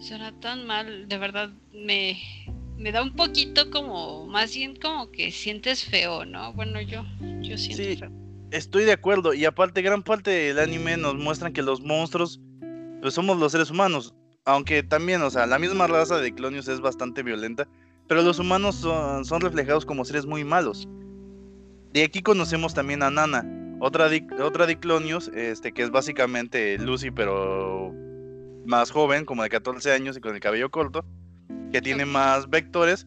Suena 0.00 0.32
tan 0.40 0.66
mal, 0.66 1.08
de 1.08 1.18
verdad 1.18 1.50
me, 1.72 2.18
me 2.76 2.90
da 2.92 3.02
un 3.02 3.14
poquito 3.14 3.70
como, 3.70 4.26
más 4.26 4.54
bien 4.54 4.76
como 4.76 5.10
que 5.10 5.30
sientes 5.30 5.84
feo, 5.84 6.24
¿no? 6.24 6.52
Bueno, 6.54 6.80
yo, 6.80 7.04
yo 7.40 7.56
siento 7.56 7.84
Sí. 7.84 7.96
feo. 7.96 8.10
Estoy 8.52 8.84
de 8.84 8.92
acuerdo 8.92 9.32
y 9.32 9.46
aparte 9.46 9.80
gran 9.80 10.02
parte 10.02 10.30
del 10.30 10.58
anime 10.58 10.98
nos 10.98 11.14
muestran 11.14 11.54
que 11.54 11.62
los 11.62 11.80
monstruos 11.80 12.38
pues 13.00 13.14
somos 13.14 13.38
los 13.38 13.50
seres 13.52 13.70
humanos, 13.70 14.14
aunque 14.44 14.82
también, 14.82 15.22
o 15.22 15.30
sea, 15.30 15.46
la 15.46 15.58
misma 15.58 15.86
raza 15.86 16.18
de 16.18 16.34
clonios 16.34 16.68
es 16.68 16.80
bastante 16.80 17.22
violenta, 17.22 17.66
pero 18.08 18.22
los 18.22 18.38
humanos 18.38 18.76
son, 18.76 19.24
son 19.24 19.40
reflejados 19.40 19.86
como 19.86 20.04
seres 20.04 20.26
muy 20.26 20.44
malos. 20.44 20.86
De 21.94 22.04
aquí 22.04 22.20
conocemos 22.22 22.74
también 22.74 23.02
a 23.02 23.10
Nana, 23.10 23.44
otra 23.80 24.08
di- 24.10 24.26
otra 24.40 24.66
diclonios, 24.66 25.28
este 25.34 25.72
que 25.72 25.82
es 25.82 25.90
básicamente 25.90 26.78
Lucy 26.78 27.10
pero 27.10 27.92
más 28.66 28.90
joven, 28.90 29.24
como 29.24 29.42
de 29.42 29.48
14 29.48 29.92
años 29.92 30.16
y 30.16 30.20
con 30.20 30.34
el 30.34 30.40
cabello 30.40 30.70
corto, 30.70 31.04
que 31.72 31.80
tiene 31.80 32.04
más 32.04 32.50
vectores 32.50 33.06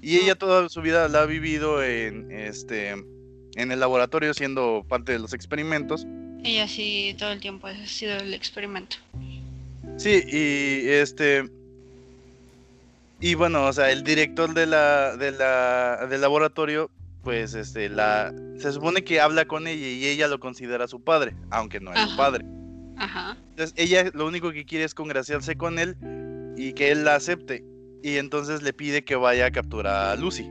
y 0.00 0.16
ella 0.16 0.34
toda 0.34 0.68
su 0.70 0.80
vida 0.80 1.06
la 1.08 1.22
ha 1.22 1.26
vivido 1.26 1.82
en 1.84 2.32
este 2.32 2.96
en 3.56 3.72
el 3.72 3.80
laboratorio 3.80 4.34
siendo 4.34 4.84
parte 4.88 5.12
de 5.12 5.18
los 5.18 5.32
experimentos. 5.32 6.06
Y 6.42 6.58
así 6.58 7.14
todo 7.18 7.32
el 7.32 7.40
tiempo 7.40 7.66
ha 7.66 7.86
sido 7.86 8.16
el 8.16 8.34
experimento. 8.34 8.96
Sí, 9.96 10.22
y 10.26 10.88
este 10.88 11.48
y 13.20 13.34
bueno, 13.34 13.66
o 13.66 13.72
sea, 13.72 13.92
el 13.92 14.02
director 14.02 14.52
de 14.52 14.66
la 14.66 15.16
de 15.16 15.30
la 15.32 16.06
del 16.08 16.20
laboratorio 16.20 16.90
pues 17.22 17.54
este 17.54 17.88
la 17.88 18.34
se 18.58 18.72
supone 18.72 19.04
que 19.04 19.20
habla 19.20 19.44
con 19.44 19.68
ella 19.68 19.86
y 19.86 20.06
ella 20.06 20.26
lo 20.26 20.40
considera 20.40 20.88
su 20.88 21.00
padre, 21.00 21.34
aunque 21.50 21.78
no 21.80 21.92
es 21.92 22.00
su 22.10 22.16
padre. 22.16 22.44
Ajá. 22.96 23.36
Entonces 23.50 23.74
ella 23.76 24.10
lo 24.12 24.26
único 24.26 24.52
que 24.52 24.64
quiere 24.64 24.84
es 24.84 24.94
congraciarse 24.94 25.56
con 25.56 25.78
él 25.78 25.96
y 26.56 26.72
que 26.72 26.90
él 26.90 27.04
la 27.04 27.14
acepte. 27.14 27.64
Y 28.02 28.16
entonces 28.16 28.62
le 28.62 28.72
pide 28.72 29.04
que 29.04 29.14
vaya 29.14 29.46
a 29.46 29.50
capturar 29.52 30.10
a 30.10 30.16
Lucy. 30.16 30.50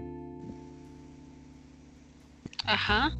Ajá. 2.65 3.15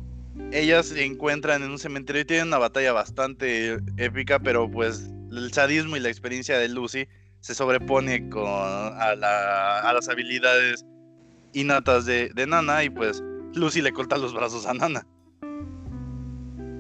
Ellas 0.52 0.88
se 0.88 1.04
encuentran 1.06 1.62
en 1.64 1.72
un 1.72 1.80
cementerio 1.80 2.22
y 2.22 2.26
tienen 2.26 2.48
una 2.48 2.58
batalla 2.58 2.94
bastante 2.94 3.78
épica, 3.98 4.40
pero 4.40 4.70
pues 4.70 5.10
el 5.32 5.52
sadismo 5.54 5.98
y 5.98 6.00
la 6.00 6.10
experiencia 6.10 6.58
de 6.58 6.70
Lucy 6.70 7.08
se 7.42 7.54
sobrepone 7.56 8.30
con, 8.30 8.46
a, 8.48 9.16
la- 9.16 9.80
a 9.80 9.94
las 9.94 10.08
habilidades 10.10 10.86
innatas 11.54 12.06
de, 12.06 12.30
de 12.30 12.48
Nana 12.48 12.84
y 12.84 12.90
pues 12.90 13.22
Lucy 13.54 13.82
le 13.82 13.92
corta 13.92 14.18
los 14.18 14.34
brazos 14.34 14.66
a 14.66 14.74
Nana. 14.74 15.06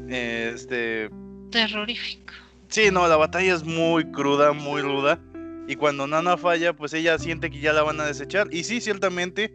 Este, 0.09 1.09
Terrorífico. 1.51 2.33
Sí, 2.67 2.89
no, 2.91 3.07
la 3.07 3.17
batalla 3.17 3.53
es 3.53 3.63
muy 3.63 4.05
cruda, 4.11 4.53
muy 4.53 4.81
ruda. 4.81 5.19
Y 5.67 5.75
cuando 5.75 6.07
Nana 6.07 6.37
falla, 6.37 6.73
pues 6.73 6.93
ella 6.93 7.17
siente 7.17 7.49
que 7.49 7.59
ya 7.59 7.73
la 7.73 7.83
van 7.83 7.99
a 8.01 8.05
desechar. 8.05 8.47
Y 8.51 8.63
sí, 8.63 8.81
ciertamente, 8.81 9.53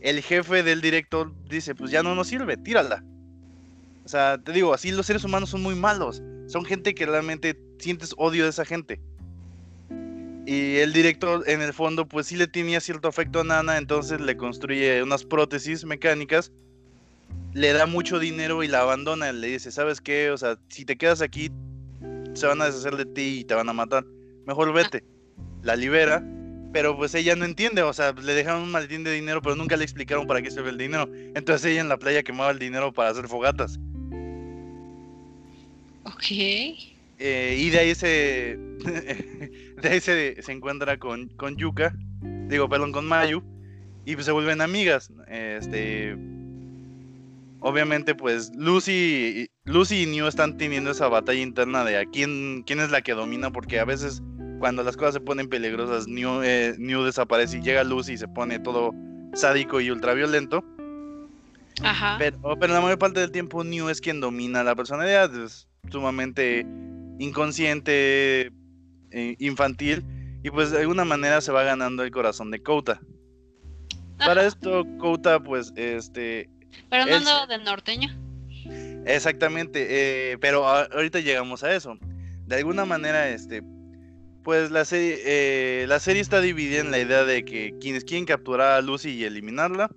el 0.00 0.22
jefe 0.22 0.62
del 0.62 0.80
director 0.80 1.32
dice, 1.48 1.74
pues 1.74 1.90
ya 1.90 2.02
no 2.02 2.14
nos 2.14 2.28
sirve, 2.28 2.56
tírala. 2.56 3.04
O 4.04 4.08
sea, 4.08 4.38
te 4.38 4.52
digo, 4.52 4.74
así 4.74 4.90
los 4.90 5.06
seres 5.06 5.24
humanos 5.24 5.50
son 5.50 5.62
muy 5.62 5.74
malos. 5.74 6.22
Son 6.46 6.64
gente 6.64 6.94
que 6.94 7.06
realmente 7.06 7.58
sientes 7.78 8.14
odio 8.16 8.44
de 8.44 8.50
esa 8.50 8.64
gente. 8.64 9.00
Y 10.46 10.78
el 10.78 10.92
director, 10.92 11.44
en 11.46 11.60
el 11.60 11.72
fondo, 11.72 12.08
pues 12.08 12.26
sí 12.26 12.36
le 12.36 12.48
tenía 12.48 12.80
cierto 12.80 13.08
afecto 13.08 13.40
a 13.40 13.44
Nana, 13.44 13.78
entonces 13.78 14.20
le 14.20 14.36
construye 14.36 15.02
unas 15.02 15.24
prótesis 15.24 15.84
mecánicas. 15.84 16.50
Le 17.52 17.72
da 17.72 17.86
mucho 17.86 18.18
dinero 18.18 18.62
y 18.62 18.68
la 18.68 18.80
abandona. 18.80 19.32
Le 19.32 19.48
dice, 19.48 19.70
¿sabes 19.70 20.00
qué? 20.00 20.30
O 20.30 20.38
sea, 20.38 20.58
si 20.68 20.84
te 20.84 20.96
quedas 20.96 21.20
aquí, 21.20 21.50
se 22.32 22.46
van 22.46 22.62
a 22.62 22.66
deshacer 22.66 22.96
de 22.96 23.06
ti 23.06 23.40
y 23.40 23.44
te 23.44 23.54
van 23.54 23.68
a 23.68 23.72
matar. 23.72 24.04
Mejor 24.46 24.72
vete. 24.72 25.04
La 25.62 25.76
libera, 25.76 26.24
pero 26.72 26.96
pues 26.96 27.14
ella 27.14 27.34
no 27.36 27.44
entiende, 27.44 27.82
o 27.82 27.92
sea, 27.92 28.12
le 28.12 28.34
dejaron 28.34 28.62
un 28.62 28.70
maletín 28.70 29.02
de 29.04 29.12
dinero, 29.12 29.42
pero 29.42 29.56
nunca 29.56 29.76
le 29.76 29.84
explicaron 29.84 30.26
para 30.26 30.40
qué 30.42 30.50
sirve 30.50 30.70
el 30.70 30.78
dinero. 30.78 31.08
Entonces 31.34 31.70
ella 31.70 31.80
en 31.80 31.88
la 31.88 31.98
playa 31.98 32.22
quemaba 32.22 32.50
el 32.50 32.58
dinero 32.58 32.92
para 32.92 33.10
hacer 33.10 33.26
fogatas. 33.28 33.78
Ok. 36.04 36.30
Eh, 37.18 37.56
y 37.58 37.70
de 37.70 37.78
ahí 37.78 37.94
se. 37.94 38.56
de 39.82 39.88
ahí 39.88 40.00
se, 40.00 40.40
se 40.40 40.52
encuentra 40.52 40.98
con, 40.98 41.28
con 41.30 41.56
Yuka. 41.56 41.94
Digo, 42.48 42.68
perdón, 42.68 42.92
con 42.92 43.06
Mayu. 43.06 43.42
Y 44.06 44.14
pues 44.14 44.26
se 44.26 44.32
vuelven 44.32 44.60
amigas. 44.60 45.12
Este. 45.28 46.16
Obviamente, 47.60 48.14
pues 48.14 48.50
Lucy, 48.56 49.50
Lucy 49.64 50.04
y 50.04 50.06
New 50.06 50.26
están 50.26 50.56
teniendo 50.56 50.92
esa 50.92 51.08
batalla 51.08 51.42
interna 51.42 51.84
de 51.84 51.98
a 51.98 52.06
quién, 52.06 52.62
quién 52.66 52.80
es 52.80 52.90
la 52.90 53.02
que 53.02 53.12
domina, 53.12 53.50
porque 53.50 53.78
a 53.78 53.84
veces 53.84 54.22
cuando 54.60 54.84
las 54.84 54.96
cosas 54.96 55.14
se 55.14 55.20
ponen 55.20 55.48
peligrosas, 55.48 56.06
New, 56.06 56.42
eh, 56.42 56.74
New 56.78 57.02
desaparece 57.02 57.58
y 57.58 57.62
llega 57.62 57.82
Lucy 57.82 58.12
y 58.12 58.18
se 58.18 58.28
pone 58.28 58.58
todo 58.60 58.92
sádico 59.32 59.80
y 59.80 59.90
ultraviolento. 59.90 60.62
Ajá. 61.82 62.16
Pero, 62.18 62.38
pero 62.60 62.74
la 62.74 62.82
mayor 62.82 62.98
parte 62.98 63.20
del 63.20 63.32
tiempo 63.32 63.64
New 63.64 63.88
es 63.88 64.02
quien 64.02 64.20
domina 64.20 64.62
la 64.62 64.76
personalidad, 64.76 65.34
es 65.34 65.66
sumamente 65.90 66.66
inconsciente, 67.18 68.52
eh, 69.10 69.36
infantil, 69.38 70.04
y 70.42 70.50
pues 70.50 70.70
de 70.70 70.80
alguna 70.80 71.06
manera 71.06 71.40
se 71.40 71.52
va 71.52 71.62
ganando 71.62 72.02
el 72.02 72.10
corazón 72.10 72.50
de 72.50 72.62
Kouta. 72.62 73.00
Para 74.18 74.42
Ajá. 74.42 74.46
esto, 74.46 74.84
Kouta, 74.98 75.40
pues, 75.40 75.72
este, 75.74 76.50
Pero 76.90 77.06
no 77.06 77.16
él 77.16 77.26
ando 77.26 77.46
de 77.46 77.58
norteño. 77.64 78.08
exactamente, 79.06 79.86
eh, 80.32 80.38
pero 80.38 80.66
ahorita 80.66 81.20
llegamos 81.20 81.64
a 81.64 81.74
eso. 81.74 81.96
De 82.46 82.56
alguna 82.56 82.84
manera, 82.84 83.30
este, 83.30 83.62
pues 84.42 84.70
la 84.70 84.84
serie, 84.84 85.18
eh, 85.24 85.86
la 85.88 86.00
serie 86.00 86.22
está 86.22 86.40
dividida 86.40 86.80
en 86.80 86.90
la 86.90 86.98
idea 86.98 87.24
de 87.24 87.44
que 87.44 87.74
quienes 87.80 88.04
quieren 88.04 88.24
capturar 88.24 88.72
a 88.72 88.80
Lucy 88.80 89.10
y 89.10 89.24
eliminarla, 89.24 89.90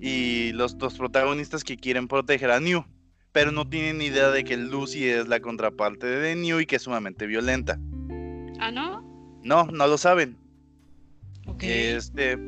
y 0.00 0.52
los 0.52 0.78
dos 0.78 0.96
protagonistas 0.96 1.64
que 1.64 1.76
quieren 1.76 2.08
proteger 2.08 2.50
a 2.50 2.60
New, 2.60 2.84
pero 3.32 3.52
no 3.52 3.68
tienen 3.68 4.02
idea 4.02 4.30
de 4.30 4.44
que 4.44 4.56
Lucy 4.56 5.08
es 5.08 5.28
la 5.28 5.40
contraparte 5.40 6.06
de 6.06 6.36
New 6.36 6.60
y 6.60 6.66
que 6.66 6.76
es 6.76 6.82
sumamente 6.82 7.26
violenta. 7.26 7.78
Ah, 8.58 8.70
¿no? 8.70 9.02
No, 9.42 9.66
no 9.66 9.86
lo 9.86 9.98
saben. 9.98 10.36
Ok. 11.46 11.62
Este, 11.62 12.38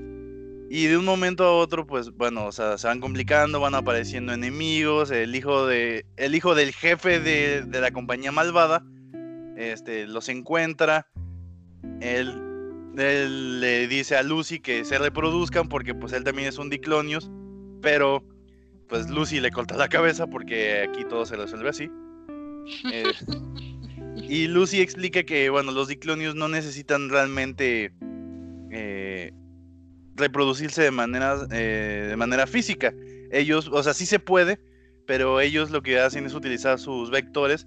y 0.70 0.86
de 0.86 0.96
un 0.96 1.04
momento 1.04 1.44
a 1.44 1.52
otro, 1.52 1.86
pues 1.86 2.10
bueno, 2.10 2.46
o 2.46 2.52
sea, 2.52 2.76
se 2.78 2.86
van 2.86 3.00
complicando, 3.00 3.60
van 3.60 3.74
apareciendo 3.74 4.32
enemigos, 4.32 5.10
el 5.10 5.34
hijo 5.34 5.66
de, 5.66 6.04
el 6.16 6.34
hijo 6.34 6.54
del 6.54 6.72
jefe 6.72 7.20
de, 7.20 7.62
de 7.62 7.80
la 7.80 7.90
compañía 7.90 8.32
malvada, 8.32 8.84
este, 9.58 10.06
los 10.06 10.28
encuentra, 10.28 11.08
él, 12.00 12.44
le 12.94 13.88
dice 13.88 14.16
a 14.16 14.22
Lucy 14.22 14.60
que 14.60 14.84
se 14.84 14.98
reproduzcan 14.98 15.68
porque 15.68 15.94
pues 15.94 16.12
él 16.12 16.24
también 16.24 16.48
es 16.48 16.58
un 16.58 16.70
diclonios, 16.70 17.30
pero 17.82 18.24
pues 18.88 19.10
Lucy 19.10 19.40
le 19.40 19.50
corta 19.50 19.76
la 19.76 19.88
cabeza 19.88 20.26
porque 20.26 20.86
aquí 20.88 21.04
todo 21.04 21.26
se 21.26 21.36
resuelve 21.36 21.68
así. 21.70 21.90
Eh, 22.92 23.12
y 24.28 24.46
Lucy 24.46 24.80
explica 24.80 25.24
que, 25.24 25.50
bueno, 25.50 25.72
los 25.72 25.88
diclonios 25.88 26.34
no 26.34 26.48
necesitan 26.48 27.08
realmente 27.08 27.92
eh, 28.70 29.32
reproducirse 30.14 30.82
de 30.82 30.90
manera, 30.90 31.36
eh, 31.50 32.06
de 32.10 32.16
manera 32.16 32.46
física. 32.46 32.94
Ellos, 33.30 33.68
o 33.72 33.82
sea, 33.82 33.92
sí 33.94 34.06
se 34.06 34.18
puede, 34.18 34.60
pero 35.06 35.40
ellos 35.40 35.70
lo 35.70 35.82
que 35.82 35.98
hacen 35.98 36.26
es 36.26 36.34
utilizar 36.34 36.78
sus 36.78 37.10
vectores 37.10 37.66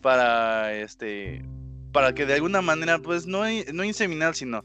para, 0.00 0.74
este, 0.74 1.44
para 1.92 2.14
que 2.14 2.26
de 2.26 2.34
alguna 2.34 2.62
manera, 2.62 2.98
pues, 2.98 3.26
no, 3.26 3.42
no 3.72 3.84
inseminar, 3.84 4.34
sino 4.34 4.64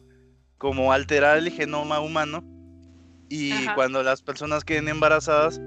como 0.57 0.91
alterar 0.93 1.37
el 1.37 1.49
genoma 1.51 1.99
humano. 1.99 2.43
Y 3.29 3.51
Ajá. 3.51 3.75
cuando 3.75 4.03
las 4.03 4.21
personas 4.21 4.63
queden 4.63 4.87
embarazadas, 4.87 5.59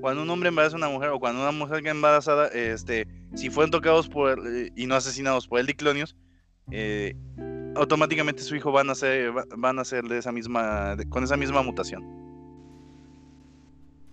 cuando 0.00 0.22
un 0.22 0.30
hombre 0.30 0.48
embaraza 0.48 0.74
a 0.74 0.78
una 0.78 0.88
mujer 0.88 1.10
o 1.10 1.20
cuando 1.20 1.40
una 1.42 1.52
mujer 1.52 1.80
queda 1.82 1.92
embarazada, 1.92 2.48
este, 2.48 3.06
si 3.34 3.48
fueron 3.50 3.70
tocados 3.70 4.08
por 4.08 4.40
eh, 4.46 4.70
y 4.76 4.86
no 4.86 4.96
asesinados 4.96 5.46
por 5.46 5.60
el 5.60 5.66
diclonios, 5.66 6.16
eh, 6.72 7.14
automáticamente 7.76 8.42
su 8.42 8.56
hijo 8.56 8.72
van 8.72 8.90
a 8.90 8.94
ser 8.94 9.36
va- 9.36 9.46
van 9.56 9.78
a 9.78 9.84
ser 9.84 10.04
de 10.04 10.18
esa 10.18 10.32
misma 10.32 10.96
de- 10.96 11.08
con 11.08 11.22
esa 11.24 11.36
misma 11.36 11.62
mutación. 11.62 12.02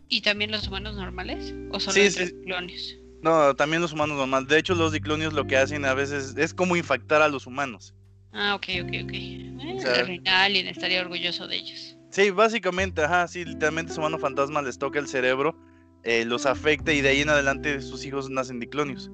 ¿Y 0.08 0.22
también 0.22 0.52
los 0.52 0.68
humanos 0.68 0.96
normales? 0.96 1.54
¿O 1.72 1.80
solo 1.80 1.94
Sí, 1.94 2.02
entre 2.02 2.28
sí. 2.28 2.34
clones? 2.46 3.00
No, 3.22 3.54
también 3.56 3.82
los 3.82 3.92
humanos 3.94 4.18
normales. 4.18 4.48
De 4.48 4.58
hecho, 4.58 4.76
los 4.76 4.92
diclonios 4.94 5.34
lo 5.34 5.46
que 5.46 5.58
hacen 5.58 5.86
a 5.86 5.94
veces 5.94 6.36
es 6.38 6.54
como 6.54 6.76
infectar 6.76 7.22
a 7.22 7.28
los 7.28 7.46
humanos. 7.48 7.94
Ah, 8.32 8.56
ok, 8.56 8.66
ok, 8.84 8.92
ok. 9.04 9.14
Eh, 9.14 9.76
O 9.76 9.80
sea- 9.82 10.44
Alien 10.46 10.68
estaría 10.68 11.02
orgulloso 11.02 11.48
de 11.48 11.58
ellos. 11.58 11.98
Sí, 12.12 12.32
básicamente, 12.32 13.04
ajá, 13.04 13.28
sí, 13.28 13.44
literalmente 13.46 13.94
su 13.94 14.02
mano 14.02 14.18
fantasma 14.18 14.62
les 14.62 14.78
toca 14.80 15.00
el 15.00 15.08
cerebro, 15.08 15.56
eh, 16.04 16.26
los 16.26 16.46
afecta 16.46 16.94
y 16.94 17.02
de 17.02 17.10
ahí 17.10 17.22
en 17.22 17.30
adelante 17.30 17.82
sus 17.82 18.06
hijos 18.06 18.30
nacen 18.30 18.60
diclonios. 18.60 19.10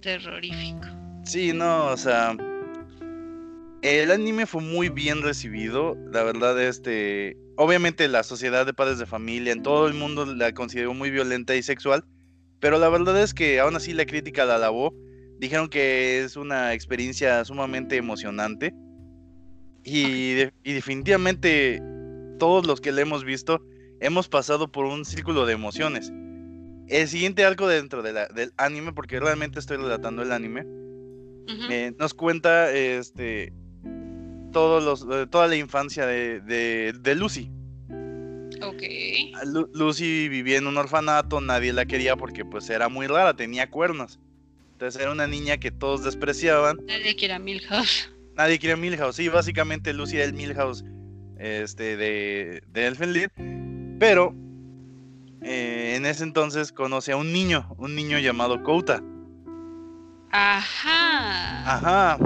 Terrorífico. 0.00 0.86
Sí, 1.24 1.52
no, 1.52 1.86
o 1.86 1.96
sea. 1.96 2.36
El 3.82 4.12
anime 4.12 4.46
fue 4.46 4.62
muy 4.62 4.88
bien 4.90 5.22
recibido, 5.22 5.96
la 6.12 6.22
verdad, 6.22 6.60
este, 6.62 7.36
obviamente 7.56 8.06
la 8.06 8.22
sociedad 8.22 8.64
de 8.64 8.72
padres 8.72 8.98
de 8.98 9.06
familia 9.06 9.52
en 9.52 9.62
todo 9.64 9.88
el 9.88 9.94
mundo 9.94 10.24
la 10.24 10.52
consideró 10.52 10.94
muy 10.94 11.10
violenta 11.10 11.56
y 11.56 11.64
sexual, 11.64 12.04
pero 12.62 12.78
la 12.78 12.88
verdad 12.88 13.20
es 13.20 13.34
que 13.34 13.58
aún 13.58 13.74
así 13.74 13.92
la 13.92 14.06
crítica 14.06 14.44
la 14.44 14.54
alabó, 14.54 14.94
dijeron 15.40 15.68
que 15.68 16.22
es 16.22 16.36
una 16.36 16.74
experiencia 16.74 17.44
sumamente 17.44 17.96
emocionante 17.96 18.72
y, 19.82 20.44
y 20.62 20.72
definitivamente 20.72 21.82
todos 22.38 22.64
los 22.64 22.80
que 22.80 22.92
la 22.92 23.00
hemos 23.00 23.24
visto 23.24 23.60
hemos 23.98 24.28
pasado 24.28 24.70
por 24.70 24.84
un 24.84 25.04
círculo 25.04 25.44
de 25.44 25.54
emociones. 25.54 26.12
El 26.86 27.08
siguiente 27.08 27.44
arco 27.44 27.66
dentro 27.66 28.00
de 28.00 28.12
la, 28.12 28.28
del 28.28 28.52
anime, 28.58 28.92
porque 28.92 29.18
realmente 29.18 29.58
estoy 29.58 29.78
relatando 29.78 30.22
el 30.22 30.30
anime, 30.30 30.64
eh, 31.68 31.92
nos 31.98 32.14
cuenta 32.14 32.70
este 32.70 33.52
todos 34.52 34.84
los, 34.84 35.04
eh, 35.10 35.26
toda 35.28 35.48
la 35.48 35.56
infancia 35.56 36.06
de, 36.06 36.40
de, 36.40 37.14
Lucy. 37.16 37.50
Ok. 38.62 38.82
Lucy 39.74 40.28
vivía 40.28 40.58
en 40.58 40.66
un 40.66 40.76
orfanato, 40.76 41.40
nadie 41.40 41.72
la 41.72 41.86
quería 41.86 42.16
porque 42.16 42.44
pues 42.44 42.68
era 42.70 42.88
muy 42.88 43.06
rara, 43.06 43.34
tenía 43.34 43.70
cuernos. 43.70 44.18
Entonces 44.72 45.00
era 45.00 45.12
una 45.12 45.26
niña 45.26 45.58
que 45.58 45.70
todos 45.70 46.04
despreciaban. 46.04 46.78
Nadie 46.86 47.16
quería 47.16 47.38
Milhouse. 47.38 48.10
Nadie 48.34 48.58
quería 48.58 48.76
Milhouse, 48.76 49.16
sí, 49.16 49.28
básicamente 49.28 49.92
Lucy 49.92 50.16
era 50.16 50.24
el 50.24 50.32
Milhouse 50.32 50.84
este, 51.38 51.96
de, 51.96 52.62
de 52.72 52.86
Elfenlied. 52.86 53.30
Pero 53.98 54.34
eh, 55.42 55.94
en 55.96 56.06
ese 56.06 56.24
entonces 56.24 56.72
conoce 56.72 57.12
a 57.12 57.16
un 57.16 57.32
niño, 57.32 57.74
un 57.78 57.94
niño 57.94 58.18
llamado 58.18 58.62
Kouta. 58.62 59.02
Ajá. 60.30 61.74
Ajá. 61.76 62.18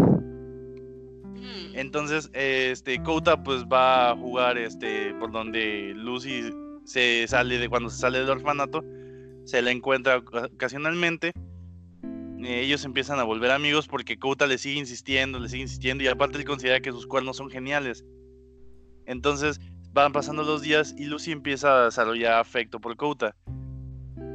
Entonces, 1.76 2.30
este, 2.32 3.02
Kouta 3.02 3.42
pues 3.42 3.64
va 3.64 4.10
a 4.10 4.16
jugar 4.16 4.58
este, 4.58 5.14
por 5.14 5.30
donde 5.30 5.92
Lucy 5.94 6.50
se 6.84 7.26
sale 7.28 7.58
de 7.58 7.68
cuando 7.68 7.90
se 7.90 7.98
sale 7.98 8.18
del 8.18 8.30
orfanato, 8.30 8.82
se 9.44 9.62
la 9.62 9.70
encuentra 9.70 10.16
ocasionalmente. 10.16 11.32
Eh, 12.42 12.60
ellos 12.60 12.84
empiezan 12.84 13.18
a 13.18 13.24
volver 13.24 13.50
amigos 13.50 13.86
porque 13.86 14.18
Kouta 14.18 14.46
le 14.46 14.58
sigue 14.58 14.78
insistiendo, 14.78 15.38
le 15.38 15.48
sigue 15.48 15.62
insistiendo 15.62 16.02
y 16.02 16.08
aparte 16.08 16.38
él 16.38 16.44
considera 16.44 16.80
que 16.80 16.92
sus 16.92 17.06
cuernos 17.06 17.36
son 17.36 17.50
geniales. 17.50 18.04
Entonces, 19.04 19.60
Van 19.96 20.12
pasando 20.12 20.42
los 20.42 20.60
días 20.60 20.94
y 20.98 21.06
Lucy 21.06 21.32
empieza 21.32 21.74
a 21.74 21.84
desarrollar 21.86 22.34
afecto 22.34 22.78
por 22.78 22.96
Kouta. 22.96 23.34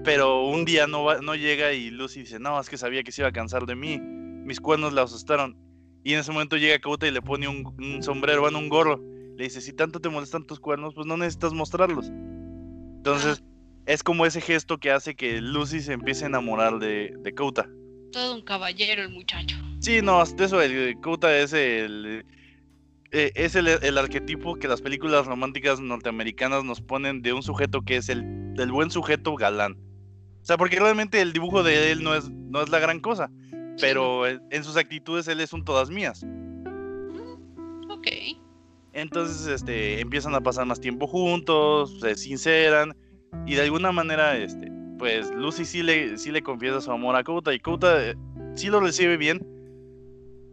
Pero 0.04 0.48
un 0.48 0.66
día 0.66 0.88
no, 0.88 1.22
no 1.22 1.36
llega 1.36 1.72
y 1.72 1.92
Lucy 1.92 2.22
dice, 2.22 2.40
no, 2.40 2.60
es 2.60 2.68
que 2.68 2.78
sabía 2.78 3.04
que 3.04 3.12
se 3.12 3.22
iba 3.22 3.30
a 3.30 3.32
cansar 3.32 3.68
de 3.68 3.76
mí. 3.76 4.00
Mis 4.00 4.60
cuernos 4.60 4.92
la 4.92 5.04
asustaron. 5.04 5.56
Y 6.04 6.14
en 6.14 6.20
ese 6.20 6.32
momento 6.32 6.58
llega 6.58 6.80
Kouta 6.80 7.08
y 7.08 7.12
le 7.12 7.22
pone 7.22 7.48
un, 7.48 8.02
sombrero, 8.02 8.42
bueno, 8.42 8.60
un 8.60 8.70
gorro. 8.70 9.00
Le 9.38 9.44
dice, 9.44 9.62
si 9.62 9.74
tanto 9.74 10.00
te 10.00 10.10
molestan 10.10 10.46
tus 10.46 10.60
cuernos, 10.60 10.94
pues 10.94 11.08
no 11.08 11.18
necesitas 11.18 11.54
mostrarlos. 11.54 12.08
Entonces, 12.08 13.44
es 13.86 14.04
como 14.04 14.26
ese 14.26 14.42
gesto 14.42 14.78
que 14.78 14.92
hace 14.92 15.16
que 15.16 15.42
Lucy 15.42 15.80
se 15.80 15.94
empiece 15.94 16.24
a 16.26 16.28
enamorar 16.28 16.80
de, 16.80 17.14
de 17.20 17.34
Kouta. 17.34 17.68
Todo 18.12 18.36
un 18.36 18.42
caballero 18.42 19.04
el 19.04 19.10
muchacho. 19.10 19.56
Sí, 19.80 20.02
no, 20.02 20.22
eso, 20.22 20.62
el, 20.62 21.00
Kouta 21.02 21.36
es 21.38 21.54
el 21.54 22.26
eh, 23.14 23.34
es 23.36 23.56
el, 23.56 23.98
arquetipo 23.98 24.56
que 24.56 24.70
las 24.70 24.82
películas 24.82 25.26
románticas 25.26 25.82
norteamericanas 25.82 26.64
nos 26.64 26.80
ponen 26.80 27.22
de 27.22 27.34
un 27.34 27.44
sujeto 27.44 27.82
que 27.82 27.98
es 27.98 28.08
el 28.08 28.54
del 28.54 28.72
buen 28.72 28.90
sujeto 28.90 29.36
galán. 29.36 29.78
O 30.42 30.46
sea, 30.46 30.58
porque 30.58 30.80
realmente 30.80 31.20
el 31.20 31.34
dibujo 31.34 31.62
de 31.62 31.92
él 31.92 32.04
no 32.04 32.16
es, 32.16 32.30
no 32.30 32.62
es 32.62 32.70
la 32.70 32.80
gran 32.80 33.02
cosa, 33.02 33.30
pero 33.80 34.28
en 34.28 34.64
sus 34.64 34.78
actitudes 34.78 35.28
él 35.28 35.40
es 35.40 35.54
un 35.54 35.64
todas 35.64 35.90
mías. 35.90 36.26
Ok. 37.90 38.08
Entonces, 38.94 39.48
este, 39.48 40.02
empiezan 40.02 40.36
a 40.36 40.42
pasar 40.42 40.66
más 40.66 40.80
tiempo 40.80 41.08
juntos, 41.08 42.00
se 42.02 42.16
sinceran 42.16 42.96
y 43.46 43.56
de 43.56 43.62
alguna 43.62 43.92
manera, 43.92 44.38
este, 44.38 44.72
pues 45.00 45.32
Lucy 45.32 45.66
sí 45.66 45.82
le, 45.82 46.18
sí 46.18 46.32
le 46.32 46.42
confiesa 46.42 46.82
su 46.82 46.92
amor 46.92 47.16
a 47.16 47.24
Kouta 47.24 47.54
y 47.54 47.60
Kouta 47.60 48.10
eh, 48.10 48.16
sí 48.56 48.68
lo 48.68 48.82
recibe 48.82 49.18
bien 49.18 49.46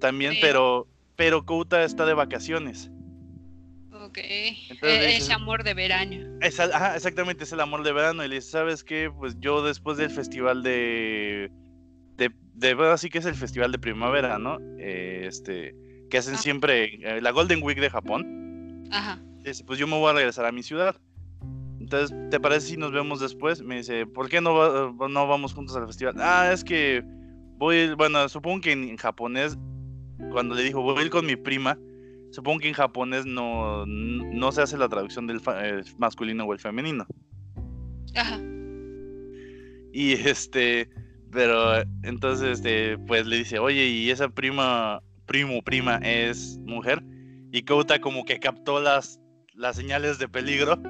también, 0.00 0.35
pero 0.40 0.87
pero 1.18 1.44
Kouta 1.44 1.83
está 1.83 2.07
de 2.07 2.14
vacaciones. 2.14 2.92
Ok. 3.90 4.18
E-, 4.18 5.16
ese 5.16 5.33
amor 5.33 5.64
de 5.64 5.74
verano. 5.74 6.38
exactamente, 6.40 7.42
es 7.42 7.52
el 7.52 7.61
amor 7.61 7.83
de 7.83 7.92
verano. 7.92 8.24
Y 8.24 8.28
le 8.28 8.37
dice, 8.37 8.52
¿sabes 8.52 8.85
qué? 8.85 9.11
Pues 9.11 9.37
yo 9.40 9.62
después 9.62 9.98
del 9.98 10.11
festival 10.11 10.62
de. 10.62 11.50
De, 12.58 12.74
de 12.74 12.86
así 12.90 13.08
que 13.08 13.18
es 13.18 13.26
el 13.26 13.34
festival 13.34 13.72
de 13.72 13.78
primavera, 13.78 14.38
¿no? 14.38 14.58
Eh, 14.78 15.24
este. 15.26 15.74
Que 16.10 16.18
hacen 16.18 16.34
ah. 16.34 16.38
siempre. 16.38 16.98
Eh, 17.02 17.20
la 17.20 17.30
Golden 17.30 17.62
Week 17.62 17.80
de 17.80 17.90
Japón. 17.90 18.88
Ajá. 18.90 19.20
Dice, 19.44 19.64
pues 19.64 19.78
yo 19.78 19.86
me 19.86 19.98
voy 19.98 20.10
a 20.10 20.14
regresar 20.14 20.44
a 20.44 20.52
mi 20.52 20.62
ciudad. 20.62 20.96
Entonces, 21.80 22.14
¿te 22.30 22.40
parece 22.40 22.68
si 22.68 22.76
nos 22.76 22.92
vemos 22.92 23.20
después? 23.20 23.62
Me 23.62 23.76
dice, 23.76 24.06
¿por 24.06 24.28
qué 24.28 24.40
no, 24.40 24.92
no 24.92 25.26
vamos 25.26 25.54
juntos 25.54 25.76
al 25.76 25.86
festival? 25.86 26.16
Ah, 26.18 26.50
es 26.52 26.64
que 26.64 27.02
voy. 27.56 27.94
Bueno, 27.94 28.28
supongo 28.28 28.60
que 28.60 28.72
en 28.72 28.96
japonés 28.96 29.56
cuando 30.30 30.54
le 30.54 30.62
dijo, 30.62 30.82
voy 30.82 30.98
a 30.98 31.02
ir 31.02 31.10
con 31.10 31.26
mi 31.26 31.36
prima, 31.36 31.78
supongo 32.30 32.60
que 32.60 32.68
en 32.68 32.74
japonés 32.74 33.24
no, 33.24 33.86
no 33.86 34.52
se 34.52 34.62
hace 34.62 34.76
la 34.76 34.88
traducción 34.88 35.26
del 35.26 35.40
masculino 35.98 36.44
o 36.44 36.52
el 36.52 36.58
femenino. 36.58 37.06
Ajá. 38.14 38.40
Y 39.92 40.12
este, 40.12 40.90
pero 41.30 41.82
entonces, 42.02 42.58
este, 42.58 42.98
pues 42.98 43.26
le 43.26 43.36
dice, 43.36 43.58
oye, 43.58 43.86
¿y 43.86 44.10
esa 44.10 44.28
prima, 44.28 45.02
primo, 45.26 45.62
prima 45.62 45.96
es 45.96 46.58
mujer? 46.58 47.02
Y 47.52 47.62
Kouta 47.62 48.00
como 48.00 48.24
que 48.24 48.38
captó 48.38 48.80
las, 48.80 49.20
las 49.54 49.76
señales 49.76 50.18
de 50.18 50.28
peligro. 50.28 50.80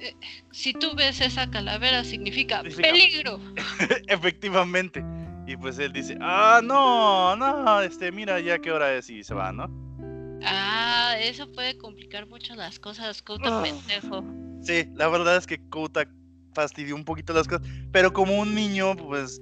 Eh, 0.00 0.16
si 0.50 0.72
tú 0.72 0.94
ves 0.94 1.20
esa 1.20 1.50
calavera, 1.50 2.04
significa... 2.04 2.62
peligro. 2.62 3.40
Efectivamente. 4.08 5.04
Y 5.46 5.56
pues 5.56 5.78
él 5.78 5.92
dice, 5.92 6.16
ah, 6.20 6.60
no, 6.62 7.36
no, 7.36 7.80
este, 7.82 8.12
mira 8.12 8.40
ya 8.40 8.58
qué 8.58 8.70
hora 8.70 8.94
es 8.94 9.10
y 9.10 9.24
se 9.24 9.34
va, 9.34 9.52
¿no? 9.52 9.68
Ah, 10.44 11.16
eso 11.20 11.50
puede 11.52 11.76
complicar 11.76 12.26
mucho 12.26 12.54
las 12.54 12.78
cosas, 12.78 13.22
Kouta 13.22 13.60
ah. 13.60 13.62
pendejo. 13.62 14.24
Sí, 14.62 14.88
la 14.94 15.08
verdad 15.08 15.36
es 15.36 15.46
que 15.46 15.58
Kouta 15.68 16.06
fastidió 16.54 16.94
un 16.94 17.04
poquito 17.04 17.32
las 17.32 17.48
cosas, 17.48 17.66
pero 17.90 18.12
como 18.12 18.38
un 18.38 18.54
niño, 18.54 18.96
pues, 18.96 19.40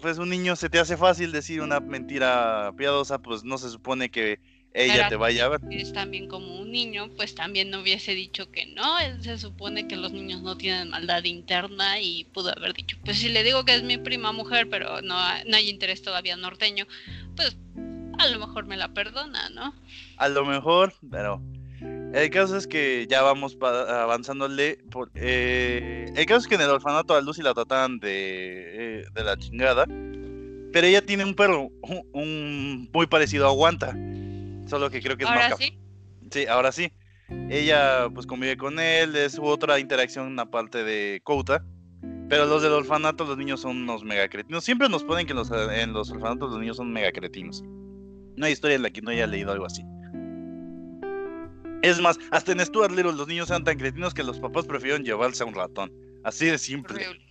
pues 0.00 0.18
un 0.18 0.30
niño 0.30 0.56
se 0.56 0.68
te 0.68 0.78
hace 0.78 0.96
fácil 0.96 1.32
decir 1.32 1.60
una 1.60 1.80
mentira 1.80 2.72
piadosa, 2.76 3.18
pues 3.18 3.44
no 3.44 3.58
se 3.58 3.70
supone 3.70 4.10
que 4.10 4.38
ella 4.74 5.08
te 5.08 5.16
vaya 5.16 5.46
a 5.46 5.48
ver. 5.48 5.60
Es 5.70 5.92
también 5.92 6.28
como 6.28 6.60
un 6.60 6.70
niño, 6.70 7.08
pues 7.16 7.34
también 7.34 7.70
no 7.70 7.80
hubiese 7.80 8.14
dicho 8.14 8.50
que 8.50 8.66
no. 8.66 8.84
Se 9.22 9.38
supone 9.38 9.88
que 9.88 9.96
los 9.96 10.12
niños 10.12 10.42
no 10.42 10.56
tienen 10.56 10.90
maldad 10.90 11.24
interna 11.24 12.00
y 12.00 12.24
pudo 12.32 12.50
haber 12.56 12.74
dicho, 12.74 12.96
pues 13.04 13.18
si 13.18 13.28
le 13.28 13.42
digo 13.42 13.64
que 13.64 13.74
es 13.74 13.82
mi 13.82 13.98
prima 13.98 14.32
mujer, 14.32 14.68
pero 14.68 15.00
no, 15.02 15.16
no 15.46 15.56
hay 15.56 15.68
interés 15.68 16.02
todavía 16.02 16.36
norteño, 16.36 16.86
pues 17.34 17.56
a 18.18 18.28
lo 18.28 18.38
mejor 18.38 18.66
me 18.66 18.76
la 18.76 18.92
perdona, 18.92 19.48
¿no? 19.50 19.74
A 20.16 20.28
lo 20.28 20.44
mejor, 20.44 20.92
pero 21.10 21.40
el 22.14 22.30
caso 22.30 22.56
es 22.56 22.66
que 22.66 23.06
ya 23.08 23.22
vamos 23.22 23.56
avanzándole. 23.60 24.78
Por, 24.90 25.10
eh, 25.14 26.06
el 26.14 26.26
caso 26.26 26.40
es 26.40 26.46
que 26.46 26.54
en 26.54 26.62
el 26.62 26.70
orfanato 26.70 27.14
a 27.14 27.20
Lucy 27.20 27.42
la 27.42 27.54
trataban 27.54 27.98
de, 27.98 29.00
eh, 29.00 29.04
de 29.14 29.24
la 29.24 29.36
chingada. 29.36 29.84
Pero 29.86 30.86
ella 30.86 31.04
tiene 31.04 31.24
un 31.24 31.34
perro 31.34 31.70
un, 32.12 32.88
muy 32.92 33.06
parecido 33.06 33.46
a 33.46 33.50
Aguanta. 33.50 33.96
Solo 34.66 34.90
que 34.90 35.00
creo 35.00 35.16
que 35.16 35.24
es 35.24 35.30
¿Ahora 35.30 35.56
sí? 35.56 35.78
Sí, 36.30 36.46
ahora 36.46 36.72
sí. 36.72 36.92
Ella 37.50 38.08
pues 38.12 38.26
convive 38.26 38.56
con 38.56 38.78
él, 38.78 39.14
es 39.16 39.38
otra 39.40 39.78
interacción 39.78 40.38
aparte 40.38 40.84
de 40.84 41.20
Kouta. 41.24 41.64
Pero 42.28 42.44
los 42.44 42.62
del 42.62 42.72
orfanato, 42.72 43.24
los 43.24 43.38
niños 43.38 43.60
son 43.60 43.78
unos 43.82 44.04
mega 44.04 44.28
cretinos. 44.28 44.64
Siempre 44.64 44.88
nos 44.88 45.02
ponen 45.04 45.26
que 45.26 45.32
en 45.32 45.38
los, 45.38 45.50
en 45.50 45.92
los 45.94 46.10
orfanatos 46.10 46.50
los 46.50 46.60
niños 46.60 46.76
son 46.76 46.92
mega 46.92 47.10
cretinos. 47.10 47.62
No 48.36 48.44
hay 48.44 48.52
historia 48.52 48.76
en 48.76 48.82
la 48.82 48.90
que 48.90 49.00
no 49.00 49.10
haya 49.10 49.26
leído 49.26 49.50
algo 49.50 49.64
así. 49.64 49.82
Es 51.82 52.00
más, 52.00 52.18
hasta 52.30 52.52
en 52.52 52.60
Stuart 52.60 52.90
Little 52.90 53.12
los 53.12 53.28
niños 53.28 53.50
eran 53.50 53.64
tan 53.64 53.78
cretinos 53.78 54.14
que 54.14 54.22
los 54.22 54.40
papás 54.40 54.66
prefieren 54.66 55.04
llevarse 55.04 55.42
a 55.42 55.46
un 55.46 55.54
ratón. 55.54 55.92
Así 56.24 56.46
de 56.46 56.58
simple. 56.58 57.06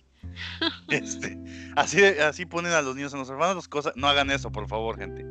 Este, 0.88 1.38
así, 1.74 2.04
así 2.04 2.44
ponen 2.44 2.72
a 2.72 2.82
los 2.82 2.94
niños 2.94 3.12
en 3.12 3.20
los 3.20 3.30
orfanatos. 3.30 3.66
Cosa, 3.66 3.92
no 3.96 4.08
hagan 4.08 4.30
eso, 4.30 4.52
por 4.52 4.68
favor, 4.68 4.96
gente. 4.96 5.24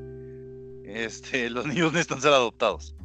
Este, 0.86 1.50
los 1.52 1.66
niños 1.66 1.94
necesitan 1.94 2.22
ser 2.22 2.34
adoptados. 2.34 2.96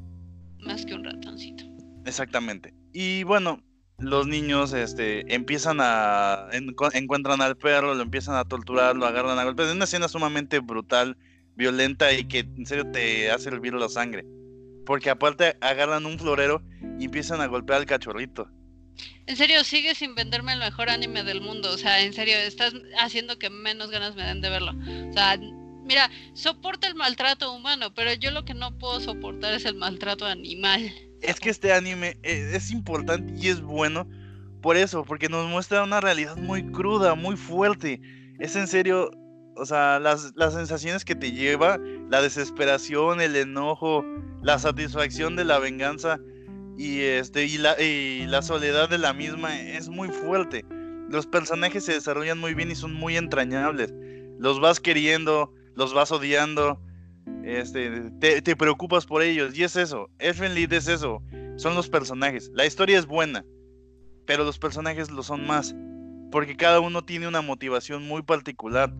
Más 0.61 0.85
que 0.87 0.95
un 0.95 1.05
ratoncito. 1.05 1.65
Exactamente. 2.05 2.75
Y 2.93 3.25
bueno, 3.25 3.63
los 3.99 4.27
niños 4.27 4.73
este, 4.73 5.33
empiezan 5.33 5.79
a. 5.81 6.49
encuentran 6.93 7.41
al 7.43 7.57
perro, 7.57 7.95
lo 7.95 8.03
empiezan 8.03 8.37
a 8.37 8.45
torturar, 8.45 8.97
lo 8.97 9.07
agarran 9.07 9.39
a 9.39 9.45
golpes. 9.45 9.67
Es 9.67 9.75
una 9.75 9.85
escena 9.85 10.09
sumamente 10.09 10.59
brutal, 10.61 11.17
violenta 11.57 12.13
y 12.13 12.25
que 12.25 12.41
en 12.41 12.67
serio 12.67 12.91
te 12.91 13.31
hace 13.31 13.49
hervir 13.49 13.75
la 13.75 13.89
sangre. 13.89 14.25
Porque 14.85 15.11
aparte 15.11 15.57
agarran 15.61 16.07
un 16.07 16.19
florero 16.19 16.63
y 16.99 17.05
empiezan 17.05 17.41
a 17.41 17.47
golpear 17.47 17.81
al 17.81 17.87
cachorrito. 17.87 18.49
En 19.27 19.37
serio, 19.37 19.63
sigues 19.65 19.99
sin 19.99 20.15
venderme 20.15 20.53
el 20.53 20.59
mejor 20.59 20.91
anime 20.91 21.23
del 21.23 21.41
mundo. 21.41 21.71
O 21.73 21.79
sea, 21.79 22.01
en 22.01 22.13
serio, 22.13 22.37
estás 22.37 22.75
haciendo 22.99 23.39
que 23.39 23.51
menos 23.51 23.91
ganas 23.91 24.15
me 24.15 24.25
den 24.25 24.41
de 24.41 24.51
verlo. 24.51 24.73
O 25.09 25.13
sea, 25.13 25.39
mira, 25.85 26.11
soporta 26.35 26.89
el 26.89 26.95
maltrato 26.95 27.53
humano, 27.53 27.95
pero 27.95 28.13
yo 28.15 28.31
lo 28.31 28.45
que 28.45 28.55
no 28.55 28.77
puedo 28.79 29.01
soportar 29.01 29.55
es 29.55 29.65
el 29.65 29.77
maltrato 29.77 30.27
animal. 30.27 30.93
Es 31.21 31.39
que 31.39 31.51
este 31.51 31.73
anime 31.73 32.19
eh, 32.23 32.53
es 32.55 32.71
importante 32.71 33.33
y 33.37 33.49
es 33.49 33.61
bueno 33.61 34.09
por 34.61 34.77
eso, 34.77 35.05
porque 35.05 35.29
nos 35.29 35.49
muestra 35.49 35.83
una 35.83 36.01
realidad 36.01 36.37
muy 36.37 36.65
cruda, 36.71 37.15
muy 37.15 37.37
fuerte. 37.37 38.01
Es 38.39 38.57
en 38.57 38.69
serio, 38.69 39.11
o 39.57 39.67
sea, 39.67 39.99
las, 39.99 40.33
las 40.37 40.55
sensaciones 40.55 41.05
que 41.05 41.15
te 41.15 41.33
lleva, 41.33 41.79
la 42.09 42.23
desesperación, 42.23 43.21
el 43.21 43.37
enojo, 43.37 44.05
la 44.43 44.59
satisfacción 44.59 45.37
de 45.37 45.45
la 45.45 45.59
venganza 45.59 46.19
y, 46.77 47.01
este, 47.01 47.47
y, 47.47 47.59
la, 47.59 47.81
y 47.81 48.27
la 48.27 48.43
soledad 48.43 48.89
de 48.89 48.99
la 48.99 49.13
misma 49.13 49.61
es 49.61 49.89
muy 49.89 50.09
fuerte. 50.09 50.65
Los 51.09 51.27
personajes 51.27 51.85
se 51.85 51.93
desarrollan 51.93 52.39
muy 52.39 52.55
bien 52.55 52.71
y 52.71 52.75
son 52.75 52.95
muy 52.95 53.17
entrañables. 53.17 53.93
Los 54.39 54.61
vas 54.61 54.81
queriendo, 54.81 55.53
los 55.75 55.95
vas 55.95 56.11
odiando, 56.11 56.81
este, 57.45 58.11
te, 58.21 58.57
preocupas 58.57 59.07
por 59.07 59.23
ellos. 59.23 59.57
Y 59.57 59.65
es 59.65 59.77
eso, 59.77 60.09
Elfen 60.19 60.55
Lied 60.55 60.73
es 60.73 60.89
eso, 60.89 61.23
son 61.57 61.75
los 61.75 61.89
personajes. 61.89 62.51
La 62.55 62.67
historia 62.67 62.99
es 62.99 63.07
buena, 63.07 63.45
pero 64.27 64.45
los 64.45 64.59
personajes 64.59 65.11
lo 65.11 65.23
son 65.23 65.47
más. 65.47 65.75
Porque 66.31 66.57
cada 66.57 66.81
uno 66.81 67.05
tiene 67.05 67.29
una 67.29 67.43
motivación 67.43 68.07
muy 68.09 68.23
particular. 68.23 68.95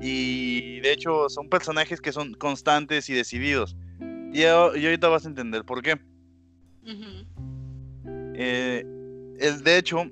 Y 0.00 0.80
de 0.80 0.92
hecho 0.92 1.28
son 1.28 1.48
personajes 1.48 2.00
que 2.00 2.12
son 2.12 2.34
constantes 2.34 3.08
y 3.08 3.14
decididos. 3.14 3.76
Y, 4.32 4.44
ahorita 4.44 5.08
vas 5.08 5.24
a 5.24 5.28
entender 5.28 5.64
por 5.64 5.82
qué. 5.82 5.98
Eh, 8.34 8.84
el, 9.40 9.62
de 9.62 9.78
hecho, 9.78 10.10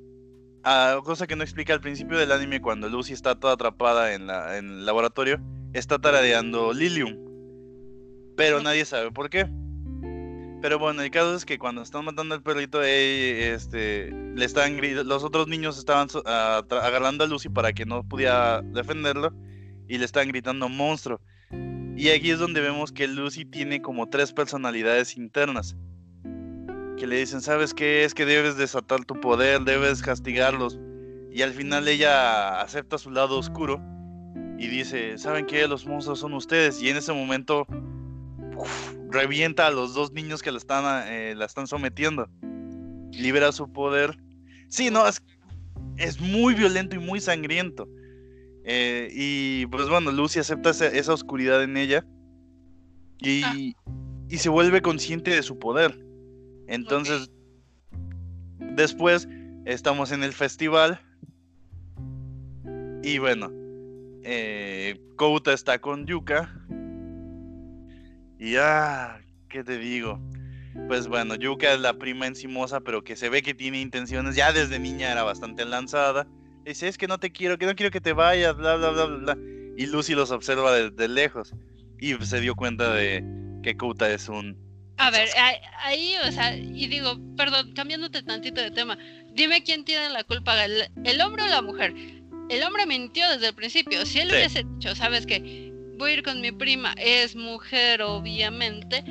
cosa 1.05 1.27
que 1.27 1.37
no 1.37 1.43
explica 1.43 1.73
al 1.73 1.81
principio 1.81 2.19
del 2.19 2.33
anime, 2.33 2.61
cuando 2.61 2.89
Lucy 2.89 3.13
está 3.13 3.39
toda 3.39 3.55
atrapada 3.55 4.15
en, 4.15 4.27
la, 4.27 4.59
en 4.59 4.67
el 4.67 4.87
laboratorio, 4.87 5.41
está 5.73 5.99
taradeando 5.99 6.73
Lilium. 6.73 7.17
Pero 8.37 8.61
nadie 8.63 8.85
sabe 8.85 9.11
por 9.13 9.31
qué. 9.31 9.49
Pero 10.63 10.79
bueno, 10.79 11.03
el 11.03 11.11
caso 11.11 11.35
es 11.35 11.45
que 11.45 11.59
cuando 11.59 11.83
están 11.83 12.05
matando 12.05 12.35
al 12.35 12.43
perrito, 12.43 12.83
eh, 12.83 13.53
este, 13.53 14.11
le 14.11 14.45
están 14.45 14.81
los 15.07 15.23
otros 15.23 15.47
niños 15.47 15.79
estaban 15.79 16.09
agarrando 16.25 17.25
a 17.25 17.27
Lucy 17.27 17.49
para 17.49 17.73
que 17.73 17.85
no 17.85 18.03
pudiera 18.03 18.63
defenderlo 18.63 19.33
y 19.89 19.99
le 19.99 20.05
están 20.05 20.29
gritando 20.29 20.69
monstruo. 20.69 21.21
Y 21.97 22.11
aquí 22.11 22.31
es 22.31 22.39
donde 22.39 22.61
vemos 22.61 22.93
que 22.93 23.09
Lucy 23.09 23.45
tiene 23.45 23.81
como 23.81 24.09
tres 24.09 24.33
personalidades 24.33 25.17
internas. 25.17 25.77
Que 26.99 27.07
le 27.07 27.19
dicen, 27.19 27.41
¿sabes 27.41 27.73
qué? 27.73 28.05
Es 28.05 28.15
que 28.15 28.27
debes 28.27 28.57
desatar 28.57 29.05
tu 29.05 29.19
poder, 29.21 29.63
debes 29.63 30.03
castigarlos. 30.03 30.79
Y 31.33 31.43
al 31.43 31.53
final 31.53 31.89
ella 31.89 32.61
acepta 32.61 32.99
su 32.99 33.11
lado 33.11 33.39
oscuro 33.39 33.81
y 34.59 34.69
dice, 34.69 35.19
¿saben 35.19 35.47
qué? 35.47 35.67
Los 35.67 35.87
monstruos 35.87 36.21
son 36.21 36.35
ustedes. 36.35 36.83
Y 36.83 36.89
en 36.89 36.97
ese 36.97 37.13
momento 37.13 37.67
revienta 39.11 39.67
a 39.67 39.71
los 39.71 39.95
dos 39.95 40.13
niños 40.13 40.43
que 40.43 40.53
la 40.53 40.59
están, 40.59 41.09
eh, 41.09 41.35
la 41.35 41.47
están 41.47 41.67
sometiendo. 41.67 42.29
Libera 43.13 43.53
su 43.53 43.73
poder. 43.73 44.19
Sí, 44.69 44.91
no, 44.91 45.07
es, 45.07 45.23
es 45.97 46.21
muy 46.21 46.55
violento 46.55 46.97
y 46.97 46.99
muy 46.99 47.21
sangriento. 47.21 47.89
Eh, 48.69 49.09
y 49.13 49.67
pues 49.67 49.89
bueno, 49.89 50.11
Lucy 50.11 50.41
acepta 50.41 50.71
esa, 50.71 51.13
oscuridad 51.15 51.63
en 51.63 51.77
ella 51.77 52.05
y, 53.21 53.43
ah. 53.45 53.55
y, 54.29 54.39
se 54.39 54.49
vuelve 54.49 54.83
consciente 54.83 55.31
de 55.31 55.45
su 55.45 55.57
poder. 55.61 55.97
Entonces, 56.67 57.31
después 58.59 59.29
estamos 59.67 60.11
en 60.11 60.25
el 60.25 60.33
festival 60.33 61.01
y 63.05 63.19
bueno, 63.19 63.53
eh, 64.25 65.01
Kouta 65.15 65.53
está 65.53 65.79
con 65.79 66.05
Yuka 66.05 66.53
y 68.37 68.55
ya, 68.55 69.21
¿qué 69.49 69.63
te 69.63 69.79
digo? 69.79 70.21
Pues 70.89 71.07
bueno, 71.07 71.37
Yuka 71.37 71.73
es 71.73 71.81
la 71.81 71.95
prima 71.95 72.27
encimosa, 72.27 72.81
pero 72.81 73.05
que 73.05 73.15
se 73.15 73.29
ve 73.29 73.43
que 73.43 73.55
tiene 73.55 73.81
intenciones. 73.81 74.35
Ya 74.35 74.53
desde 74.53 74.81
niña 74.81 75.13
era 75.13 75.23
bastante 75.23 75.65
lanzada. 75.65 76.27
Dice, 76.67 76.89
es 76.89 76.99
que 76.99 77.07
no 77.07 77.19
te 77.19 77.31
quiero, 77.31 77.59
que 77.59 77.67
no 77.67 77.77
quiero 77.77 77.93
que 77.93 78.01
te 78.01 78.13
vayas, 78.13 78.57
bla, 78.57 78.77
bla, 78.77 78.91
bla, 78.91 79.05
bla. 79.05 79.39
Y 79.77 79.87
Lucy 79.87 80.15
los 80.15 80.31
observa 80.33 80.75
desde 80.75 81.09
lejos. 81.09 81.55
Y 82.01 82.15
se 82.25 82.41
dio 82.41 82.55
cuenta 82.57 82.93
de 82.93 83.25
que 83.63 83.77
Kouta 83.77 84.11
es 84.11 84.29
un... 84.29 84.57
A 84.99 85.11
ver, 85.11 85.29
ahí, 85.85 86.15
o 86.27 86.33
sea, 86.33 86.57
y 86.57 86.89
digo, 86.89 87.19
perdón, 87.37 87.73
cambiándote 87.75 88.23
tantito 88.23 88.61
de 88.61 88.71
tema. 88.71 88.99
Dime 89.35 89.63
quién 89.63 89.85
tiene 89.85 90.09
la 90.09 90.25
culpa, 90.25 90.65
el, 90.65 91.21
hombre 91.21 91.45
o 91.45 91.47
la 91.47 91.63
mujer. 91.63 91.95
El 92.49 92.63
hombre 92.65 92.87
mintió 92.87 93.31
desde 93.31 93.49
el 93.49 93.55
principio. 93.55 94.05
Si 94.07 94.19
él 94.19 94.31
hubiese 94.31 94.65
dicho, 94.65 94.95
¿sabes 94.95 95.27
qué? 95.27 95.73
voy 95.99 96.11
a 96.11 96.15
ir 96.15 96.23
con 96.23 96.41
mi 96.41 96.53
prima, 96.53 96.95
es 96.99 97.35
mujer 97.37 98.03
obviamente, 98.03 99.03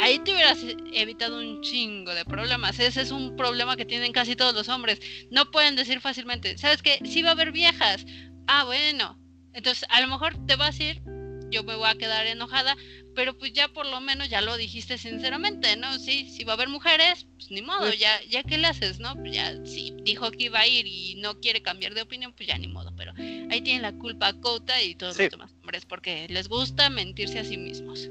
ahí 0.00 0.18
te 0.20 0.32
hubieras 0.32 0.58
evitado 0.92 1.38
un 1.38 1.60
chingo 1.62 2.14
de 2.14 2.24
problemas. 2.24 2.78
Ese 2.78 3.02
es 3.02 3.10
un 3.10 3.36
problema 3.36 3.76
que 3.76 3.84
tienen 3.84 4.12
casi 4.12 4.36
todos 4.36 4.54
los 4.54 4.68
hombres. 4.68 5.00
No 5.30 5.50
pueden 5.50 5.76
decir 5.76 6.00
fácilmente, 6.00 6.58
¿sabes 6.58 6.82
qué? 6.82 6.98
Sí 7.04 7.22
va 7.22 7.30
a 7.30 7.32
haber 7.32 7.52
viejas. 7.52 8.04
Ah, 8.46 8.64
bueno. 8.64 9.18
Entonces, 9.54 9.84
a 9.90 10.00
lo 10.00 10.08
mejor 10.08 10.34
te 10.46 10.56
vas 10.56 10.80
a 10.80 10.82
ir, 10.82 11.02
yo 11.50 11.62
me 11.62 11.76
voy 11.76 11.88
a 11.88 11.94
quedar 11.94 12.26
enojada, 12.26 12.76
pero 13.14 13.36
pues 13.36 13.52
ya 13.52 13.68
por 13.68 13.86
lo 13.86 14.00
menos 14.00 14.30
ya 14.30 14.40
lo 14.40 14.56
dijiste 14.56 14.96
sinceramente, 14.96 15.76
¿no? 15.76 15.98
Sí, 15.98 16.30
si 16.30 16.44
va 16.44 16.54
a 16.54 16.56
haber 16.56 16.68
mujeres, 16.68 17.26
pues 17.34 17.50
ni 17.50 17.60
modo, 17.60 17.80
pues 17.80 17.98
ya, 17.98 18.18
ya 18.30 18.42
qué 18.42 18.56
le 18.56 18.68
haces, 18.68 18.98
¿no? 18.98 19.14
Pues 19.14 19.34
ya 19.34 19.54
si 19.66 19.94
dijo 20.02 20.30
que 20.30 20.44
iba 20.44 20.60
a 20.60 20.66
ir 20.66 20.86
y 20.86 21.16
no 21.16 21.38
quiere 21.40 21.60
cambiar 21.60 21.92
de 21.92 22.02
opinión, 22.02 22.32
pues 22.32 22.48
ya 22.48 22.56
ni 22.56 22.68
modo, 22.68 22.94
pero 22.96 23.12
ahí 23.50 23.60
tiene 23.60 23.82
la 23.82 23.92
culpa 23.92 24.32
Kouta 24.40 24.82
y 24.82 24.94
todos 24.94 25.18
los 25.18 25.30
demás 25.30 25.52
hombres, 25.60 25.84
porque 25.84 26.26
les 26.30 26.48
gusta 26.48 26.88
mentirse 26.88 27.38
a 27.38 27.44
sí 27.44 27.58
mismos. 27.58 28.08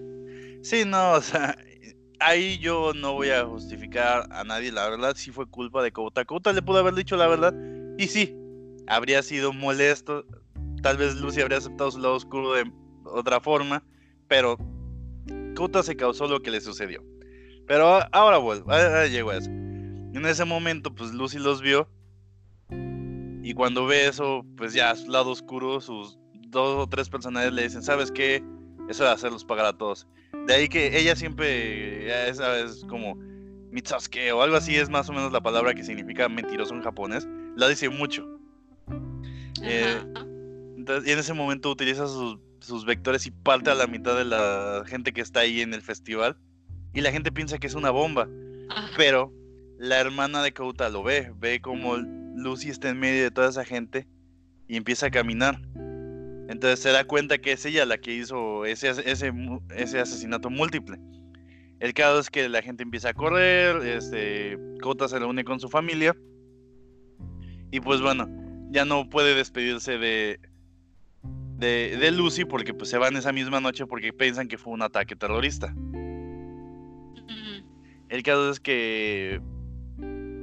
Sí, 0.61 0.85
no, 0.85 1.13
o 1.13 1.21
sea, 1.21 1.57
ahí 2.21 2.57
yo 2.59 2.93
no 2.93 3.13
voy 3.13 3.29
a 3.29 3.45
justificar 3.45 4.27
a 4.31 4.43
nadie, 4.43 4.71
la 4.71 4.89
verdad 4.89 5.13
sí 5.15 5.31
fue 5.31 5.47
culpa 5.47 5.83
de 5.83 5.91
Kouta. 5.91 6.25
Kouta 6.25 6.53
le 6.53 6.61
pudo 6.61 6.79
haber 6.79 6.93
dicho 6.93 7.17
la 7.17 7.27
verdad 7.27 7.53
y 7.97 8.07
sí, 8.07 8.35
habría 8.87 9.21
sido 9.23 9.53
molesto, 9.53 10.25
tal 10.81 10.97
vez 10.97 11.15
Lucy 11.15 11.41
habría 11.41 11.57
aceptado 11.57 11.91
su 11.91 11.99
lado 11.99 12.15
oscuro 12.15 12.53
de 12.53 12.71
otra 13.05 13.39
forma, 13.39 13.83
pero 14.27 14.57
Kouta 15.55 15.83
se 15.83 15.95
causó 15.95 16.27
lo 16.27 16.41
que 16.41 16.51
le 16.51 16.61
sucedió. 16.61 17.03
Pero 17.67 17.99
ahora 18.11 18.37
vuelvo, 18.37 18.71
ahora 18.71 19.07
llego 19.07 19.31
a 19.31 19.37
eso. 19.37 19.49
En 19.49 20.25
ese 20.25 20.45
momento, 20.45 20.93
pues 20.93 21.13
Lucy 21.13 21.39
los 21.39 21.61
vio. 21.61 21.87
Y 23.43 23.53
cuando 23.53 23.85
ve 23.85 24.07
eso, 24.07 24.45
pues 24.57 24.73
ya 24.73 24.95
su 24.95 25.09
lado 25.09 25.31
oscuro, 25.31 25.81
sus 25.81 26.19
dos 26.49 26.77
o 26.77 26.87
tres 26.87 27.09
personajes 27.09 27.53
le 27.53 27.63
dicen, 27.63 27.81
¿sabes 27.81 28.11
qué? 28.11 28.43
Eso 28.89 29.03
de 29.03 29.09
hacerlos 29.09 29.45
pagar 29.45 29.65
a 29.65 29.77
todos. 29.77 30.07
De 30.47 30.53
ahí 30.53 30.69
que 30.69 30.97
ella 30.97 31.15
siempre, 31.15 32.05
ya 32.07 32.27
es 32.27 32.85
como 32.87 33.15
Mitsusuke 33.71 34.31
o 34.33 34.41
algo 34.41 34.55
así, 34.55 34.75
es 34.75 34.89
más 34.89 35.09
o 35.09 35.13
menos 35.13 35.31
la 35.31 35.41
palabra 35.41 35.73
que 35.73 35.83
significa 35.83 36.29
mentiroso 36.29 36.73
en 36.73 36.81
japonés. 36.81 37.27
La 37.55 37.67
dice 37.67 37.89
mucho. 37.89 38.27
Eh, 39.63 40.01
entonces, 40.77 41.07
y 41.07 41.13
en 41.13 41.19
ese 41.19 41.33
momento 41.33 41.69
utiliza 41.69 42.07
sus 42.07 42.39
sus 42.61 42.85
vectores 42.85 43.25
y 43.25 43.31
parte 43.31 43.71
a 43.71 43.75
la 43.75 43.87
mitad 43.87 44.15
de 44.15 44.25
la 44.25 44.83
gente 44.85 45.11
que 45.11 45.21
está 45.21 45.41
ahí 45.41 45.61
en 45.61 45.73
el 45.73 45.81
festival. 45.81 46.37
Y 46.93 47.01
la 47.01 47.11
gente 47.11 47.31
piensa 47.31 47.57
que 47.57 47.67
es 47.67 47.75
una 47.75 47.89
bomba. 47.89 48.27
Pero 48.95 49.33
la 49.77 49.99
hermana 49.99 50.43
de 50.43 50.53
Kouta 50.53 50.89
lo 50.89 51.03
ve, 51.03 51.33
ve 51.37 51.59
como 51.59 51.97
Lucy 51.97 52.69
está 52.69 52.89
en 52.89 52.99
medio 52.99 53.23
de 53.23 53.31
toda 53.31 53.49
esa 53.49 53.65
gente 53.65 54.07
y 54.67 54.77
empieza 54.77 55.07
a 55.07 55.11
caminar. 55.11 55.59
Entonces 56.51 56.81
se 56.81 56.89
da 56.89 57.05
cuenta 57.05 57.37
que 57.37 57.53
es 57.53 57.65
ella 57.65 57.85
la 57.85 57.97
que 57.97 58.13
hizo 58.13 58.65
ese, 58.65 58.89
ese, 58.89 59.31
ese 59.73 59.99
asesinato 59.99 60.49
múltiple. 60.49 60.97
El 61.79 61.93
caso 61.93 62.19
es 62.19 62.29
que 62.29 62.49
la 62.49 62.61
gente 62.61 62.83
empieza 62.83 63.09
a 63.09 63.13
correr, 63.13 63.77
este, 63.87 64.59
Kouta 64.81 65.07
se 65.07 65.17
reúne 65.17 65.45
con 65.45 65.61
su 65.61 65.69
familia 65.69 66.13
y 67.71 67.79
pues 67.79 68.01
bueno, 68.01 68.27
ya 68.69 68.83
no 68.83 69.09
puede 69.09 69.33
despedirse 69.33 69.97
de, 69.97 70.41
de, 71.57 72.11
Lucy 72.11 72.43
porque 72.43 72.73
pues 72.73 72.89
se 72.89 72.97
van 72.97 73.15
esa 73.15 73.31
misma 73.31 73.61
noche 73.61 73.85
porque 73.85 74.11
piensan 74.11 74.49
que 74.49 74.57
fue 74.57 74.73
un 74.73 74.81
ataque 74.81 75.15
terrorista. 75.15 75.73
El 78.09 78.23
caso 78.23 78.51
es 78.51 78.59
que 78.59 79.39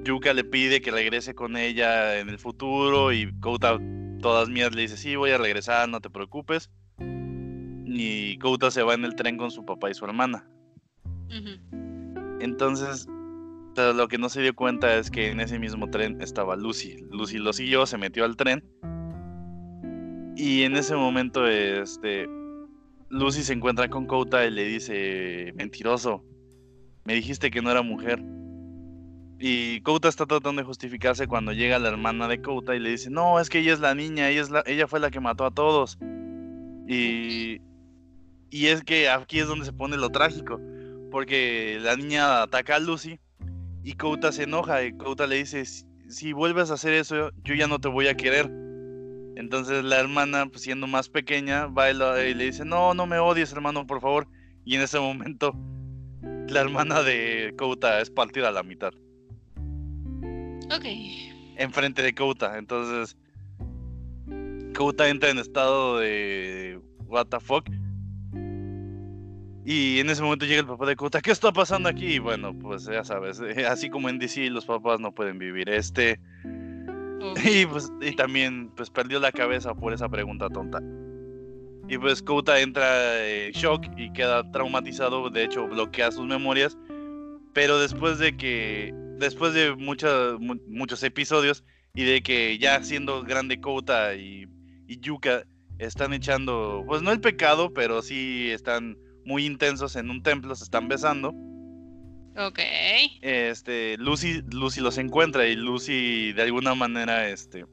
Yuka 0.05 0.33
le 0.33 0.45
pide 0.45 0.81
que 0.81 0.91
regrese 0.91 1.35
con 1.35 1.59
ella 1.59 2.19
en 2.19 2.31
el 2.31 2.39
futuro 2.39 3.13
y 3.13 3.31
Kouta 3.41 3.79
todas 4.21 4.49
mías 4.49 4.75
le 4.75 4.83
dice, 4.83 4.97
sí, 4.97 5.17
voy 5.17 5.31
a 5.31 5.39
regresar, 5.39 5.89
no 5.89 6.01
te 6.01 6.11
preocupes. 6.11 6.71
Y 7.87 8.39
Kouta 8.39 8.71
se 8.71 8.83
va 8.83 8.95
en 8.95 9.05
el 9.05 9.15
tren 9.15 9.37
con 9.37 9.51
su 9.51 9.65
papá 9.65 9.91
y 9.91 9.95
su 9.95 10.05
hermana. 10.05 10.49
Entonces, 12.41 13.07
lo 13.77 14.09
que 14.09 14.19
no 14.19 14.29
se 14.29 14.43
dio 14.43 14.55
cuenta 14.55 14.97
es 14.97 15.11
que 15.11 15.31
en 15.31 15.41
ese 15.41 15.59
mismo 15.59 15.89
tren 15.91 16.21
estaba 16.21 16.57
Lucy. 16.57 17.05
Lucy 17.11 17.39
lo 17.39 17.53
siguió, 17.53 17.87
se 17.87 17.99
metió 17.99 18.25
al 18.25 18.37
tren 18.37 18.63
y 20.39 20.63
en 20.63 20.77
ese 20.77 20.95
momento, 20.95 21.49
este, 21.49 22.29
Lucy 23.09 23.43
se 23.43 23.55
encuentra 23.55 23.89
con 23.89 24.07
Kouta 24.07 24.47
y 24.47 24.53
le 24.53 24.63
dice, 24.67 25.53
mentiroso, 25.57 26.25
me 27.05 27.15
dijiste 27.15 27.51
que 27.51 27.61
no 27.61 27.73
era 27.73 27.83
mujer. 27.83 28.23
Y 29.41 29.81
Kouta 29.83 30.09
está 30.09 30.27
tratando 30.27 30.61
de 30.61 30.67
justificarse 30.67 31.29
cuando 31.29 31.53
llega 31.53 31.79
la 31.79 31.89
hermana 31.89 32.27
de 32.27 32.43
Kouta 32.43 32.75
y 32.75 32.81
le 32.81 32.91
dice, 32.91 33.09
no, 33.09 33.39
es 33.39 33.49
que 33.49 33.61
ella 33.61 33.73
es 33.73 33.81
la 33.81 33.95
niña, 33.95 34.29
ella, 34.29 34.41
es 34.41 34.51
la, 34.51 34.65
fue 34.89 34.99
la 34.99 35.11
que 35.11 35.21
mató 35.21 35.45
a 35.45 35.53
todos. 35.53 35.97
Y, 36.89 37.61
y 38.51 38.67
es 38.67 38.83
que 38.83 39.09
aquí 39.09 39.39
es 39.39 39.47
donde 39.47 39.65
se 39.65 39.73
pone 39.73 39.97
lo 39.97 40.11
trágico, 40.11 40.61
porque 41.13 41.79
la 41.81 41.95
niña 41.97 42.43
ataca 42.43 42.77
a 42.77 42.79
Lucy 42.81 43.21
y 43.85 43.93
Kouta 43.93 44.33
se 44.33 44.43
enoja 44.43 44.83
y 44.83 44.93
Kouta 44.93 45.29
le 45.29 45.37
dice, 45.37 45.65
si 46.09 46.33
vuelves 46.33 46.73
a 46.73 46.75
hacer 46.75 46.95
eso, 46.95 47.31
yo 47.45 47.55
ya 47.55 47.69
no 47.69 47.79
te 47.79 47.89
voy 47.89 48.09
a 48.09 48.17
querer. 48.17 48.51
Entonces 49.37 49.85
la 49.85 50.01
hermana, 50.01 50.47
pues, 50.47 50.63
siendo 50.63 50.89
más 50.89 51.09
pequeña, 51.09 51.67
va 51.67 51.91
y, 51.91 51.95
le 52.35 52.45
dice, 52.45 52.65
no, 52.65 52.93
no 52.93 53.07
me 53.07 53.21
odies, 53.21 53.53
hermano, 53.53 53.87
por 53.87 54.01
favor. 54.01 54.27
Y 54.65 54.75
en 54.75 54.81
ese 54.81 54.99
momento, 54.99 55.55
la 56.49 56.61
hermana 56.61 57.03
de 57.03 57.55
Kouta 57.57 58.01
es 58.01 58.11
partida 58.11 58.49
a 58.49 58.53
la 58.53 58.65
mitad. 58.65 58.93
Ok. 60.75 60.85
Enfrente 61.57 62.03
de 62.03 62.15
Kouta. 62.15 62.59
Entonces, 62.59 63.17
Kouta 64.77 65.09
entra 65.09 65.31
en 65.31 65.39
estado 65.39 65.99
de... 65.99 66.81
What 67.07 67.27
the 67.27 67.41
fuck. 67.41 67.69
Y 69.65 70.01
en 70.01 70.09
ese 70.09 70.23
momento 70.23 70.47
llega 70.47 70.61
el 70.61 70.67
papá 70.67 70.87
de 70.87 70.97
Kouta, 70.97 71.21
¿qué 71.21 71.31
está 71.31 71.53
pasando 71.53 71.89
aquí? 71.89 72.15
Y 72.15 72.19
bueno, 72.19 72.59
pues 72.59 72.85
ya 72.85 73.05
sabes, 73.05 73.41
así 73.69 73.91
como 73.91 74.09
en 74.09 74.19
DC 74.19 74.49
los 74.51 74.65
papás 74.65 75.01
no 75.01 75.13
pueden 75.13 75.39
vivir. 75.39 75.69
Este... 75.69 76.21
Y 77.45 77.67
pues 77.67 77.93
y 78.01 78.13
también 78.13 78.71
pues 78.77 78.91
perdió 78.91 79.19
la 79.21 79.33
cabeza 79.33 79.75
por 79.75 79.93
esa 79.93 80.09
pregunta 80.09 80.49
tonta. 80.49 80.81
Y 81.89 81.99
pues 81.99 82.23
Kouta 82.23 82.61
entra 82.61 83.27
en 83.27 83.53
shock 83.53 83.85
y 83.97 84.13
queda 84.13 84.49
traumatizado, 84.53 85.29
de 85.31 85.45
hecho 85.45 85.67
bloquea 85.67 86.13
sus 86.13 86.27
memorias, 86.27 86.77
pero 87.55 87.79
después 87.79 88.19
de 88.19 88.37
que 88.37 88.95
después 89.19 89.55
de 89.55 89.75
muchos 89.77 91.03
episodios 91.03 91.65
y 91.95 92.05
de 92.05 92.23
que 92.23 92.59
ya 92.59 92.83
siendo 92.83 93.23
grande 93.23 93.61
Kouta 93.61 94.15
y, 94.15 94.47
y 94.87 95.01
Yuka 95.01 95.45
están 95.79 96.13
echando, 96.13 96.85
pues 96.87 97.03
no 97.03 97.13
el 97.13 97.21
pecado, 97.21 97.73
pero 97.73 98.03
sí 98.03 98.51
están 98.51 98.97
muy 99.25 99.47
intensos 99.47 99.97
en 99.97 100.11
un 100.11 100.23
templo, 100.23 100.55
se 100.55 100.65
están 100.65 100.89
besando. 100.89 101.35
Ok. 102.37 102.61
Este, 103.21 103.97
Lucy, 103.99 104.43
Lucy 104.53 104.81
los 104.81 104.97
encuentra 104.99 105.47
y 105.47 105.57
Lucy 105.57 106.33
de 106.33 106.43
alguna 106.43 106.75
manera, 106.75 107.29
este, 107.29 107.65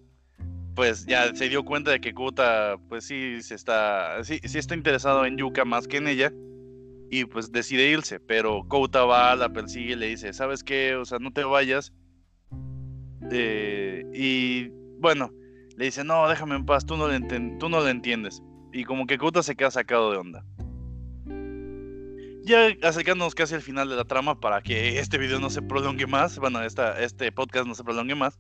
pues 0.75 1.05
ya 1.05 1.33
se 1.35 1.49
dio 1.49 1.63
cuenta 1.63 1.91
de 1.91 2.01
que 2.01 2.13
Kuta, 2.13 2.77
pues 2.89 3.05
sí, 3.05 3.41
se 3.41 3.55
está, 3.55 4.23
sí, 4.23 4.39
sí 4.43 4.57
está 4.57 4.75
interesado 4.75 5.25
en 5.25 5.37
Yuka 5.37 5.65
más 5.65 5.87
que 5.87 5.97
en 5.97 6.07
ella 6.07 6.31
y 7.09 7.25
pues 7.25 7.51
decide 7.51 7.89
irse, 7.89 8.19
pero 8.19 8.67
Kouta 8.67 9.05
va, 9.05 9.35
la 9.35 9.49
persigue 9.49 9.93
y 9.93 9.95
le 9.95 10.07
dice, 10.07 10.33
¿sabes 10.33 10.63
qué? 10.63 10.95
O 10.95 11.05
sea, 11.05 11.19
no 11.19 11.31
te 11.31 11.43
vayas. 11.43 11.93
Eh, 13.31 14.03
y 14.13 14.69
bueno, 14.99 15.31
le 15.77 15.85
dice, 15.85 16.03
no, 16.03 16.27
déjame 16.27 16.55
en 16.55 16.65
paz, 16.65 16.85
tú 16.85 16.97
no, 16.97 17.07
tú 17.59 17.69
no 17.69 17.87
entiendes. 17.87 18.41
Y 18.73 18.83
como 18.83 19.07
que 19.07 19.17
Kouta 19.17 19.43
se 19.43 19.55
queda 19.55 19.71
sacado 19.71 20.11
de 20.11 20.17
onda 20.17 20.45
ya 22.45 22.67
acercándonos 22.83 23.33
casi 23.33 23.55
al 23.55 23.61
final 23.61 23.89
de 23.89 23.95
la 23.95 24.05
trama 24.05 24.39
para 24.39 24.61
que 24.61 24.99
este 24.99 25.17
video 25.17 25.39
no 25.39 25.49
se 25.49 25.63
prolongue 25.63 26.05
más, 26.05 26.37
bueno, 26.37 26.61
esta, 26.61 27.01
este 27.01 27.31
podcast 27.31 27.67
no 27.67 27.73
se 27.73 27.83
prolongue 27.83 28.13
más, 28.13 28.39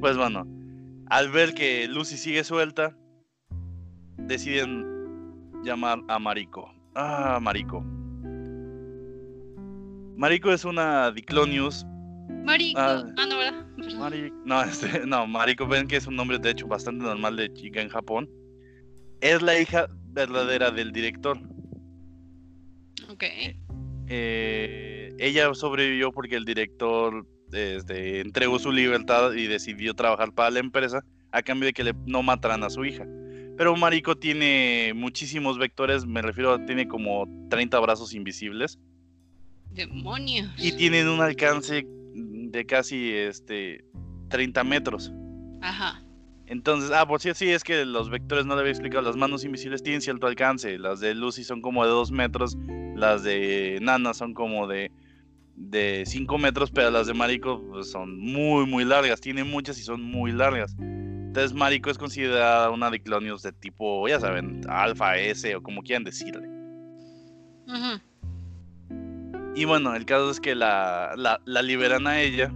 pues 0.00 0.16
bueno, 0.16 0.46
al 1.08 1.30
ver 1.30 1.52
que 1.52 1.86
Lucy 1.86 2.16
sigue 2.16 2.42
suelta, 2.44 2.96
deciden 4.16 4.86
llamar 5.62 6.00
a 6.08 6.18
Mariko. 6.18 6.79
Ah, 6.94 7.38
Mariko. 7.40 7.84
Mariko 10.16 10.52
es 10.52 10.64
una 10.64 11.10
Diclonius. 11.12 11.86
Mariko. 12.44 12.80
Ah, 12.80 13.04
ah 13.16 13.26
no, 13.26 13.38
¿verdad? 13.38 13.66
no, 14.44 14.62
este, 14.62 15.06
no, 15.06 15.26
Mariko, 15.26 15.66
ven 15.66 15.86
que 15.86 15.96
es 15.96 16.06
un 16.06 16.16
nombre 16.16 16.38
de 16.38 16.50
hecho 16.50 16.66
bastante 16.66 17.04
normal 17.04 17.36
de 17.36 17.52
chica 17.52 17.80
en 17.80 17.88
Japón. 17.88 18.28
Es 19.20 19.42
la 19.42 19.58
hija 19.58 19.86
verdadera 20.12 20.70
del 20.70 20.92
director. 20.92 21.38
Ok. 23.08 23.24
Eh, 24.08 25.14
ella 25.18 25.54
sobrevivió 25.54 26.10
porque 26.12 26.36
el 26.36 26.44
director 26.44 27.26
este, 27.52 28.20
entregó 28.20 28.58
su 28.58 28.72
libertad 28.72 29.32
y 29.32 29.46
decidió 29.46 29.94
trabajar 29.94 30.32
para 30.32 30.50
la 30.50 30.60
empresa 30.60 31.04
a 31.32 31.42
cambio 31.42 31.66
de 31.66 31.72
que 31.72 31.84
le, 31.84 31.94
no 32.06 32.22
mataran 32.22 32.64
a 32.64 32.70
su 32.70 32.84
hija. 32.84 33.06
Pero 33.60 33.76
Mariko 33.76 34.16
tiene 34.16 34.94
muchísimos 34.96 35.58
vectores, 35.58 36.06
me 36.06 36.22
refiero 36.22 36.54
a 36.54 36.64
tiene 36.64 36.88
como 36.88 37.28
30 37.50 37.78
brazos 37.80 38.14
invisibles. 38.14 38.78
Demonios. 39.72 40.50
Y 40.56 40.72
tienen 40.72 41.08
un 41.08 41.20
alcance 41.20 41.86
de 42.14 42.64
casi 42.64 43.12
este 43.12 43.84
30 44.30 44.64
metros. 44.64 45.12
Ajá. 45.60 46.02
Entonces, 46.46 46.90
ah, 46.90 47.06
por 47.06 47.20
cierto, 47.20 47.40
sí, 47.40 47.50
es 47.50 47.62
que 47.62 47.84
los 47.84 48.08
vectores 48.08 48.46
no 48.46 48.54
le 48.54 48.60
había 48.62 48.72
explicado. 48.72 49.02
Las 49.02 49.16
manos 49.16 49.44
invisibles 49.44 49.82
tienen 49.82 50.00
cierto 50.00 50.26
alcance. 50.26 50.78
Las 50.78 51.00
de 51.00 51.14
Lucy 51.14 51.44
son 51.44 51.60
como 51.60 51.84
de 51.84 51.90
2 51.90 52.12
metros. 52.12 52.56
Las 52.96 53.24
de 53.24 53.78
Nana 53.82 54.14
son 54.14 54.32
como 54.32 54.68
de, 54.68 54.90
de 55.56 56.04
5 56.06 56.38
metros. 56.38 56.70
Pero 56.70 56.90
las 56.90 57.08
de 57.08 57.12
Mariko 57.12 57.62
pues, 57.68 57.90
son 57.90 58.18
muy, 58.18 58.64
muy 58.64 58.86
largas. 58.86 59.20
Tienen 59.20 59.50
muchas 59.50 59.78
y 59.78 59.82
son 59.82 60.00
muy 60.00 60.32
largas. 60.32 60.74
Entonces, 61.30 61.54
Mariko 61.54 61.90
es 61.90 61.96
considerada 61.96 62.70
una 62.70 62.90
Diclonius 62.90 63.42
de 63.42 63.52
tipo, 63.52 64.08
ya 64.08 64.18
saben, 64.18 64.62
Alfa, 64.68 65.16
S 65.16 65.54
o 65.54 65.62
como 65.62 65.80
quieran 65.80 66.02
decirle. 66.02 66.44
Y 69.54 69.64
bueno, 69.64 69.94
el 69.94 70.04
caso 70.06 70.28
es 70.32 70.40
que 70.40 70.56
la, 70.56 71.14
la, 71.16 71.62
liberan 71.62 72.08
a 72.08 72.20
ella. 72.20 72.52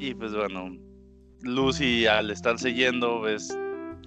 Y 0.00 0.14
pues 0.14 0.34
bueno, 0.34 0.76
Lucy 1.42 2.08
al 2.08 2.28
estarse 2.28 2.74
yendo 2.74 3.28
es 3.28 3.56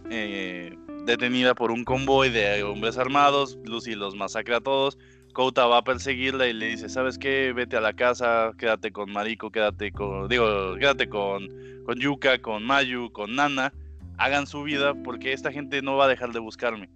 eh, 0.09 0.77
detenida 1.05 1.55
por 1.55 1.71
un 1.71 1.85
convoy 1.85 2.31
de 2.31 2.63
hombres 2.63 2.97
armados, 2.97 3.57
Lucy 3.63 3.95
los 3.95 4.13
masacra 4.13 4.57
a 4.57 4.61
todos, 4.61 4.97
Kouta 5.33 5.65
va 5.65 5.79
a 5.79 5.83
perseguirla 5.83 6.47
y 6.47 6.53
le 6.53 6.67
dice, 6.67 6.89
¿sabes 6.89 7.17
qué? 7.17 7.51
Vete 7.53 7.75
a 7.75 7.81
la 7.81 7.93
casa, 7.93 8.51
quédate 8.57 8.91
con 8.91 9.11
Mariko, 9.11 9.51
quédate 9.51 9.91
con, 9.91 10.29
digo, 10.29 10.75
quédate 10.77 11.09
con, 11.09 11.49
con 11.85 11.99
Yuka, 11.99 12.39
con 12.39 12.63
Mayu, 12.63 13.11
con 13.11 13.35
Nana, 13.35 13.73
hagan 14.17 14.45
su 14.47 14.63
vida 14.63 14.93
porque 15.03 15.33
esta 15.33 15.51
gente 15.51 15.81
no 15.81 15.97
va 15.97 16.05
a 16.05 16.07
dejar 16.07 16.31
de 16.31 16.39
buscarme. 16.39 16.89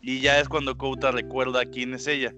Y 0.00 0.20
ya 0.20 0.40
es 0.40 0.48
cuando 0.48 0.76
Kouta 0.76 1.12
recuerda 1.12 1.64
quién 1.66 1.94
es 1.94 2.06
ella. 2.06 2.34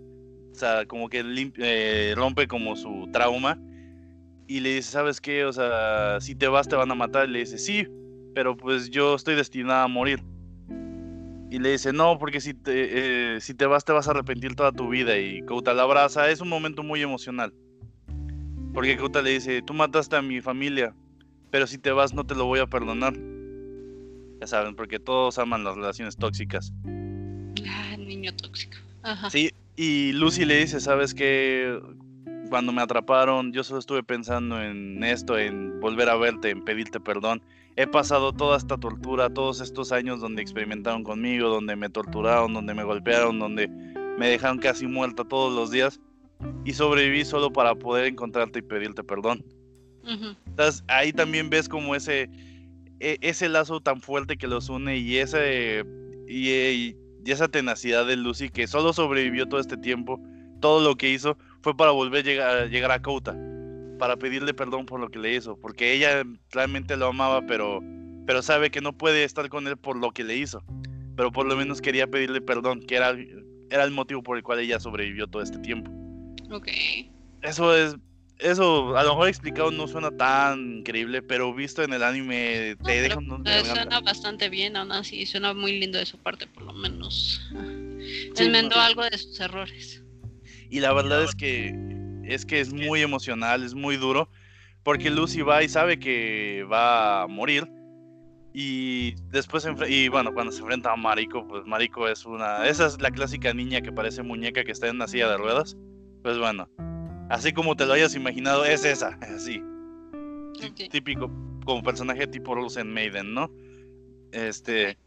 O 0.53 0.55
sea, 0.55 0.85
como 0.87 1.09
que 1.09 1.25
eh, 1.59 2.13
rompe 2.15 2.47
como 2.47 2.77
su 2.77 3.09
trauma 3.13 3.59
y 4.47 4.61
le 4.61 4.75
dice, 4.75 4.91
¿sabes 4.91 5.21
qué? 5.21 5.45
O 5.45 5.53
sea, 5.53 6.21
si 6.21 6.35
te 6.35 6.47
vas 6.47 6.69
te 6.69 6.77
van 6.77 6.91
a 6.91 6.95
matar. 6.95 7.29
Y 7.29 7.33
le 7.33 7.39
dice, 7.41 7.59
sí, 7.59 7.89
pero 8.35 8.57
pues 8.57 8.91
yo 8.91 9.15
estoy 9.15 9.35
destinada 9.35 9.85
a 9.85 9.89
morir. 9.89 10.23
Y 11.55 11.61
le 11.61 11.71
dice, 11.71 11.93
no, 11.93 12.19
porque 12.19 12.41
si 12.41 12.53
te, 12.53 13.37
eh, 13.37 13.41
si 13.41 13.55
te 13.55 13.65
vas 13.65 13.85
te 13.85 13.93
vas 13.93 14.09
a 14.09 14.11
arrepentir 14.11 14.57
toda 14.57 14.73
tu 14.73 14.89
vida. 14.89 15.17
Y 15.17 15.41
Kouta 15.43 15.73
la 15.73 15.85
abraza. 15.85 16.29
Es 16.29 16.41
un 16.41 16.49
momento 16.49 16.83
muy 16.83 17.01
emocional. 17.01 17.55
Porque 18.73 18.97
Kouta 18.97 19.23
le 19.23 19.31
dice, 19.31 19.63
tú 19.63 19.73
mataste 19.73 20.17
a 20.17 20.23
mi 20.23 20.41
familia, 20.41 20.97
pero 21.53 21.69
si 21.69 21.79
te 21.79 21.93
vas 21.93 22.13
no 22.13 22.27
te 22.27 22.35
lo 22.35 22.47
voy 22.47 22.59
a 22.59 22.67
perdonar. 22.67 23.15
Ya 24.41 24.49
saben, 24.49 24.75
porque 24.75 24.99
todos 24.99 25.39
aman 25.39 25.63
las 25.63 25.77
relaciones 25.77 26.17
tóxicas. 26.17 26.73
Ah, 27.69 27.97
niño 27.99 28.35
tóxico. 28.35 28.77
Ajá. 29.05 29.31
Sí, 29.31 29.53
y 29.77 30.11
Lucy 30.11 30.45
le 30.45 30.57
dice, 30.57 30.81
¿sabes 30.81 31.15
qué? 31.15 31.79
cuando 32.49 32.73
me 32.73 32.83
atraparon, 32.83 33.53
yo 33.53 33.65
solo 33.65 33.81
estuve 33.81 34.03
pensando 34.03 34.63
en 34.63 35.03
esto, 35.03 35.39
en 35.39 35.81
volver 35.81 36.09
a 36.09 36.17
verte, 36.17 36.51
en 36.51 36.65
pedirte 36.65 37.01
perdón. 37.01 37.43
He 37.77 37.87
pasado 37.87 38.33
toda 38.33 38.57
esta 38.57 38.77
tortura, 38.77 39.31
todos 39.31 39.61
estos 39.61 39.91
años 39.91 40.21
donde 40.21 40.43
experimentaron 40.43 41.03
conmigo, 41.03 41.49
donde 41.49 41.75
me 41.75 41.91
torturaron, 41.91 42.55
donde 42.55 42.73
me 42.73 42.85
golpearon, 42.85 43.39
donde 43.41 43.69
me 43.69 44.29
dejaron 44.29 44.59
casi 44.59 44.87
muerta 44.87 45.25
todos 45.25 45.53
los 45.53 45.71
días 45.73 46.01
y 46.65 46.73
sobreviví 46.73 47.25
solo 47.25 47.53
para 47.53 47.75
poder 47.75 48.07
encontrarte 48.07 48.61
y 48.61 48.63
pedirte 48.63 49.03
perdón. 49.03 49.45
Entonces 50.47 50.85
ahí 50.87 51.13
también 51.13 51.51
ves 51.51 51.69
como 51.69 51.95
ese, 51.95 52.31
e, 53.01 53.19
ese 53.23 53.49
lazo 53.49 53.81
tan 53.81 54.01
fuerte 54.01 54.37
que 54.37 54.47
los 54.47 54.69
une 54.69 54.99
y 54.99 55.17
ese 55.17 55.85
y, 56.29 56.51
y 56.51 56.97
esa 57.27 57.49
tenacidad 57.49 58.07
de 58.07 58.17
Lucy 58.17 58.51
que 58.51 58.67
solo 58.67 58.93
sobrevivió 58.93 59.47
todo 59.47 59.61
este 59.61 59.77
tiempo, 59.79 60.21
todo 60.61 60.87
lo 60.87 60.97
que 60.97 61.11
hizo 61.11 61.39
fue 61.63 61.77
para 61.77 61.91
volver 61.91 62.21
a 62.21 62.29
llegar, 62.29 62.71
llegar 62.71 62.91
a 62.93 63.03
Kouta, 63.03 63.35
para 63.99 64.17
pedirle 64.17 64.55
perdón 64.55 64.87
por 64.87 65.01
lo 65.01 65.09
que 65.11 65.19
le 65.19 65.35
hizo, 65.35 65.57
porque 65.57 65.93
ella 65.93 66.25
realmente 66.51 66.97
lo 66.97 67.09
amaba, 67.09 67.47
pero, 67.47 67.81
pero 68.27 68.43
sabe 68.43 68.71
que 68.71 68.81
no 68.81 68.97
puede 68.97 69.25
estar 69.25 69.49
con 69.49 69.67
él 69.67 69.77
por 69.77 69.97
lo 69.97 70.11
que 70.13 70.25
le 70.25 70.37
hizo, 70.37 70.63
pero 71.17 71.33
por 71.33 71.47
lo 71.47 71.57
menos 71.57 71.81
quería 71.81 72.07
pedirle 72.07 72.41
perdón, 72.41 72.81
que 72.81 72.97
era, 72.97 73.15
era 73.71 73.85
el 73.85 73.91
motivo 73.91 74.23
por 74.23 74.37
el 74.37 74.43
cual 74.43 74.61
ella 74.61 74.81
sobrevivió 74.81 75.27
todo 75.27 75.43
este 75.43 75.59
tiempo. 75.59 75.91
Ok. 76.51 76.69
Eso 77.43 77.75
es, 77.77 77.97
eso 78.39 78.97
a 78.97 79.05
lo 79.05 79.11
mejor 79.11 79.29
explicado 79.29 79.71
no 79.71 79.87
suena 79.87 80.11
tan 80.11 80.79
increíble, 80.79 81.23
pero 81.23 81.55
visto 81.55 81.83
en 81.83 81.93
el 81.93 82.03
anime 82.03 82.77
te 82.85 83.03
deja 83.03 83.21
Suena 83.65 84.01
bastante 84.01 84.49
bien, 84.49 84.77
aún 84.77 84.93
así, 84.93 85.25
suena 85.27 85.55
muy 85.55 85.79
lindo 85.79 85.99
de 85.99 86.07
su 86.07 86.19
parte, 86.19 86.47
por 86.47 86.65
lo 86.65 86.73
menos. 86.73 87.41
Enmendó 88.37 88.77
algo 88.77 89.05
de 89.05 89.17
sus 89.19 89.39
errores. 89.41 90.03
Y 90.71 90.81
la 90.81 90.93
verdad 90.93 91.23
es 91.23 91.35
que 91.35 91.94
es 92.29 92.47
que 92.47 92.61
es 92.61 92.73
muy 92.73 93.03
emocional, 93.03 93.63
es 93.63 93.75
muy 93.75 93.97
duro, 93.97 94.29
porque 94.83 95.11
Lucy 95.11 95.43
va 95.43 95.63
y 95.63 95.69
sabe 95.69 95.99
que 95.99 96.67
va 96.71 97.23
a 97.23 97.27
morir. 97.27 97.69
Y 98.57 99.15
después, 99.31 99.67
y 99.89 100.09
bueno, 100.09 100.33
cuando 100.33 100.53
se 100.53 100.61
enfrenta 100.61 100.93
a 100.93 100.97
Mariko, 100.97 101.47
pues 101.49 101.67
Mariko 101.67 102.07
es 102.07 102.25
una. 102.25 102.67
Esa 102.69 102.87
es 102.87 103.01
la 103.01 103.11
clásica 103.11 103.53
niña 103.53 103.81
que 103.81 103.91
parece 103.91 104.23
muñeca 104.23 104.63
que 104.63 104.71
está 104.71 104.87
en 104.87 104.97
una 104.97 105.09
silla 105.09 105.29
de 105.29 105.37
ruedas. 105.39 105.77
Pues 106.23 106.39
bueno, 106.39 106.69
así 107.31 107.53
como 107.53 107.75
te 107.75 107.85
lo 107.85 107.95
hayas 107.95 108.15
imaginado, 108.15 108.65
es 108.65 108.85
esa, 108.85 109.09
así. 109.35 109.61
Típico, 110.89 111.31
como 111.65 111.83
personaje 111.83 112.29
tipo 112.29 112.55
Rosen 112.55 112.93
Maiden, 112.93 113.35
¿no? 113.35 113.51
Este. 114.31 114.99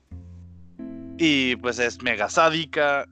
Y 1.18 1.55
pues 1.55 1.80
es 1.80 2.01
mega 2.01 2.30
sádica. 2.30 3.07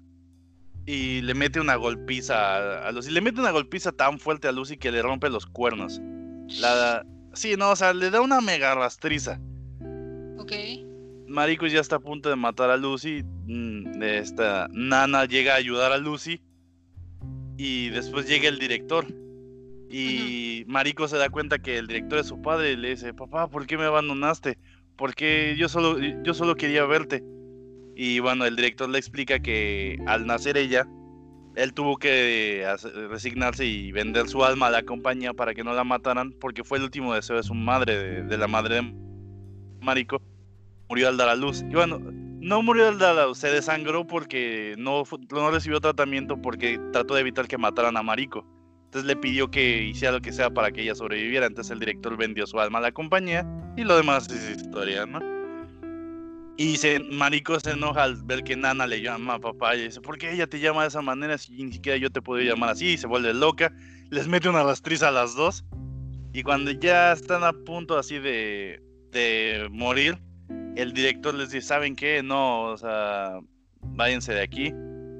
Y 0.85 1.21
le 1.21 1.33
mete 1.33 1.59
una 1.59 1.75
golpiza 1.75 2.87
a, 2.87 2.91
Lucy. 2.91 3.11
Le 3.11 3.21
mete 3.21 3.39
una 3.39 3.51
golpiza 3.51 3.91
tan 3.91 4.19
fuerte 4.19 4.47
a 4.47 4.51
Lucy 4.51 4.77
que 4.77 4.91
le 4.91 5.01
rompe 5.01 5.29
los 5.29 5.45
cuernos. 5.45 5.99
La. 6.59 7.05
Sí, 7.33 7.55
no, 7.57 7.71
o 7.71 7.75
sea, 7.75 7.93
le 7.93 8.11
da 8.11 8.21
una 8.21 8.39
mega 8.39 8.75
rastriza. 8.75 9.39
Ok. 10.37 10.53
Maricos 11.27 11.71
ya 11.71 11.79
está 11.79 11.95
a 11.95 11.99
punto 11.99 12.29
de 12.29 12.35
matar 12.35 12.69
a 12.69 12.77
Lucy. 12.77 13.23
Mm, 13.47 14.01
esta 14.03 14.67
Nana 14.71 15.25
llega 15.25 15.53
a 15.53 15.57
ayudar 15.57 15.91
a 15.91 15.97
Lucy. 15.97 16.41
Y 17.57 17.89
después 17.89 18.27
llega 18.27 18.47
el 18.47 18.59
director. 18.59 19.07
Y 19.89 20.65
Marico 20.67 21.07
se 21.07 21.17
da 21.17 21.29
cuenta 21.29 21.59
que 21.59 21.77
el 21.77 21.87
director 21.87 22.19
es 22.19 22.27
su 22.27 22.41
padre 22.41 22.73
y 22.73 22.75
le 22.75 22.89
dice, 22.89 23.13
papá, 23.13 23.49
¿por 23.49 23.65
qué 23.65 23.77
me 23.77 23.85
abandonaste? 23.85 24.57
Porque 24.97 25.55
yo 25.57 25.67
solo, 25.69 25.99
yo 25.99 26.33
solo 26.33 26.55
quería 26.55 26.85
verte. 26.85 27.23
Y 27.95 28.19
bueno, 28.19 28.45
el 28.45 28.55
director 28.55 28.89
le 28.89 28.97
explica 28.97 29.39
que 29.39 29.97
al 30.05 30.27
nacer 30.27 30.57
ella, 30.57 30.87
él 31.55 31.73
tuvo 31.73 31.97
que 31.97 32.67
resignarse 33.09 33.65
y 33.65 33.91
vender 33.91 34.27
su 34.27 34.43
alma 34.43 34.67
a 34.67 34.71
la 34.71 34.83
compañía 34.83 35.33
para 35.33 35.53
que 35.53 35.63
no 35.63 35.73
la 35.73 35.85
mataran, 35.85 36.33
porque 36.33 36.63
fue 36.63 36.77
el 36.77 36.83
último 36.83 37.13
deseo 37.13 37.37
de 37.37 37.43
su 37.43 37.53
madre, 37.53 38.23
de 38.23 38.37
la 38.37 38.47
madre 38.47 38.75
de 38.75 38.93
Marico 39.81 40.21
murió 40.89 41.07
al 41.07 41.17
dar 41.17 41.29
a 41.29 41.35
luz. 41.35 41.63
Y 41.69 41.73
bueno, 41.73 41.99
no 42.01 42.61
murió 42.61 42.87
al 42.89 42.99
dar 42.99 43.17
a 43.17 43.27
luz, 43.27 43.37
se 43.37 43.49
desangró 43.49 44.05
porque 44.05 44.75
no, 44.77 45.03
no 45.31 45.51
recibió 45.51 45.79
tratamiento 45.79 46.41
porque 46.41 46.79
trató 46.91 47.15
de 47.15 47.21
evitar 47.21 47.47
que 47.47 47.57
mataran 47.57 47.97
a 47.97 48.03
Marico. 48.03 48.45
Entonces 48.85 49.07
le 49.07 49.15
pidió 49.15 49.49
que 49.49 49.83
hiciera 49.83 50.13
lo 50.13 50.21
que 50.21 50.31
sea 50.31 50.49
para 50.49 50.71
que 50.71 50.81
ella 50.81 50.95
sobreviviera. 50.95 51.47
Entonces 51.47 51.71
el 51.71 51.79
director 51.79 52.15
vendió 52.17 52.45
su 52.45 52.59
alma 52.59 52.79
a 52.79 52.81
la 52.81 52.91
compañía 52.91 53.45
y 53.75 53.83
lo 53.83 53.97
demás 53.97 54.29
es 54.29 54.61
historia, 54.61 55.05
¿no? 55.05 55.34
Y 56.57 56.77
se, 56.77 56.99
Marico 56.99 57.59
se 57.59 57.71
enoja 57.71 58.03
al 58.03 58.23
ver 58.23 58.43
que 58.43 58.55
Nana 58.55 58.87
le 58.87 59.01
llama 59.01 59.35
a 59.35 59.39
papá 59.39 59.75
y 59.75 59.83
dice, 59.83 59.99
¿por 59.99 60.17
qué 60.17 60.31
ella 60.31 60.47
te 60.47 60.59
llama 60.59 60.83
de 60.83 60.87
esa 60.87 61.01
manera 61.01 61.37
si 61.37 61.51
ni 61.51 61.73
siquiera 61.73 61.97
yo 61.97 62.09
te 62.09 62.21
puedo 62.21 62.41
llamar 62.41 62.69
así? 62.69 62.93
Y 62.93 62.97
se 62.97 63.07
vuelve 63.07 63.33
loca, 63.33 63.73
les 64.09 64.27
mete 64.27 64.47
una 64.47 64.63
rastriz 64.63 65.03
a 65.03 65.11
las 65.11 65.35
dos. 65.35 65.65
Y 66.33 66.43
cuando 66.43 66.71
ya 66.71 67.11
están 67.11 67.43
a 67.43 67.51
punto 67.51 67.97
así 67.97 68.19
de, 68.19 68.81
de 69.11 69.67
morir, 69.71 70.17
el 70.75 70.93
director 70.93 71.33
les 71.33 71.51
dice, 71.51 71.67
¿saben 71.67 71.95
qué? 71.95 72.23
No, 72.23 72.63
o 72.63 72.77
sea, 72.77 73.39
váyanse 73.81 74.33
de 74.33 74.41
aquí. 74.41 74.73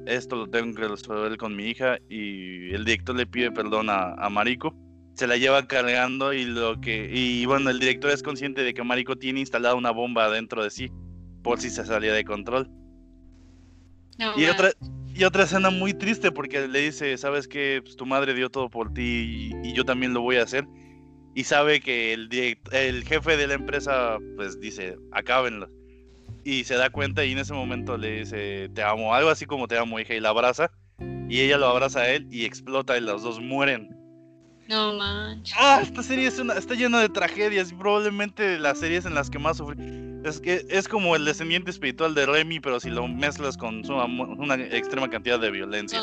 Esto 0.05 0.35
lo 0.35 0.47
tengo 0.47 0.73
que 0.75 0.87
resolver 0.87 1.37
con 1.37 1.55
mi 1.55 1.65
hija. 1.65 1.97
Y 2.09 2.73
el 2.73 2.85
director 2.85 3.15
le 3.15 3.25
pide 3.25 3.51
perdón 3.51 3.89
a, 3.89 4.13
a 4.13 4.29
Mariko. 4.29 4.75
Se 5.15 5.27
la 5.27 5.37
lleva 5.37 5.65
cargando 5.67 6.33
y 6.33 6.45
lo 6.45 6.79
que. 6.81 7.09
Y 7.11 7.45
bueno, 7.45 7.69
el 7.69 7.79
director 7.79 8.11
es 8.11 8.21
consciente 8.21 8.63
de 8.63 8.73
que 8.73 8.83
Mariko 8.83 9.15
tiene 9.15 9.39
instalada 9.39 9.75
una 9.75 9.91
bomba 9.91 10.29
dentro 10.29 10.63
de 10.63 10.69
sí. 10.69 10.91
Por 11.45 11.61
si 11.61 11.69
se 11.69 11.85
salía 11.85 12.11
de 12.11 12.25
control. 12.25 12.67
y 14.35 14.45
otra, 14.45 14.71
y 15.13 15.23
otra 15.25 15.43
escena 15.43 15.69
muy 15.69 15.93
triste 15.93 16.31
porque 16.31 16.67
le 16.67 16.79
dice, 16.81 17.15
sabes 17.17 17.47
que 17.47 17.81
pues, 17.83 17.95
tu 17.95 18.07
madre 18.07 18.33
dio 18.33 18.49
todo 18.49 18.67
por 18.67 18.91
ti 18.91 19.51
y, 19.63 19.73
yo 19.73 19.85
también 19.85 20.13
lo 20.15 20.21
voy 20.21 20.37
a 20.37 20.43
hacer 20.43 20.65
y 21.35 21.43
sabe 21.43 21.81
que 21.81 22.13
el, 22.13 22.29
el 22.71 23.03
jefe 23.03 23.37
de 23.37 23.45
la 23.45 23.53
empresa 23.53 24.17
pues 24.35 24.59
dice, 24.59 24.97
acábenlo. 25.11 25.69
Y 26.43 26.63
se 26.63 26.75
da 26.75 26.89
cuenta 26.89 27.23
y 27.23 27.33
en 27.33 27.37
ese 27.37 27.53
momento 27.53 27.95
le 27.95 28.21
dice, 28.21 28.69
te 28.73 28.81
amo, 28.81 29.13
algo 29.13 29.29
así 29.29 29.45
como 29.45 29.67
te 29.67 29.77
amo, 29.77 29.99
hija, 29.99 30.15
y 30.15 30.19
la 30.19 30.29
abraza. 30.29 30.71
Y 31.29 31.41
ella 31.41 31.57
lo 31.59 31.67
abraza 31.67 31.99
a 32.01 32.09
él 32.09 32.27
y 32.31 32.45
explota 32.45 32.97
y 32.97 33.01
los 33.01 33.21
dos 33.21 33.39
mueren. 33.39 33.95
No 34.67 34.93
manches. 34.93 35.55
Ah, 35.59 35.79
esta 35.83 36.01
serie 36.01 36.27
es 36.27 36.39
una, 36.39 36.55
está 36.55 36.73
llena 36.73 37.01
de 37.01 37.09
tragedias 37.09 37.71
probablemente 37.71 38.57
las 38.57 38.79
series 38.79 39.05
en 39.05 39.13
las 39.13 39.29
que 39.29 39.37
más 39.37 39.57
sufrí. 39.57 40.14
Es 40.25 40.41
que 40.41 40.65
es 40.69 40.87
como 40.87 41.15
el 41.15 41.23
descendiente 41.23 41.69
espiritual 41.69 42.15
de 42.15 42.25
Remy, 42.25 42.59
pero 42.59 42.79
si 42.79 42.89
lo 42.89 43.07
mezclas 43.07 43.55
con 43.55 43.87
una 43.87 44.55
extrema 44.55 45.07
cantidad 45.07 45.39
de 45.39 45.51
violencia. 45.51 46.01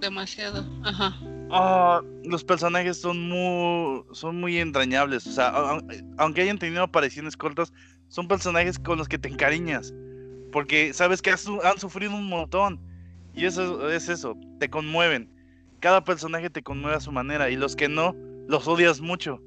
demasiado. 0.00 0.66
Ajá. 0.82 1.14
Ah, 1.50 2.00
los 2.24 2.42
personajes 2.42 2.98
son 2.98 3.28
muy, 3.28 4.02
son 4.12 4.40
muy 4.40 4.56
entrañables. 4.56 5.26
O 5.26 5.32
sea, 5.32 5.52
aunque 6.16 6.40
hayan 6.40 6.58
tenido 6.58 6.82
apariciones 6.82 7.36
cortas, 7.36 7.70
son 8.08 8.28
personajes 8.28 8.78
con 8.78 8.96
los 8.96 9.08
que 9.08 9.18
te 9.18 9.28
encariñas. 9.28 9.92
Porque 10.52 10.94
sabes 10.94 11.20
que 11.20 11.30
han 11.30 11.78
sufrido 11.78 12.14
un 12.14 12.28
montón. 12.30 12.80
Y 13.34 13.44
eso 13.44 13.90
es 13.90 14.08
eso, 14.08 14.38
te 14.58 14.70
conmueven. 14.70 15.28
Cada 15.80 16.02
personaje 16.02 16.48
te 16.48 16.62
conmueve 16.62 16.96
a 16.96 17.00
su 17.00 17.12
manera. 17.12 17.50
Y 17.50 17.56
los 17.56 17.76
que 17.76 17.90
no, 17.90 18.16
los 18.48 18.66
odias 18.66 19.02
mucho. 19.02 19.42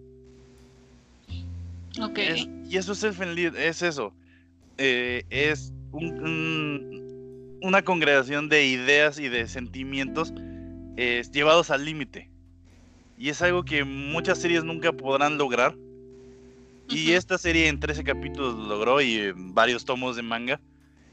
Ok. 2.01 2.19
y 2.69 2.77
eso 2.77 2.93
es 2.93 3.03
el 3.03 3.37
es 3.55 3.81
eso. 3.81 4.13
Eh, 4.77 5.23
es 5.29 5.71
una 7.61 7.83
congregación 7.83 8.49
de 8.49 8.65
ideas 8.65 9.19
y 9.19 9.29
de 9.29 9.47
sentimientos 9.47 10.33
llevados 11.31 11.69
al 11.69 11.85
límite. 11.85 12.29
Y 13.17 13.29
es 13.29 13.41
algo 13.41 13.63
que 13.63 13.83
muchas 13.83 14.39
series 14.39 14.63
nunca 14.63 14.91
podrán 14.91 15.37
lograr. 15.37 15.75
Y 16.89 17.11
esta 17.11 17.37
serie 17.37 17.67
en 17.69 17.79
13 17.79 18.03
capítulos 18.03 18.55
lo 18.55 18.67
logró 18.67 19.01
y 19.01 19.31
varios 19.35 19.85
tomos 19.85 20.15
de 20.15 20.21
manga. 20.21 20.59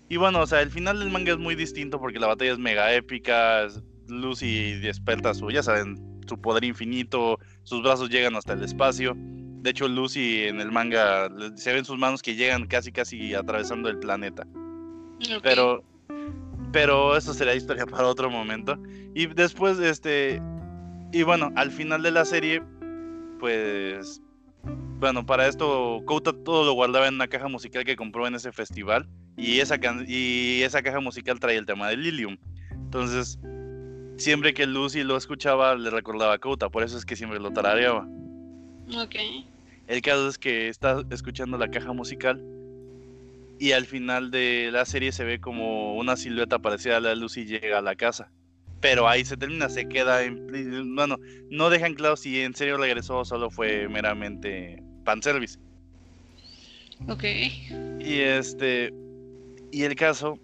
Y 0.08 0.16
bueno, 0.16 0.40
o 0.40 0.46
sea, 0.46 0.60
el 0.60 0.70
final 0.70 0.98
del 0.98 1.10
manga 1.10 1.32
es 1.32 1.38
muy 1.38 1.54
distinto 1.54 2.00
porque 2.00 2.18
la 2.18 2.26
batalla 2.26 2.52
es 2.52 2.58
mega 2.58 2.92
épica. 2.94 3.68
Lucy 4.08 4.72
despierta 4.80 5.34
su, 5.34 5.50
ya 5.50 5.62
saben, 5.62 6.20
su 6.26 6.40
poder 6.40 6.64
infinito. 6.64 7.38
Sus 7.62 7.82
brazos 7.82 8.10
llegan 8.10 8.34
hasta 8.34 8.54
el 8.54 8.64
espacio. 8.64 9.16
De 9.60 9.70
hecho, 9.70 9.88
Lucy 9.88 10.44
en 10.44 10.60
el 10.60 10.72
manga 10.72 11.28
se 11.56 11.72
ven 11.72 11.84
sus 11.84 11.98
manos 11.98 12.22
que 12.22 12.34
llegan 12.34 12.66
casi, 12.66 12.92
casi 12.92 13.34
atravesando 13.34 13.88
el 13.88 13.98
planeta. 13.98 14.46
Pero 15.42 15.84
pero 16.72 17.16
eso 17.16 17.34
será 17.34 17.54
historia 17.54 17.86
para 17.86 18.06
otro 18.06 18.30
momento. 18.30 18.78
Y 19.14 19.26
después, 19.26 19.78
este. 19.78 20.40
Y 21.12 21.22
bueno, 21.22 21.52
al 21.56 21.70
final 21.70 22.02
de 22.02 22.10
la 22.10 22.24
serie, 22.24 22.62
pues. 23.38 24.22
Bueno, 24.98 25.24
para 25.24 25.48
esto, 25.48 26.02
Kouta 26.04 26.32
todo 26.44 26.64
lo 26.64 26.72
guardaba 26.74 27.08
en 27.08 27.14
una 27.14 27.26
caja 27.26 27.48
musical 27.48 27.84
que 27.84 27.96
compró 27.96 28.26
en 28.26 28.34
ese 28.34 28.52
festival. 28.52 29.08
Y 29.36 29.60
esa, 29.60 29.78
y 30.06 30.60
esa 30.62 30.82
caja 30.82 31.00
musical 31.00 31.40
trae 31.40 31.56
el 31.56 31.64
tema 31.64 31.88
de 31.88 31.96
Lilium. 31.96 32.36
Entonces, 32.70 33.38
siempre 34.18 34.52
que 34.52 34.66
Lucy 34.66 35.02
lo 35.02 35.16
escuchaba, 35.16 35.74
le 35.74 35.88
recordaba 35.90 36.34
a 36.34 36.38
Kouta. 36.38 36.68
Por 36.68 36.82
eso 36.82 36.98
es 36.98 37.04
que 37.04 37.16
siempre 37.16 37.40
lo 37.40 37.50
tarareaba. 37.50 38.06
Ok. 38.94 39.16
El 39.90 40.02
caso 40.02 40.28
es 40.28 40.38
que 40.38 40.68
está 40.68 41.02
escuchando 41.10 41.58
la 41.58 41.68
caja 41.68 41.92
musical 41.92 42.40
y 43.58 43.72
al 43.72 43.86
final 43.86 44.30
de 44.30 44.68
la 44.70 44.84
serie 44.84 45.10
se 45.10 45.24
ve 45.24 45.40
como 45.40 45.96
una 45.96 46.16
silueta 46.16 46.60
parecida 46.60 46.98
a 46.98 47.00
la 47.00 47.16
luz 47.16 47.36
y 47.36 47.44
llega 47.44 47.78
a 47.78 47.82
la 47.82 47.96
casa. 47.96 48.30
Pero 48.80 49.08
ahí 49.08 49.24
se 49.24 49.36
termina, 49.36 49.68
se 49.68 49.88
queda 49.88 50.22
en... 50.22 50.94
Bueno, 50.94 51.18
no 51.50 51.70
dejan 51.70 51.94
claro 51.94 52.16
si 52.16 52.40
en 52.40 52.54
serio 52.54 52.76
regresó 52.76 53.18
o 53.18 53.24
solo 53.24 53.50
fue 53.50 53.88
meramente 53.88 54.80
fanservice. 55.04 55.58
Ok. 57.08 57.24
Y 57.98 58.20
este... 58.20 58.94
Y 59.72 59.82
el 59.82 59.96
caso 59.96 60.38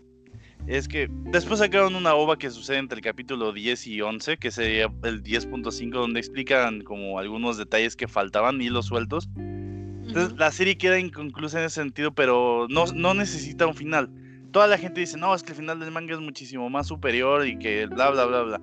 es 0.66 0.88
que 0.88 1.08
después 1.10 1.60
sacaron 1.60 1.94
una 1.94 2.14
ova 2.14 2.38
que 2.38 2.50
sucede 2.50 2.78
entre 2.78 2.98
el 2.98 3.04
capítulo 3.04 3.52
10 3.52 3.86
y 3.86 4.00
11, 4.00 4.36
que 4.36 4.50
sería 4.50 4.92
el 5.04 5.22
10.5, 5.22 5.90
donde 5.90 6.20
explican 6.20 6.82
como 6.82 7.18
algunos 7.18 7.56
detalles 7.56 7.94
que 7.94 8.08
faltaban, 8.08 8.60
hilos 8.60 8.86
sueltos. 8.86 9.28
Entonces 9.36 10.36
la 10.38 10.50
serie 10.50 10.78
queda 10.78 10.98
inconclusa 10.98 11.58
en 11.58 11.66
ese 11.66 11.76
sentido, 11.76 12.14
pero 12.14 12.66
no, 12.70 12.86
no 12.94 13.14
necesita 13.14 13.66
un 13.66 13.74
final. 13.74 14.10
Toda 14.52 14.66
la 14.66 14.78
gente 14.78 15.00
dice, 15.00 15.18
no, 15.18 15.34
es 15.34 15.42
que 15.42 15.52
el 15.52 15.58
final 15.58 15.80
del 15.80 15.90
manga 15.90 16.14
es 16.14 16.20
muchísimo 16.20 16.70
más 16.70 16.86
superior 16.86 17.46
y 17.46 17.58
que 17.58 17.86
bla, 17.86 18.10
bla, 18.10 18.24
bla, 18.24 18.42
bla. 18.42 18.60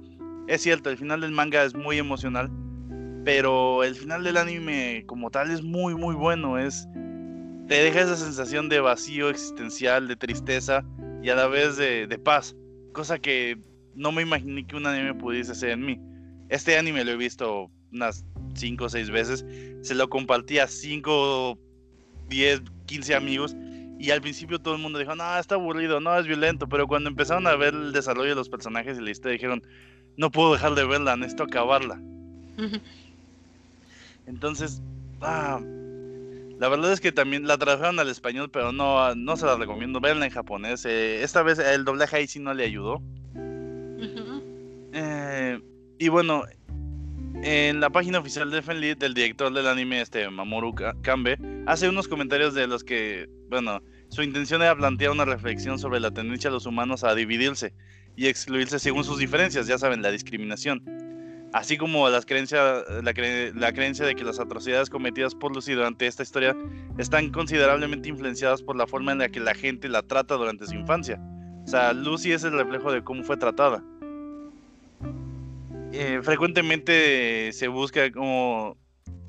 Es 0.47 0.61
cierto, 0.61 0.89
el 0.89 0.97
final 0.97 1.21
del 1.21 1.31
manga 1.31 1.63
es 1.63 1.75
muy 1.75 1.97
emocional, 1.97 2.49
pero 3.23 3.83
el 3.83 3.95
final 3.95 4.23
del 4.23 4.37
anime 4.37 5.03
como 5.05 5.29
tal 5.29 5.51
es 5.51 5.61
muy, 5.61 5.95
muy 5.95 6.15
bueno. 6.15 6.57
Es, 6.57 6.87
te 7.73 7.81
deja 7.81 8.01
esa 8.01 8.15
sensación 8.15 8.69
de 8.69 8.79
vacío 8.81 9.31
existencial, 9.31 10.07
de 10.07 10.15
tristeza 10.15 10.85
y 11.23 11.29
a 11.29 11.35
la 11.35 11.47
vez 11.47 11.75
de, 11.75 12.05
de 12.05 12.19
paz. 12.19 12.55
Cosa 12.91 13.17
que 13.17 13.57
no 13.95 14.11
me 14.11 14.21
imaginé 14.21 14.67
que 14.67 14.75
un 14.75 14.85
anime 14.85 15.15
pudiese 15.15 15.53
hacer 15.53 15.71
en 15.71 15.83
mí. 15.83 15.99
Este 16.49 16.77
anime 16.77 17.03
lo 17.03 17.13
he 17.13 17.17
visto 17.17 17.71
unas 17.91 18.25
5 18.53 18.85
o 18.85 18.89
6 18.89 19.09
veces, 19.09 19.43
se 19.81 19.95
lo 19.95 20.07
compartí 20.07 20.59
a 20.59 20.67
5, 20.67 21.57
10, 22.29 22.61
15 22.85 23.15
amigos 23.15 23.55
y 23.97 24.11
al 24.11 24.21
principio 24.21 24.59
todo 24.59 24.75
el 24.75 24.81
mundo 24.83 24.99
dijo, 24.99 25.15
no, 25.15 25.39
está 25.39 25.55
aburrido, 25.55 25.99
no, 25.99 26.15
es 26.15 26.27
violento, 26.27 26.69
pero 26.69 26.85
cuando 26.85 27.09
empezaron 27.09 27.47
a 27.47 27.55
ver 27.55 27.73
el 27.73 27.91
desarrollo 27.91 28.29
de 28.29 28.35
los 28.35 28.49
personajes 28.49 28.99
y 28.99 29.01
la 29.01 29.09
historia 29.09 29.33
dijeron, 29.33 29.63
no 30.15 30.29
puedo 30.29 30.53
dejar 30.53 30.75
de 30.75 30.85
verla, 30.85 31.15
necesito 31.15 31.45
acabarla. 31.45 31.99
Entonces, 34.27 34.79
ah, 35.21 35.59
La 36.59 36.69
verdad 36.69 36.93
es 36.93 37.01
que 37.01 37.11
también 37.11 37.47
la 37.47 37.57
tradujeron 37.57 37.99
al 37.99 38.09
español, 38.09 38.49
pero 38.51 38.71
no, 38.71 39.15
no 39.15 39.37
se 39.37 39.45
la 39.45 39.55
recomiendo. 39.55 39.99
Veanla 39.99 40.25
en 40.25 40.31
japonés. 40.31 40.85
Eh, 40.85 41.23
esta 41.23 41.43
vez 41.43 41.59
el 41.59 41.83
doblaje 41.83 42.17
ahí 42.17 42.27
sí 42.27 42.39
no 42.39 42.53
le 42.53 42.65
ayudó. 42.65 43.01
Eh, 44.93 45.59
y 45.97 46.09
bueno, 46.09 46.43
en 47.41 47.79
la 47.79 47.89
página 47.89 48.19
oficial 48.19 48.51
de 48.51 48.61
Fenlit, 48.61 49.01
el 49.03 49.13
director 49.13 49.53
del 49.53 49.67
anime, 49.67 50.01
este 50.01 50.29
Mamoru 50.29 50.73
Kambe, 51.01 51.37
hace 51.65 51.89
unos 51.89 52.07
comentarios 52.07 52.53
de 52.53 52.67
los 52.67 52.83
que, 52.83 53.27
bueno, 53.49 53.81
su 54.09 54.21
intención 54.21 54.61
era 54.61 54.75
plantear 54.75 55.11
una 55.11 55.25
reflexión 55.25 55.79
sobre 55.79 55.99
la 55.99 56.11
tendencia 56.11 56.49
de 56.49 56.53
los 56.53 56.65
humanos 56.65 57.03
a 57.03 57.15
dividirse 57.15 57.73
y 58.15 58.27
excluirse 58.27 58.79
según 58.79 59.03
sus 59.03 59.17
diferencias, 59.17 59.67
ya 59.67 59.77
saben, 59.77 60.01
la 60.01 60.11
discriminación. 60.11 60.83
Así 61.53 61.77
como 61.77 62.09
las 62.09 62.25
creencias, 62.25 62.83
la, 63.03 63.13
creencia 63.13 64.05
de 64.05 64.15
que 64.15 64.23
las 64.23 64.39
atrocidades 64.39 64.89
cometidas 64.89 65.35
por 65.35 65.53
Lucy 65.53 65.73
durante 65.73 66.07
esta 66.07 66.23
historia 66.23 66.57
están 66.97 67.29
considerablemente 67.29 68.09
influenciadas 68.09 68.63
por 68.63 68.75
la 68.75 68.87
forma 68.87 69.11
en 69.11 69.19
la 69.19 69.29
que 69.29 69.39
la 69.39 69.53
gente 69.53 69.87
la 69.87 70.01
trata 70.01 70.33
durante 70.33 70.65
su 70.65 70.73
infancia. 70.73 71.21
O 71.63 71.67
sea, 71.67 71.93
Lucy 71.93 72.31
es 72.31 72.43
el 72.43 72.53
reflejo 72.53 72.91
de 72.91 73.03
cómo 73.03 73.23
fue 73.23 73.37
tratada. 73.37 73.83
Eh, 75.91 76.21
frecuentemente 76.23 77.51
se 77.53 77.67
busca 77.67 78.11
como, 78.11 78.75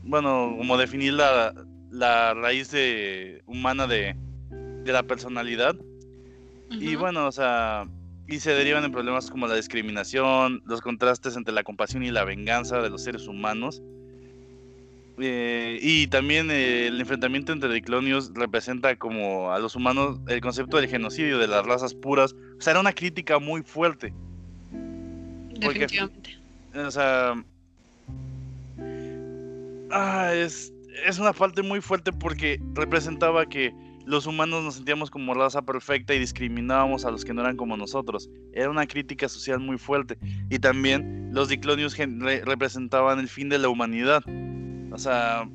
bueno, 0.03 0.55
como 0.57 0.79
definir 0.79 1.13
la, 1.13 1.53
raíz 2.33 2.73
humana 3.45 3.87
de, 3.87 4.17
la 4.87 5.03
personalidad. 5.03 5.77
Y 6.71 6.97
bueno, 6.97 7.27
o 7.27 7.33
sea, 7.33 7.87
y 8.27 8.41
se 8.41 8.55
derivan 8.55 8.85
en 8.85 8.93
problemas 8.93 9.31
como 9.31 9.47
la 9.47 9.55
discriminación, 9.55 10.63
los 10.67 10.81
contrastes 10.81 11.37
entre 11.37 11.53
la 11.53 11.63
compasión 11.63 12.03
y 12.05 12.11
la 12.11 12.25
venganza 12.25 12.81
de 12.81 12.91
los 12.91 13.03
seres 13.03 13.27
humanos. 13.27 13.83
Eh, 15.19 15.79
y 15.81 16.09
también 16.09 16.51
eh, 16.51 16.89
el 16.89 17.01
enfrentamiento 17.01 17.53
entre 17.53 17.73
diclonios 17.73 18.33
representa 18.35 18.97
como 18.97 19.53
a 19.53 19.61
los 19.61 19.77
humanos 19.77 20.19
el 20.27 20.41
concepto 20.41 20.79
del 20.79 20.89
genocidio 20.89 21.39
de 21.39 21.47
las 21.47 21.65
razas 21.67 21.95
puras. 21.95 22.35
O 22.59 22.61
sea, 22.61 22.73
era 22.73 22.81
una 22.81 22.93
crítica 22.93 23.39
muy 23.39 23.63
fuerte. 23.63 24.13
Definitivamente. 25.53 26.39
O 26.75 26.91
sea. 26.91 27.45
Ah, 29.91 30.33
es, 30.35 30.73
es 31.07 31.19
una 31.19 31.33
falta 31.33 31.63
muy 31.63 31.81
fuerte 31.81 32.11
porque 32.11 32.61
representaba 32.73 33.47
que 33.47 33.73
los 34.07 34.27
humanos 34.27 34.63
nos 34.63 34.75
sentíamos 34.75 35.11
como 35.11 35.35
raza 35.35 35.63
perfecta 35.63 36.15
y 36.15 36.19
discriminábamos 36.19 37.05
a 37.05 37.11
los 37.11 37.25
que 37.25 37.33
no 37.33 37.41
eran 37.41 37.57
como 37.57 37.77
nosotros. 37.77 38.29
Era 38.53 38.71
una 38.71 38.87
crítica 38.87 39.29
social 39.29 39.61
muy 39.61 39.79
fuerte. 39.79 40.19
Y 40.51 40.59
también 40.59 41.31
los 41.33 41.49
diclonios 41.49 41.97
representaban 41.97 43.19
el 43.19 43.29
fin 43.29 43.49
de 43.49 43.59
la 43.59 43.69
humanidad. 43.69 44.23
O 44.93 44.99
sea, 44.99 45.49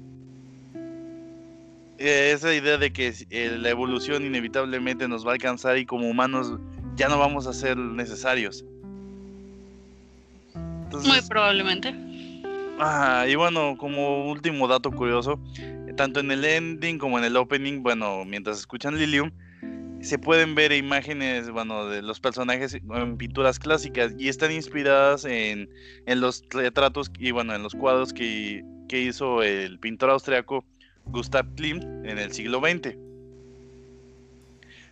esa 1.97 2.53
idea 2.53 2.77
de 2.77 2.91
que 2.91 3.13
eh, 3.29 3.57
la 3.59 3.69
evolución 3.69 4.25
inevitablemente 4.25 5.07
nos 5.07 5.25
va 5.25 5.31
a 5.31 5.33
alcanzar 5.33 5.77
y 5.77 5.85
como 5.85 6.09
humanos 6.09 6.53
ya 6.95 7.07
no 7.07 7.19
vamos 7.19 7.45
a 7.45 7.53
ser 7.53 7.77
necesarios. 7.77 8.65
Muy 10.91 11.21
probablemente. 11.27 11.93
Ah, 12.79 13.25
y 13.27 13.35
bueno, 13.35 13.75
como 13.77 14.29
último 14.29 14.67
dato 14.67 14.91
curioso, 14.91 15.39
tanto 15.99 16.21
en 16.21 16.31
el 16.31 16.45
ending 16.45 16.97
como 16.97 17.19
en 17.19 17.25
el 17.25 17.35
opening, 17.35 17.83
bueno, 17.83 18.23
mientras 18.23 18.57
escuchan 18.57 18.97
Lilium, 18.97 19.31
se 19.99 20.17
pueden 20.17 20.55
ver 20.55 20.71
imágenes, 20.71 21.49
bueno, 21.49 21.89
de 21.89 22.01
los 22.01 22.21
personajes 22.21 22.73
en 22.73 23.17
pinturas 23.17 23.59
clásicas 23.59 24.13
y 24.17 24.29
están 24.29 24.53
inspiradas 24.53 25.25
en, 25.25 25.69
los 26.07 26.41
retratos 26.51 27.11
y, 27.19 27.31
bueno, 27.31 27.53
en 27.53 27.63
los 27.63 27.75
cuadros 27.75 28.13
que, 28.13 28.63
hizo 28.89 29.43
el 29.43 29.77
pintor 29.79 30.11
austriaco 30.11 30.63
Gustav 31.07 31.45
Klimt 31.55 31.83
en 31.83 32.17
el 32.17 32.31
siglo 32.31 32.61
XX. 32.61 32.95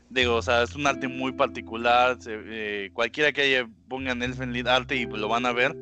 Digo, 0.09 0.35
o 0.35 0.41
sea, 0.41 0.63
es 0.63 0.75
un 0.75 0.87
arte 0.87 1.07
muy 1.07 1.31
particular. 1.31 2.17
Eh, 2.27 2.89
cualquiera 2.91 3.31
que 3.31 3.43
haya 3.43 3.69
pongan 3.87 4.21
Elfenlied 4.21 4.67
arte 4.67 4.97
y 4.97 5.05
lo 5.05 5.29
van 5.29 5.45
a 5.45 5.53
ver. 5.53 5.73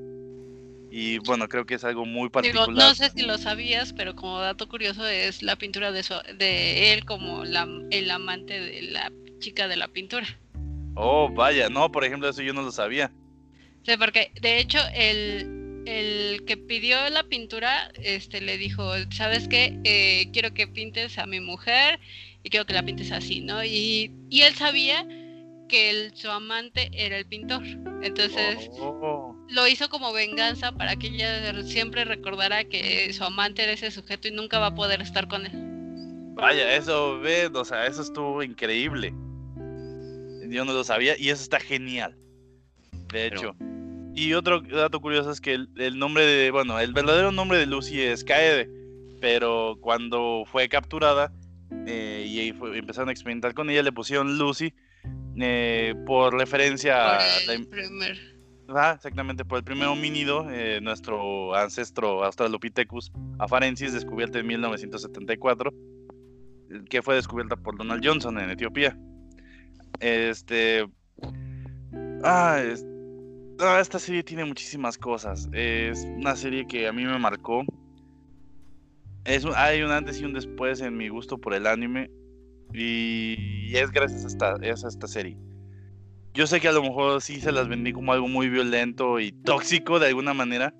Y 0.97 1.17
bueno, 1.17 1.49
creo 1.49 1.65
que 1.65 1.73
es 1.73 1.83
algo 1.83 2.05
muy 2.05 2.29
particular. 2.29 2.69
no 2.69 2.95
sé 2.95 3.09
si 3.09 3.23
lo 3.23 3.37
sabías, 3.37 3.91
pero 3.91 4.15
como 4.15 4.39
dato 4.39 4.69
curioso 4.69 5.05
es 5.05 5.43
la 5.43 5.57
pintura 5.57 5.91
de, 5.91 6.05
de 6.37 6.93
él 6.93 7.03
como 7.03 7.43
la, 7.43 7.67
el 7.91 8.09
amante 8.09 8.57
de 8.61 8.81
la 8.83 9.11
chica 9.39 9.67
de 9.67 9.75
la 9.75 9.89
pintura. 9.89 10.25
Oh, 10.93 11.27
vaya, 11.29 11.67
no, 11.67 11.91
por 11.91 12.05
ejemplo, 12.05 12.29
eso 12.29 12.41
yo 12.41 12.53
no 12.53 12.61
lo 12.61 12.71
sabía. 12.71 13.11
Sí, 13.83 13.97
porque 13.99 14.31
de 14.39 14.57
hecho 14.57 14.79
el, 14.93 15.83
el 15.85 16.45
que 16.45 16.55
pidió 16.55 17.09
la 17.09 17.23
pintura 17.23 17.91
este, 18.01 18.39
le 18.39 18.57
dijo, 18.57 18.89
¿sabes 19.11 19.49
qué? 19.49 19.77
Eh, 19.83 20.29
quiero 20.31 20.53
que 20.53 20.65
pintes 20.65 21.17
a 21.17 21.25
mi 21.25 21.41
mujer 21.41 21.99
y 22.41 22.49
quiero 22.49 22.65
que 22.65 22.73
la 22.73 22.83
pintes 22.83 23.11
así, 23.11 23.41
¿no? 23.41 23.65
Y, 23.65 24.13
y 24.29 24.43
él 24.43 24.55
sabía 24.55 25.05
que 25.67 25.89
el, 25.89 26.15
su 26.15 26.29
amante 26.29 26.89
era 26.93 27.17
el 27.17 27.25
pintor. 27.25 27.63
Entonces 28.01 28.69
oh. 28.79 29.35
lo 29.49 29.67
hizo 29.67 29.89
como 29.89 30.13
venganza 30.13 30.71
para 30.71 30.95
que 30.95 31.07
ella 31.07 31.63
siempre 31.63 32.05
recordara 32.05 32.63
que 32.65 33.11
su 33.13 33.23
amante 33.23 33.63
era 33.63 33.71
ese 33.71 33.91
sujeto 33.91 34.27
y 34.27 34.31
nunca 34.31 34.59
va 34.59 34.67
a 34.67 34.75
poder 34.75 35.01
estar 35.01 35.27
con 35.27 35.45
él. 35.45 35.51
Vaya, 36.35 36.75
eso 36.75 37.19
ve, 37.19 37.49
o 37.53 37.65
sea, 37.65 37.87
eso 37.87 38.01
estuvo 38.01 38.43
increíble. 38.43 39.13
Yo 40.49 40.65
no 40.65 40.73
lo 40.73 40.83
sabía 40.83 41.17
y 41.17 41.29
eso 41.29 41.41
está 41.41 41.59
genial. 41.59 42.15
De 43.11 43.27
hecho. 43.27 43.55
Y 44.15 44.33
otro 44.33 44.61
dato 44.61 45.01
curioso 45.01 45.31
es 45.31 45.41
que 45.41 45.53
el, 45.53 45.99
nombre 45.99 46.25
de, 46.25 46.51
bueno, 46.51 46.79
el 46.79 46.93
verdadero 46.93 47.31
nombre 47.31 47.57
de 47.57 47.65
Lucy 47.65 48.01
es 48.01 48.23
Kaede, 48.23 48.69
pero 49.19 49.77
cuando 49.81 50.43
fue 50.49 50.69
capturada 50.69 51.33
eh, 51.85 52.25
y 52.25 52.47
empezaron 52.77 53.09
a 53.09 53.11
experimentar 53.11 53.53
con 53.53 53.69
ella, 53.69 53.83
le 53.83 53.91
pusieron 53.91 54.37
Lucy 54.37 54.73
eh, 55.37 55.93
por 56.05 56.33
referencia 56.37 57.17
a 57.17 57.19
primer. 57.69 58.17
exactamente, 58.95 59.43
por 59.43 59.57
el 59.57 59.63
primer 59.63 59.87
homínido, 59.87 60.47
eh, 60.49 60.79
nuestro 60.81 61.55
ancestro 61.55 62.23
Australopithecus 62.23 63.11
afarensis, 63.39 63.93
descubierto 63.93 64.39
en 64.39 64.47
1974, 64.47 65.71
que 66.89 67.01
fue 67.01 67.15
descubierta 67.15 67.55
por 67.55 67.77
Donald 67.77 68.05
Johnson 68.05 68.39
en 68.39 68.49
Etiopía. 68.49 68.97
Este. 69.99 70.85
Ah, 72.23 72.61
ah, 73.59 73.79
esta 73.79 73.99
serie 73.99 74.23
tiene 74.23 74.45
muchísimas 74.45 74.97
cosas. 74.97 75.49
Es 75.51 76.05
una 76.05 76.35
serie 76.35 76.65
que 76.65 76.87
a 76.87 76.93
mí 76.93 77.03
me 77.03 77.19
marcó. 77.19 77.63
Es, 79.25 79.45
hay 79.55 79.81
un 79.81 79.91
antes 79.91 80.21
y 80.21 80.25
un 80.25 80.33
después 80.33 80.81
en 80.81 80.97
mi 80.97 81.09
gusto 81.09 81.37
por 81.37 81.53
el 81.53 81.67
anime. 81.67 82.09
Y 82.77 83.75
es 83.75 83.91
gracias 83.91 84.23
a 84.23 84.27
esta, 84.27 84.55
esta 84.61 85.07
serie. 85.07 85.37
Yo 86.33 86.45
sé 86.47 86.59
que 86.59 86.67
a 86.67 86.73
lo 86.73 86.83
mejor 86.83 87.21
sí 87.21 87.39
se 87.39 87.53
las 87.53 87.69
vendí 87.69 87.93
como 87.93 88.11
algo 88.11 88.27
muy 88.27 88.49
violento 88.49 89.19
y 89.19 89.31
tóxico 89.31 89.99
de 89.99 90.07
alguna 90.07 90.33
manera, 90.33 90.73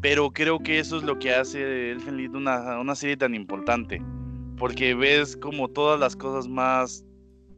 pero 0.00 0.30
creo 0.30 0.58
que 0.60 0.78
eso 0.78 0.96
es 0.96 1.02
lo 1.02 1.18
que 1.18 1.34
hace 1.34 1.90
Elfen 1.90 2.16
Lied 2.16 2.34
una, 2.34 2.80
una 2.80 2.94
serie 2.94 3.18
tan 3.18 3.34
importante, 3.34 4.02
porque 4.56 4.94
ves 4.94 5.36
como 5.36 5.68
todas 5.68 6.00
las 6.00 6.16
cosas 6.16 6.48
más, 6.48 7.04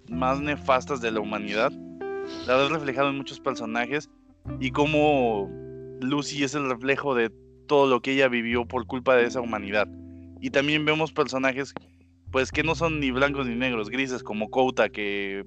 más 0.09 0.41
nefastas 0.41 1.01
de 1.01 1.13
la 1.13 1.21
humanidad, 1.21 1.71
la 2.47 2.57
ves 2.57 2.71
reflejado 2.71 3.11
en 3.11 3.19
muchos 3.19 3.39
personajes 3.39 4.11
y 4.59 4.73
como 4.73 5.49
Lucy 6.01 6.43
es 6.43 6.57
el 6.57 6.69
reflejo 6.69 7.15
de 7.15 7.31
todo 7.69 7.87
lo 7.87 8.03
que 8.03 8.15
ella 8.15 8.27
vivió 8.27 8.67
por 8.67 8.87
culpa 8.87 9.15
de 9.15 9.27
esa 9.27 9.41
humanidad. 9.41 9.87
Y 10.41 10.51
también 10.51 10.85
vemos 10.85 11.13
personajes 11.13 11.73
pues 12.33 12.51
que 12.51 12.65
no 12.65 12.75
son 12.75 12.99
ni 12.99 13.11
blancos 13.11 13.47
ni 13.47 13.55
negros, 13.55 13.91
grises 13.91 14.23
como 14.23 14.51
Kouta, 14.51 14.89
que 14.89 15.45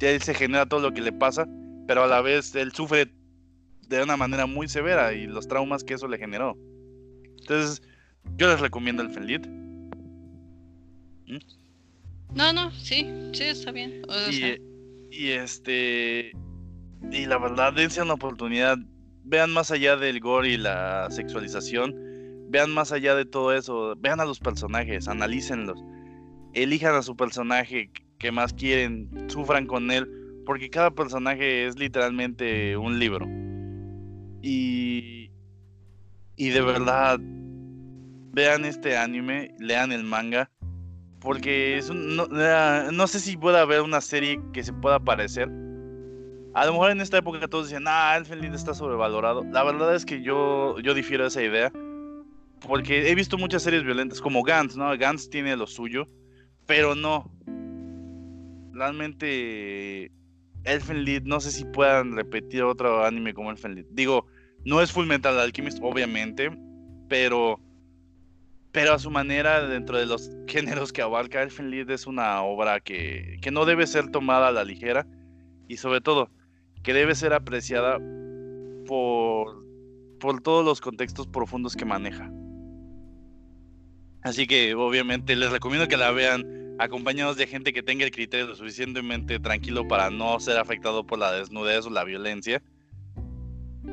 él 0.00 0.22
se 0.22 0.34
genera 0.34 0.66
todo 0.66 0.80
lo 0.80 0.92
que 0.92 1.00
le 1.00 1.12
pasa, 1.12 1.48
pero 1.88 2.04
a 2.04 2.06
la 2.06 2.20
vez 2.20 2.54
él 2.54 2.72
sufre 2.72 3.10
de 3.88 4.02
una 4.02 4.18
manera 4.18 4.46
muy 4.46 4.68
severa 4.68 5.14
y 5.14 5.26
los 5.26 5.48
traumas 5.48 5.82
que 5.82 5.94
eso 5.94 6.06
le 6.06 6.18
generó. 6.18 6.56
Entonces, 7.40 7.82
yo 8.36 8.48
les 8.48 8.60
recomiendo 8.60 9.02
el 9.02 9.10
Fenlit. 9.10 9.46
¿Mm? 11.26 11.38
No, 12.34 12.52
no, 12.52 12.70
sí, 12.72 13.06
sí, 13.32 13.44
está 13.44 13.72
bien. 13.72 14.02
y, 15.10 15.28
este. 15.28 16.32
Y 17.10 17.24
la 17.24 17.38
verdad, 17.38 17.72
dense 17.72 18.02
una 18.02 18.14
oportunidad. 18.14 18.76
Vean 19.24 19.50
más 19.52 19.70
allá 19.70 19.96
del 19.96 20.20
gore 20.20 20.50
y 20.50 20.56
la 20.58 21.08
sexualización 21.10 22.07
vean 22.48 22.72
más 22.72 22.92
allá 22.92 23.14
de 23.14 23.24
todo 23.24 23.52
eso, 23.52 23.94
vean 23.98 24.20
a 24.20 24.24
los 24.24 24.40
personajes, 24.40 25.08
analícenlos, 25.08 25.82
elijan 26.54 26.94
a 26.94 27.02
su 27.02 27.16
personaje 27.16 27.90
que 28.18 28.32
más 28.32 28.52
quieren, 28.52 29.10
sufran 29.28 29.66
con 29.66 29.90
él, 29.90 30.08
porque 30.44 30.70
cada 30.70 30.90
personaje 30.90 31.66
es 31.66 31.78
literalmente 31.78 32.76
un 32.76 32.98
libro. 32.98 33.26
Y, 34.42 35.30
y 36.36 36.48
de 36.48 36.60
verdad, 36.60 37.18
vean 37.20 38.64
este 38.64 38.96
anime, 38.96 39.54
lean 39.58 39.92
el 39.92 40.04
manga, 40.04 40.50
porque 41.20 41.76
es 41.76 41.90
un, 41.90 42.16
no, 42.16 42.26
no, 42.26 43.06
sé 43.06 43.20
si 43.20 43.36
pueda 43.36 43.60
haber 43.60 43.82
una 43.82 44.00
serie 44.00 44.40
que 44.52 44.62
se 44.62 44.72
pueda 44.72 44.98
parecer. 44.98 45.48
A 46.54 46.64
lo 46.64 46.72
mejor 46.72 46.90
en 46.90 47.00
esta 47.00 47.18
época 47.18 47.46
todos 47.46 47.68
dicen, 47.68 47.84
ah, 47.86 48.16
Elfen 48.16 48.40
Lied 48.40 48.54
está 48.54 48.74
sobrevalorado. 48.74 49.44
La 49.52 49.62
verdad 49.62 49.94
es 49.94 50.04
que 50.04 50.22
yo, 50.22 50.78
yo 50.80 50.94
difiero 50.94 51.24
de 51.24 51.28
esa 51.28 51.42
idea 51.42 51.72
porque 52.60 53.10
he 53.10 53.14
visto 53.14 53.38
muchas 53.38 53.62
series 53.62 53.84
violentas, 53.84 54.20
como 54.20 54.42
Gantz, 54.42 54.76
¿no? 54.76 54.96
Gantz 54.96 55.28
tiene 55.30 55.56
lo 55.56 55.66
suyo, 55.66 56.06
pero 56.66 56.94
no. 56.94 57.30
Realmente 58.72 60.12
Elfen 60.64 61.04
Lied, 61.04 61.22
no 61.24 61.40
sé 61.40 61.50
si 61.50 61.64
puedan 61.64 62.14
repetir 62.14 62.62
otro 62.62 63.04
anime 63.04 63.34
como 63.34 63.50
Elfen 63.50 63.74
Lied. 63.74 63.86
Digo, 63.90 64.26
no 64.64 64.80
es 64.80 64.92
Full 64.92 65.06
Metal 65.06 65.38
Alchemist, 65.38 65.78
obviamente, 65.82 66.50
pero 67.08 67.60
pero 68.70 68.92
a 68.92 68.98
su 68.98 69.10
manera, 69.10 69.66
dentro 69.66 69.98
de 69.98 70.06
los 70.06 70.30
géneros 70.46 70.92
que 70.92 71.02
abarca 71.02 71.42
Elfen 71.42 71.70
Lied, 71.70 71.90
es 71.90 72.06
una 72.06 72.42
obra 72.42 72.80
que, 72.80 73.38
que 73.40 73.50
no 73.50 73.64
debe 73.64 73.86
ser 73.86 74.10
tomada 74.10 74.48
a 74.48 74.52
la 74.52 74.64
ligera 74.64 75.06
y 75.68 75.78
sobre 75.78 76.00
todo 76.00 76.30
que 76.82 76.92
debe 76.92 77.14
ser 77.14 77.32
apreciada 77.32 77.98
por, 78.86 79.64
por 80.20 80.40
todos 80.40 80.64
los 80.64 80.80
contextos 80.80 81.26
profundos 81.26 81.76
que 81.76 81.84
maneja. 81.84 82.30
Así 84.22 84.46
que 84.46 84.74
obviamente 84.74 85.36
les 85.36 85.50
recomiendo 85.50 85.88
que 85.88 85.96
la 85.96 86.10
vean 86.10 86.76
acompañados 86.78 87.36
de 87.36 87.46
gente 87.46 87.72
que 87.72 87.82
tenga 87.82 88.04
el 88.04 88.10
criterio 88.10 88.46
lo 88.46 88.54
suficientemente 88.54 89.38
tranquilo 89.40 89.86
para 89.86 90.10
no 90.10 90.38
ser 90.40 90.58
afectado 90.58 91.04
por 91.04 91.18
la 91.18 91.32
desnudez 91.32 91.86
o 91.86 91.90
la 91.90 92.04
violencia. 92.04 92.62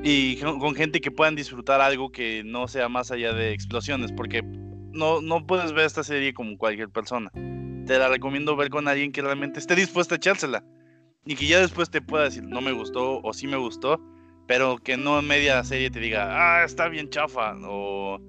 Y 0.04 0.38
con 0.38 0.76
gente 0.76 1.02
que 1.02 1.10
puedan 1.12 1.36
disfrutar 1.36 1.82
algo 1.82 2.12
que 2.12 2.44
no 2.44 2.68
sea 2.68 2.90
más 2.90 3.12
allá 3.12 3.34
de 3.34 3.54
explosiones, 3.54 4.12
porque 4.12 4.44
no, 4.44 5.22
no 5.22 5.46
puedes 5.48 5.72
ver 5.72 5.86
esta 5.86 6.04
serie 6.04 6.34
como 6.34 6.58
cualquier 6.58 6.90
persona. 6.90 7.32
Te 7.88 7.98
la 7.98 8.10
recomiendo 8.10 8.56
ver 8.56 8.70
con 8.70 8.88
alguien 8.88 9.12
que 9.12 9.22
realmente 9.22 9.60
esté 9.60 9.76
dispuesto 9.76 10.16
a 10.16 10.18
echársela. 10.18 10.64
Y 11.26 11.36
que 11.36 11.48
ya 11.48 11.60
después 11.60 11.90
te 11.90 12.02
pueda 12.02 12.26
decir, 12.26 12.44
no 12.44 12.62
me 12.62 12.72
gustó 12.72 13.20
o 13.22 13.34
sí 13.34 13.48
me 13.48 13.58
gustó, 13.58 14.00
pero 14.48 14.78
que 14.78 14.96
no 14.96 15.20
en 15.20 15.28
media 15.28 15.64
serie 15.64 15.90
te 15.90 16.00
diga, 16.00 16.28
ah, 16.30 16.64
está 16.64 16.88
bien 16.88 17.10
chafa, 17.10 17.56
o, 17.64 18.20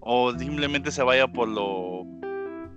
o 0.00 0.36
simplemente 0.36 0.90
se 0.90 1.02
vaya 1.02 1.28
por 1.28 1.48
lo, 1.48 2.06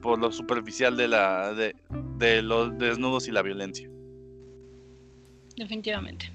por 0.02 0.20
lo 0.20 0.32
superficial 0.32 0.96
de, 0.98 1.08
la, 1.08 1.54
de, 1.54 1.76
de 2.18 2.42
los 2.42 2.78
desnudos 2.78 3.28
y 3.28 3.32
la 3.32 3.42
violencia. 3.42 3.90
Definitivamente. 5.56 6.32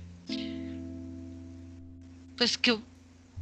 Pues 2.36 2.56
que 2.56 2.78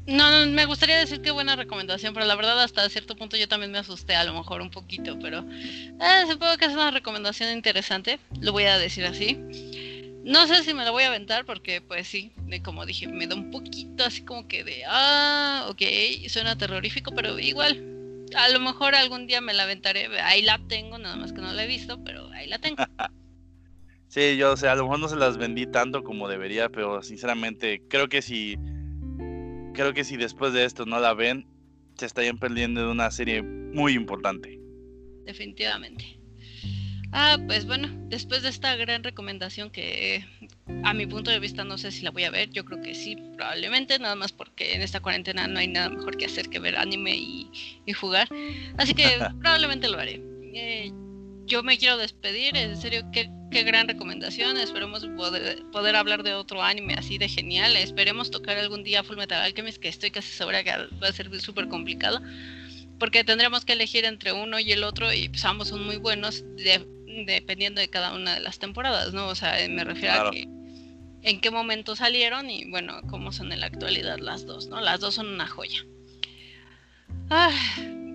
no, 0.06 0.46
me 0.46 0.66
gustaría 0.66 0.98
decir 0.98 1.20
qué 1.20 1.32
buena 1.32 1.56
recomendación, 1.56 2.14
pero 2.14 2.26
la 2.26 2.36
verdad 2.36 2.62
hasta 2.62 2.88
cierto 2.88 3.16
punto 3.16 3.36
yo 3.36 3.48
también 3.48 3.72
me 3.72 3.78
asusté 3.78 4.14
a 4.14 4.24
lo 4.24 4.34
mejor 4.34 4.60
un 4.60 4.70
poquito, 4.70 5.18
pero 5.18 5.44
eh, 5.50 6.24
supongo 6.30 6.56
que 6.56 6.66
es 6.66 6.72
una 6.72 6.92
recomendación 6.92 7.52
interesante, 7.52 8.20
lo 8.40 8.52
voy 8.52 8.64
a 8.64 8.78
decir 8.78 9.04
así. 9.04 9.36
No 10.26 10.48
sé 10.48 10.64
si 10.64 10.74
me 10.74 10.84
la 10.84 10.90
voy 10.90 11.04
a 11.04 11.06
aventar 11.06 11.46
porque 11.46 11.80
pues 11.80 12.08
sí, 12.08 12.32
de, 12.48 12.60
como 12.60 12.84
dije, 12.84 13.06
me 13.06 13.28
da 13.28 13.36
un 13.36 13.52
poquito 13.52 14.04
así 14.04 14.24
como 14.24 14.48
que 14.48 14.64
de, 14.64 14.82
ah, 14.88 15.68
ok, 15.70 15.80
suena 16.28 16.58
terrorífico, 16.58 17.12
pero 17.14 17.38
igual, 17.38 18.26
a 18.36 18.48
lo 18.48 18.58
mejor 18.58 18.96
algún 18.96 19.28
día 19.28 19.40
me 19.40 19.54
la 19.54 19.62
aventaré, 19.62 20.08
ahí 20.20 20.42
la 20.42 20.60
tengo, 20.66 20.98
nada 20.98 21.14
más 21.14 21.32
que 21.32 21.40
no 21.40 21.52
la 21.52 21.62
he 21.62 21.68
visto, 21.68 22.02
pero 22.02 22.28
ahí 22.32 22.48
la 22.48 22.58
tengo. 22.58 22.76
sí, 24.08 24.36
yo, 24.36 24.50
o 24.50 24.56
sea, 24.56 24.72
a 24.72 24.74
lo 24.74 24.82
mejor 24.82 24.98
no 24.98 25.08
se 25.08 25.14
las 25.14 25.36
vendí 25.36 25.64
tanto 25.64 26.02
como 26.02 26.28
debería, 26.28 26.70
pero 26.70 27.04
sinceramente 27.04 27.82
creo 27.88 28.08
que 28.08 28.20
si 28.20 28.56
creo 29.74 29.94
que 29.94 30.02
si 30.02 30.16
después 30.16 30.52
de 30.52 30.64
esto 30.64 30.86
no 30.86 30.98
la 30.98 31.14
ven, 31.14 31.46
se 31.98 32.06
estarían 32.06 32.38
perdiendo 32.38 32.80
de 32.80 32.90
una 32.90 33.12
serie 33.12 33.42
muy 33.42 33.92
importante. 33.92 34.58
Definitivamente. 35.24 36.18
Ah, 37.18 37.38
pues 37.46 37.64
bueno, 37.64 37.88
después 38.10 38.42
de 38.42 38.50
esta 38.50 38.76
gran 38.76 39.02
recomendación 39.02 39.70
que 39.70 40.22
a 40.84 40.92
mi 40.92 41.06
punto 41.06 41.30
de 41.30 41.38
vista 41.38 41.64
no 41.64 41.78
sé 41.78 41.90
si 41.90 42.02
la 42.02 42.10
voy 42.10 42.24
a 42.24 42.30
ver, 42.30 42.50
yo 42.50 42.66
creo 42.66 42.82
que 42.82 42.94
sí, 42.94 43.16
probablemente, 43.36 43.98
nada 43.98 44.14
más 44.16 44.32
porque 44.32 44.74
en 44.74 44.82
esta 44.82 45.00
cuarentena 45.00 45.48
no 45.48 45.58
hay 45.58 45.66
nada 45.66 45.88
mejor 45.88 46.18
que 46.18 46.26
hacer 46.26 46.50
que 46.50 46.58
ver 46.58 46.76
anime 46.76 47.16
y, 47.16 47.50
jugar. 47.94 48.28
Así 48.76 48.92
que 48.92 49.16
probablemente 49.40 49.88
lo 49.88 49.98
haré. 49.98 50.20
Eh, 50.52 50.92
yo 51.46 51.62
me 51.62 51.78
quiero 51.78 51.96
despedir, 51.96 52.54
en 52.54 52.76
serio, 52.76 53.02
qué, 53.14 53.30
qué 53.50 53.62
gran 53.62 53.88
recomendación, 53.88 54.58
esperemos 54.58 55.06
poder, 55.16 55.62
poder, 55.72 55.96
hablar 55.96 56.22
de 56.22 56.34
otro 56.34 56.62
anime 56.62 56.96
así 56.98 57.16
de 57.16 57.30
genial, 57.30 57.76
esperemos 57.76 58.30
tocar 58.30 58.58
algún 58.58 58.84
día 58.84 59.02
Full 59.02 59.16
Metal 59.16 59.40
Alchemist, 59.40 59.78
que 59.78 59.88
estoy 59.88 60.10
casi 60.10 60.28
segura 60.28 60.62
que 60.62 60.70
va 61.02 61.08
a 61.08 61.12
ser 61.12 61.34
súper 61.40 61.66
complicado, 61.68 62.20
porque 62.98 63.24
tendremos 63.24 63.64
que 63.64 63.72
elegir 63.72 64.04
entre 64.04 64.34
uno 64.34 64.60
y 64.60 64.70
el 64.72 64.84
otro 64.84 65.10
y 65.14 65.30
pues 65.30 65.46
ambos 65.46 65.68
son 65.68 65.82
muy 65.86 65.96
buenos 65.96 66.44
dependiendo 67.24 67.80
de 67.80 67.88
cada 67.88 68.14
una 68.14 68.34
de 68.34 68.40
las 68.40 68.58
temporadas, 68.58 69.12
¿no? 69.12 69.28
O 69.28 69.34
sea, 69.34 69.56
me 69.68 69.84
refiero 69.84 70.28
a 70.28 70.30
que 70.30 70.48
en 71.22 71.40
qué 71.40 71.50
momento 71.50 71.96
salieron 71.96 72.50
y 72.50 72.68
bueno, 72.70 73.00
cómo 73.08 73.32
son 73.32 73.52
en 73.52 73.60
la 73.60 73.66
actualidad 73.66 74.18
las 74.18 74.46
dos, 74.46 74.68
¿no? 74.68 74.80
Las 74.80 75.00
dos 75.00 75.14
son 75.14 75.28
una 75.28 75.46
joya. 75.46 75.84
Ah, 77.30 77.52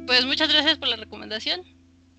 pues 0.08 0.26
muchas 0.26 0.52
gracias 0.52 0.78
por 0.78 0.88
la 0.88 0.96
recomendación 0.96 1.64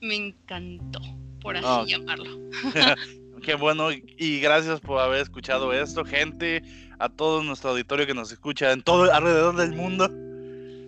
me 0.02 0.16
encantó, 0.16 1.00
por 1.40 1.56
así 1.56 1.90
llamarlo. 1.90 2.38
Qué 3.42 3.54
bueno 3.54 3.90
y 3.92 4.40
gracias 4.40 4.80
por 4.80 5.00
haber 5.00 5.22
escuchado 5.22 5.72
esto, 5.72 6.04
gente, 6.04 6.62
a 6.98 7.08
todo 7.08 7.42
nuestro 7.42 7.70
auditorio 7.70 8.06
que 8.06 8.14
nos 8.14 8.30
escucha 8.30 8.72
en 8.72 8.82
todo 8.82 9.12
alrededor 9.12 9.56
del 9.56 9.72
mundo. 9.72 10.10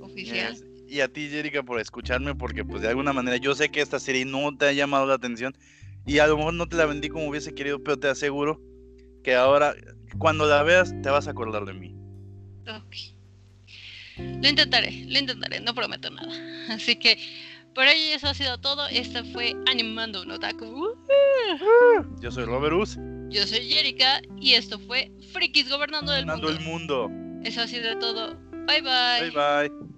Oficial. 0.03 0.57
y 0.89 1.01
a 1.01 1.09
ti, 1.09 1.29
Jerica, 1.29 1.65
por 1.65 1.81
escucharme, 1.81 2.37
porque 2.37 2.65
pues 2.65 2.83
de 2.83 2.89
alguna 2.89 3.13
manera 3.13 3.37
yo 3.37 3.55
sé 3.55 3.71
que 3.71 3.81
esta 3.81 3.99
serie 3.99 4.25
no 4.25 4.57
te 4.57 4.67
ha 4.67 4.73
llamado 4.73 5.07
la 5.07 5.15
atención 5.15 5.57
y 6.07 6.19
a 6.19 6.27
lo 6.27 6.37
mejor 6.37 6.55
no 6.55 6.69
te 6.69 6.77
la 6.77 6.87
vendí 6.87 7.09
como 7.09 7.29
hubiese 7.29 7.55
querido, 7.55 7.83
pero 7.83 7.99
te 7.99 8.09
aseguro 8.09 8.61
que 9.23 9.35
ahora, 9.35 9.75
cuando 10.19 10.47
la 10.47 10.63
veas, 10.63 10.95
te 11.03 11.11
vas 11.11 11.27
a 11.27 11.31
acordar 11.31 11.65
de 11.65 11.73
mí. 11.73 11.95
Ok. 12.69 13.15
Lo 14.19 14.49
intentaré, 14.49 15.05
lo 15.09 15.19
intentaré, 15.19 15.61
no 15.61 15.75
prometo 15.75 16.11
nada. 16.11 16.33
Así 16.75 16.97
que 16.97 17.19
por 17.75 17.85
ahí 17.85 18.11
eso 18.13 18.29
ha 18.29 18.35
sido 18.35 18.59
todo. 18.59 18.87
Esta 18.89 19.25
fue 19.25 19.57
Animando 19.67 20.23
un 20.23 20.31
Otaku. 20.31 20.95
Yo 22.21 22.31
soy 22.31 22.45
Robert 22.45 22.75
Us. 22.75 22.99
Yo 23.31 23.47
soy 23.47 23.69
Jerica 23.69 24.21
y 24.41 24.53
esto 24.53 24.79
fue 24.79 25.11
Frikis 25.33 25.69
Gobernando 25.69 26.15
el 26.15 26.27
Mundo. 26.27 26.51
el 26.51 26.61
mundo. 26.61 27.11
Eso 27.43 27.63
ha 27.63 27.67
sido 27.67 27.99
todo. 27.99 28.37
Bye 28.67 28.83
bye. 28.83 29.31
Bye 29.31 29.69
bye. 29.69 29.94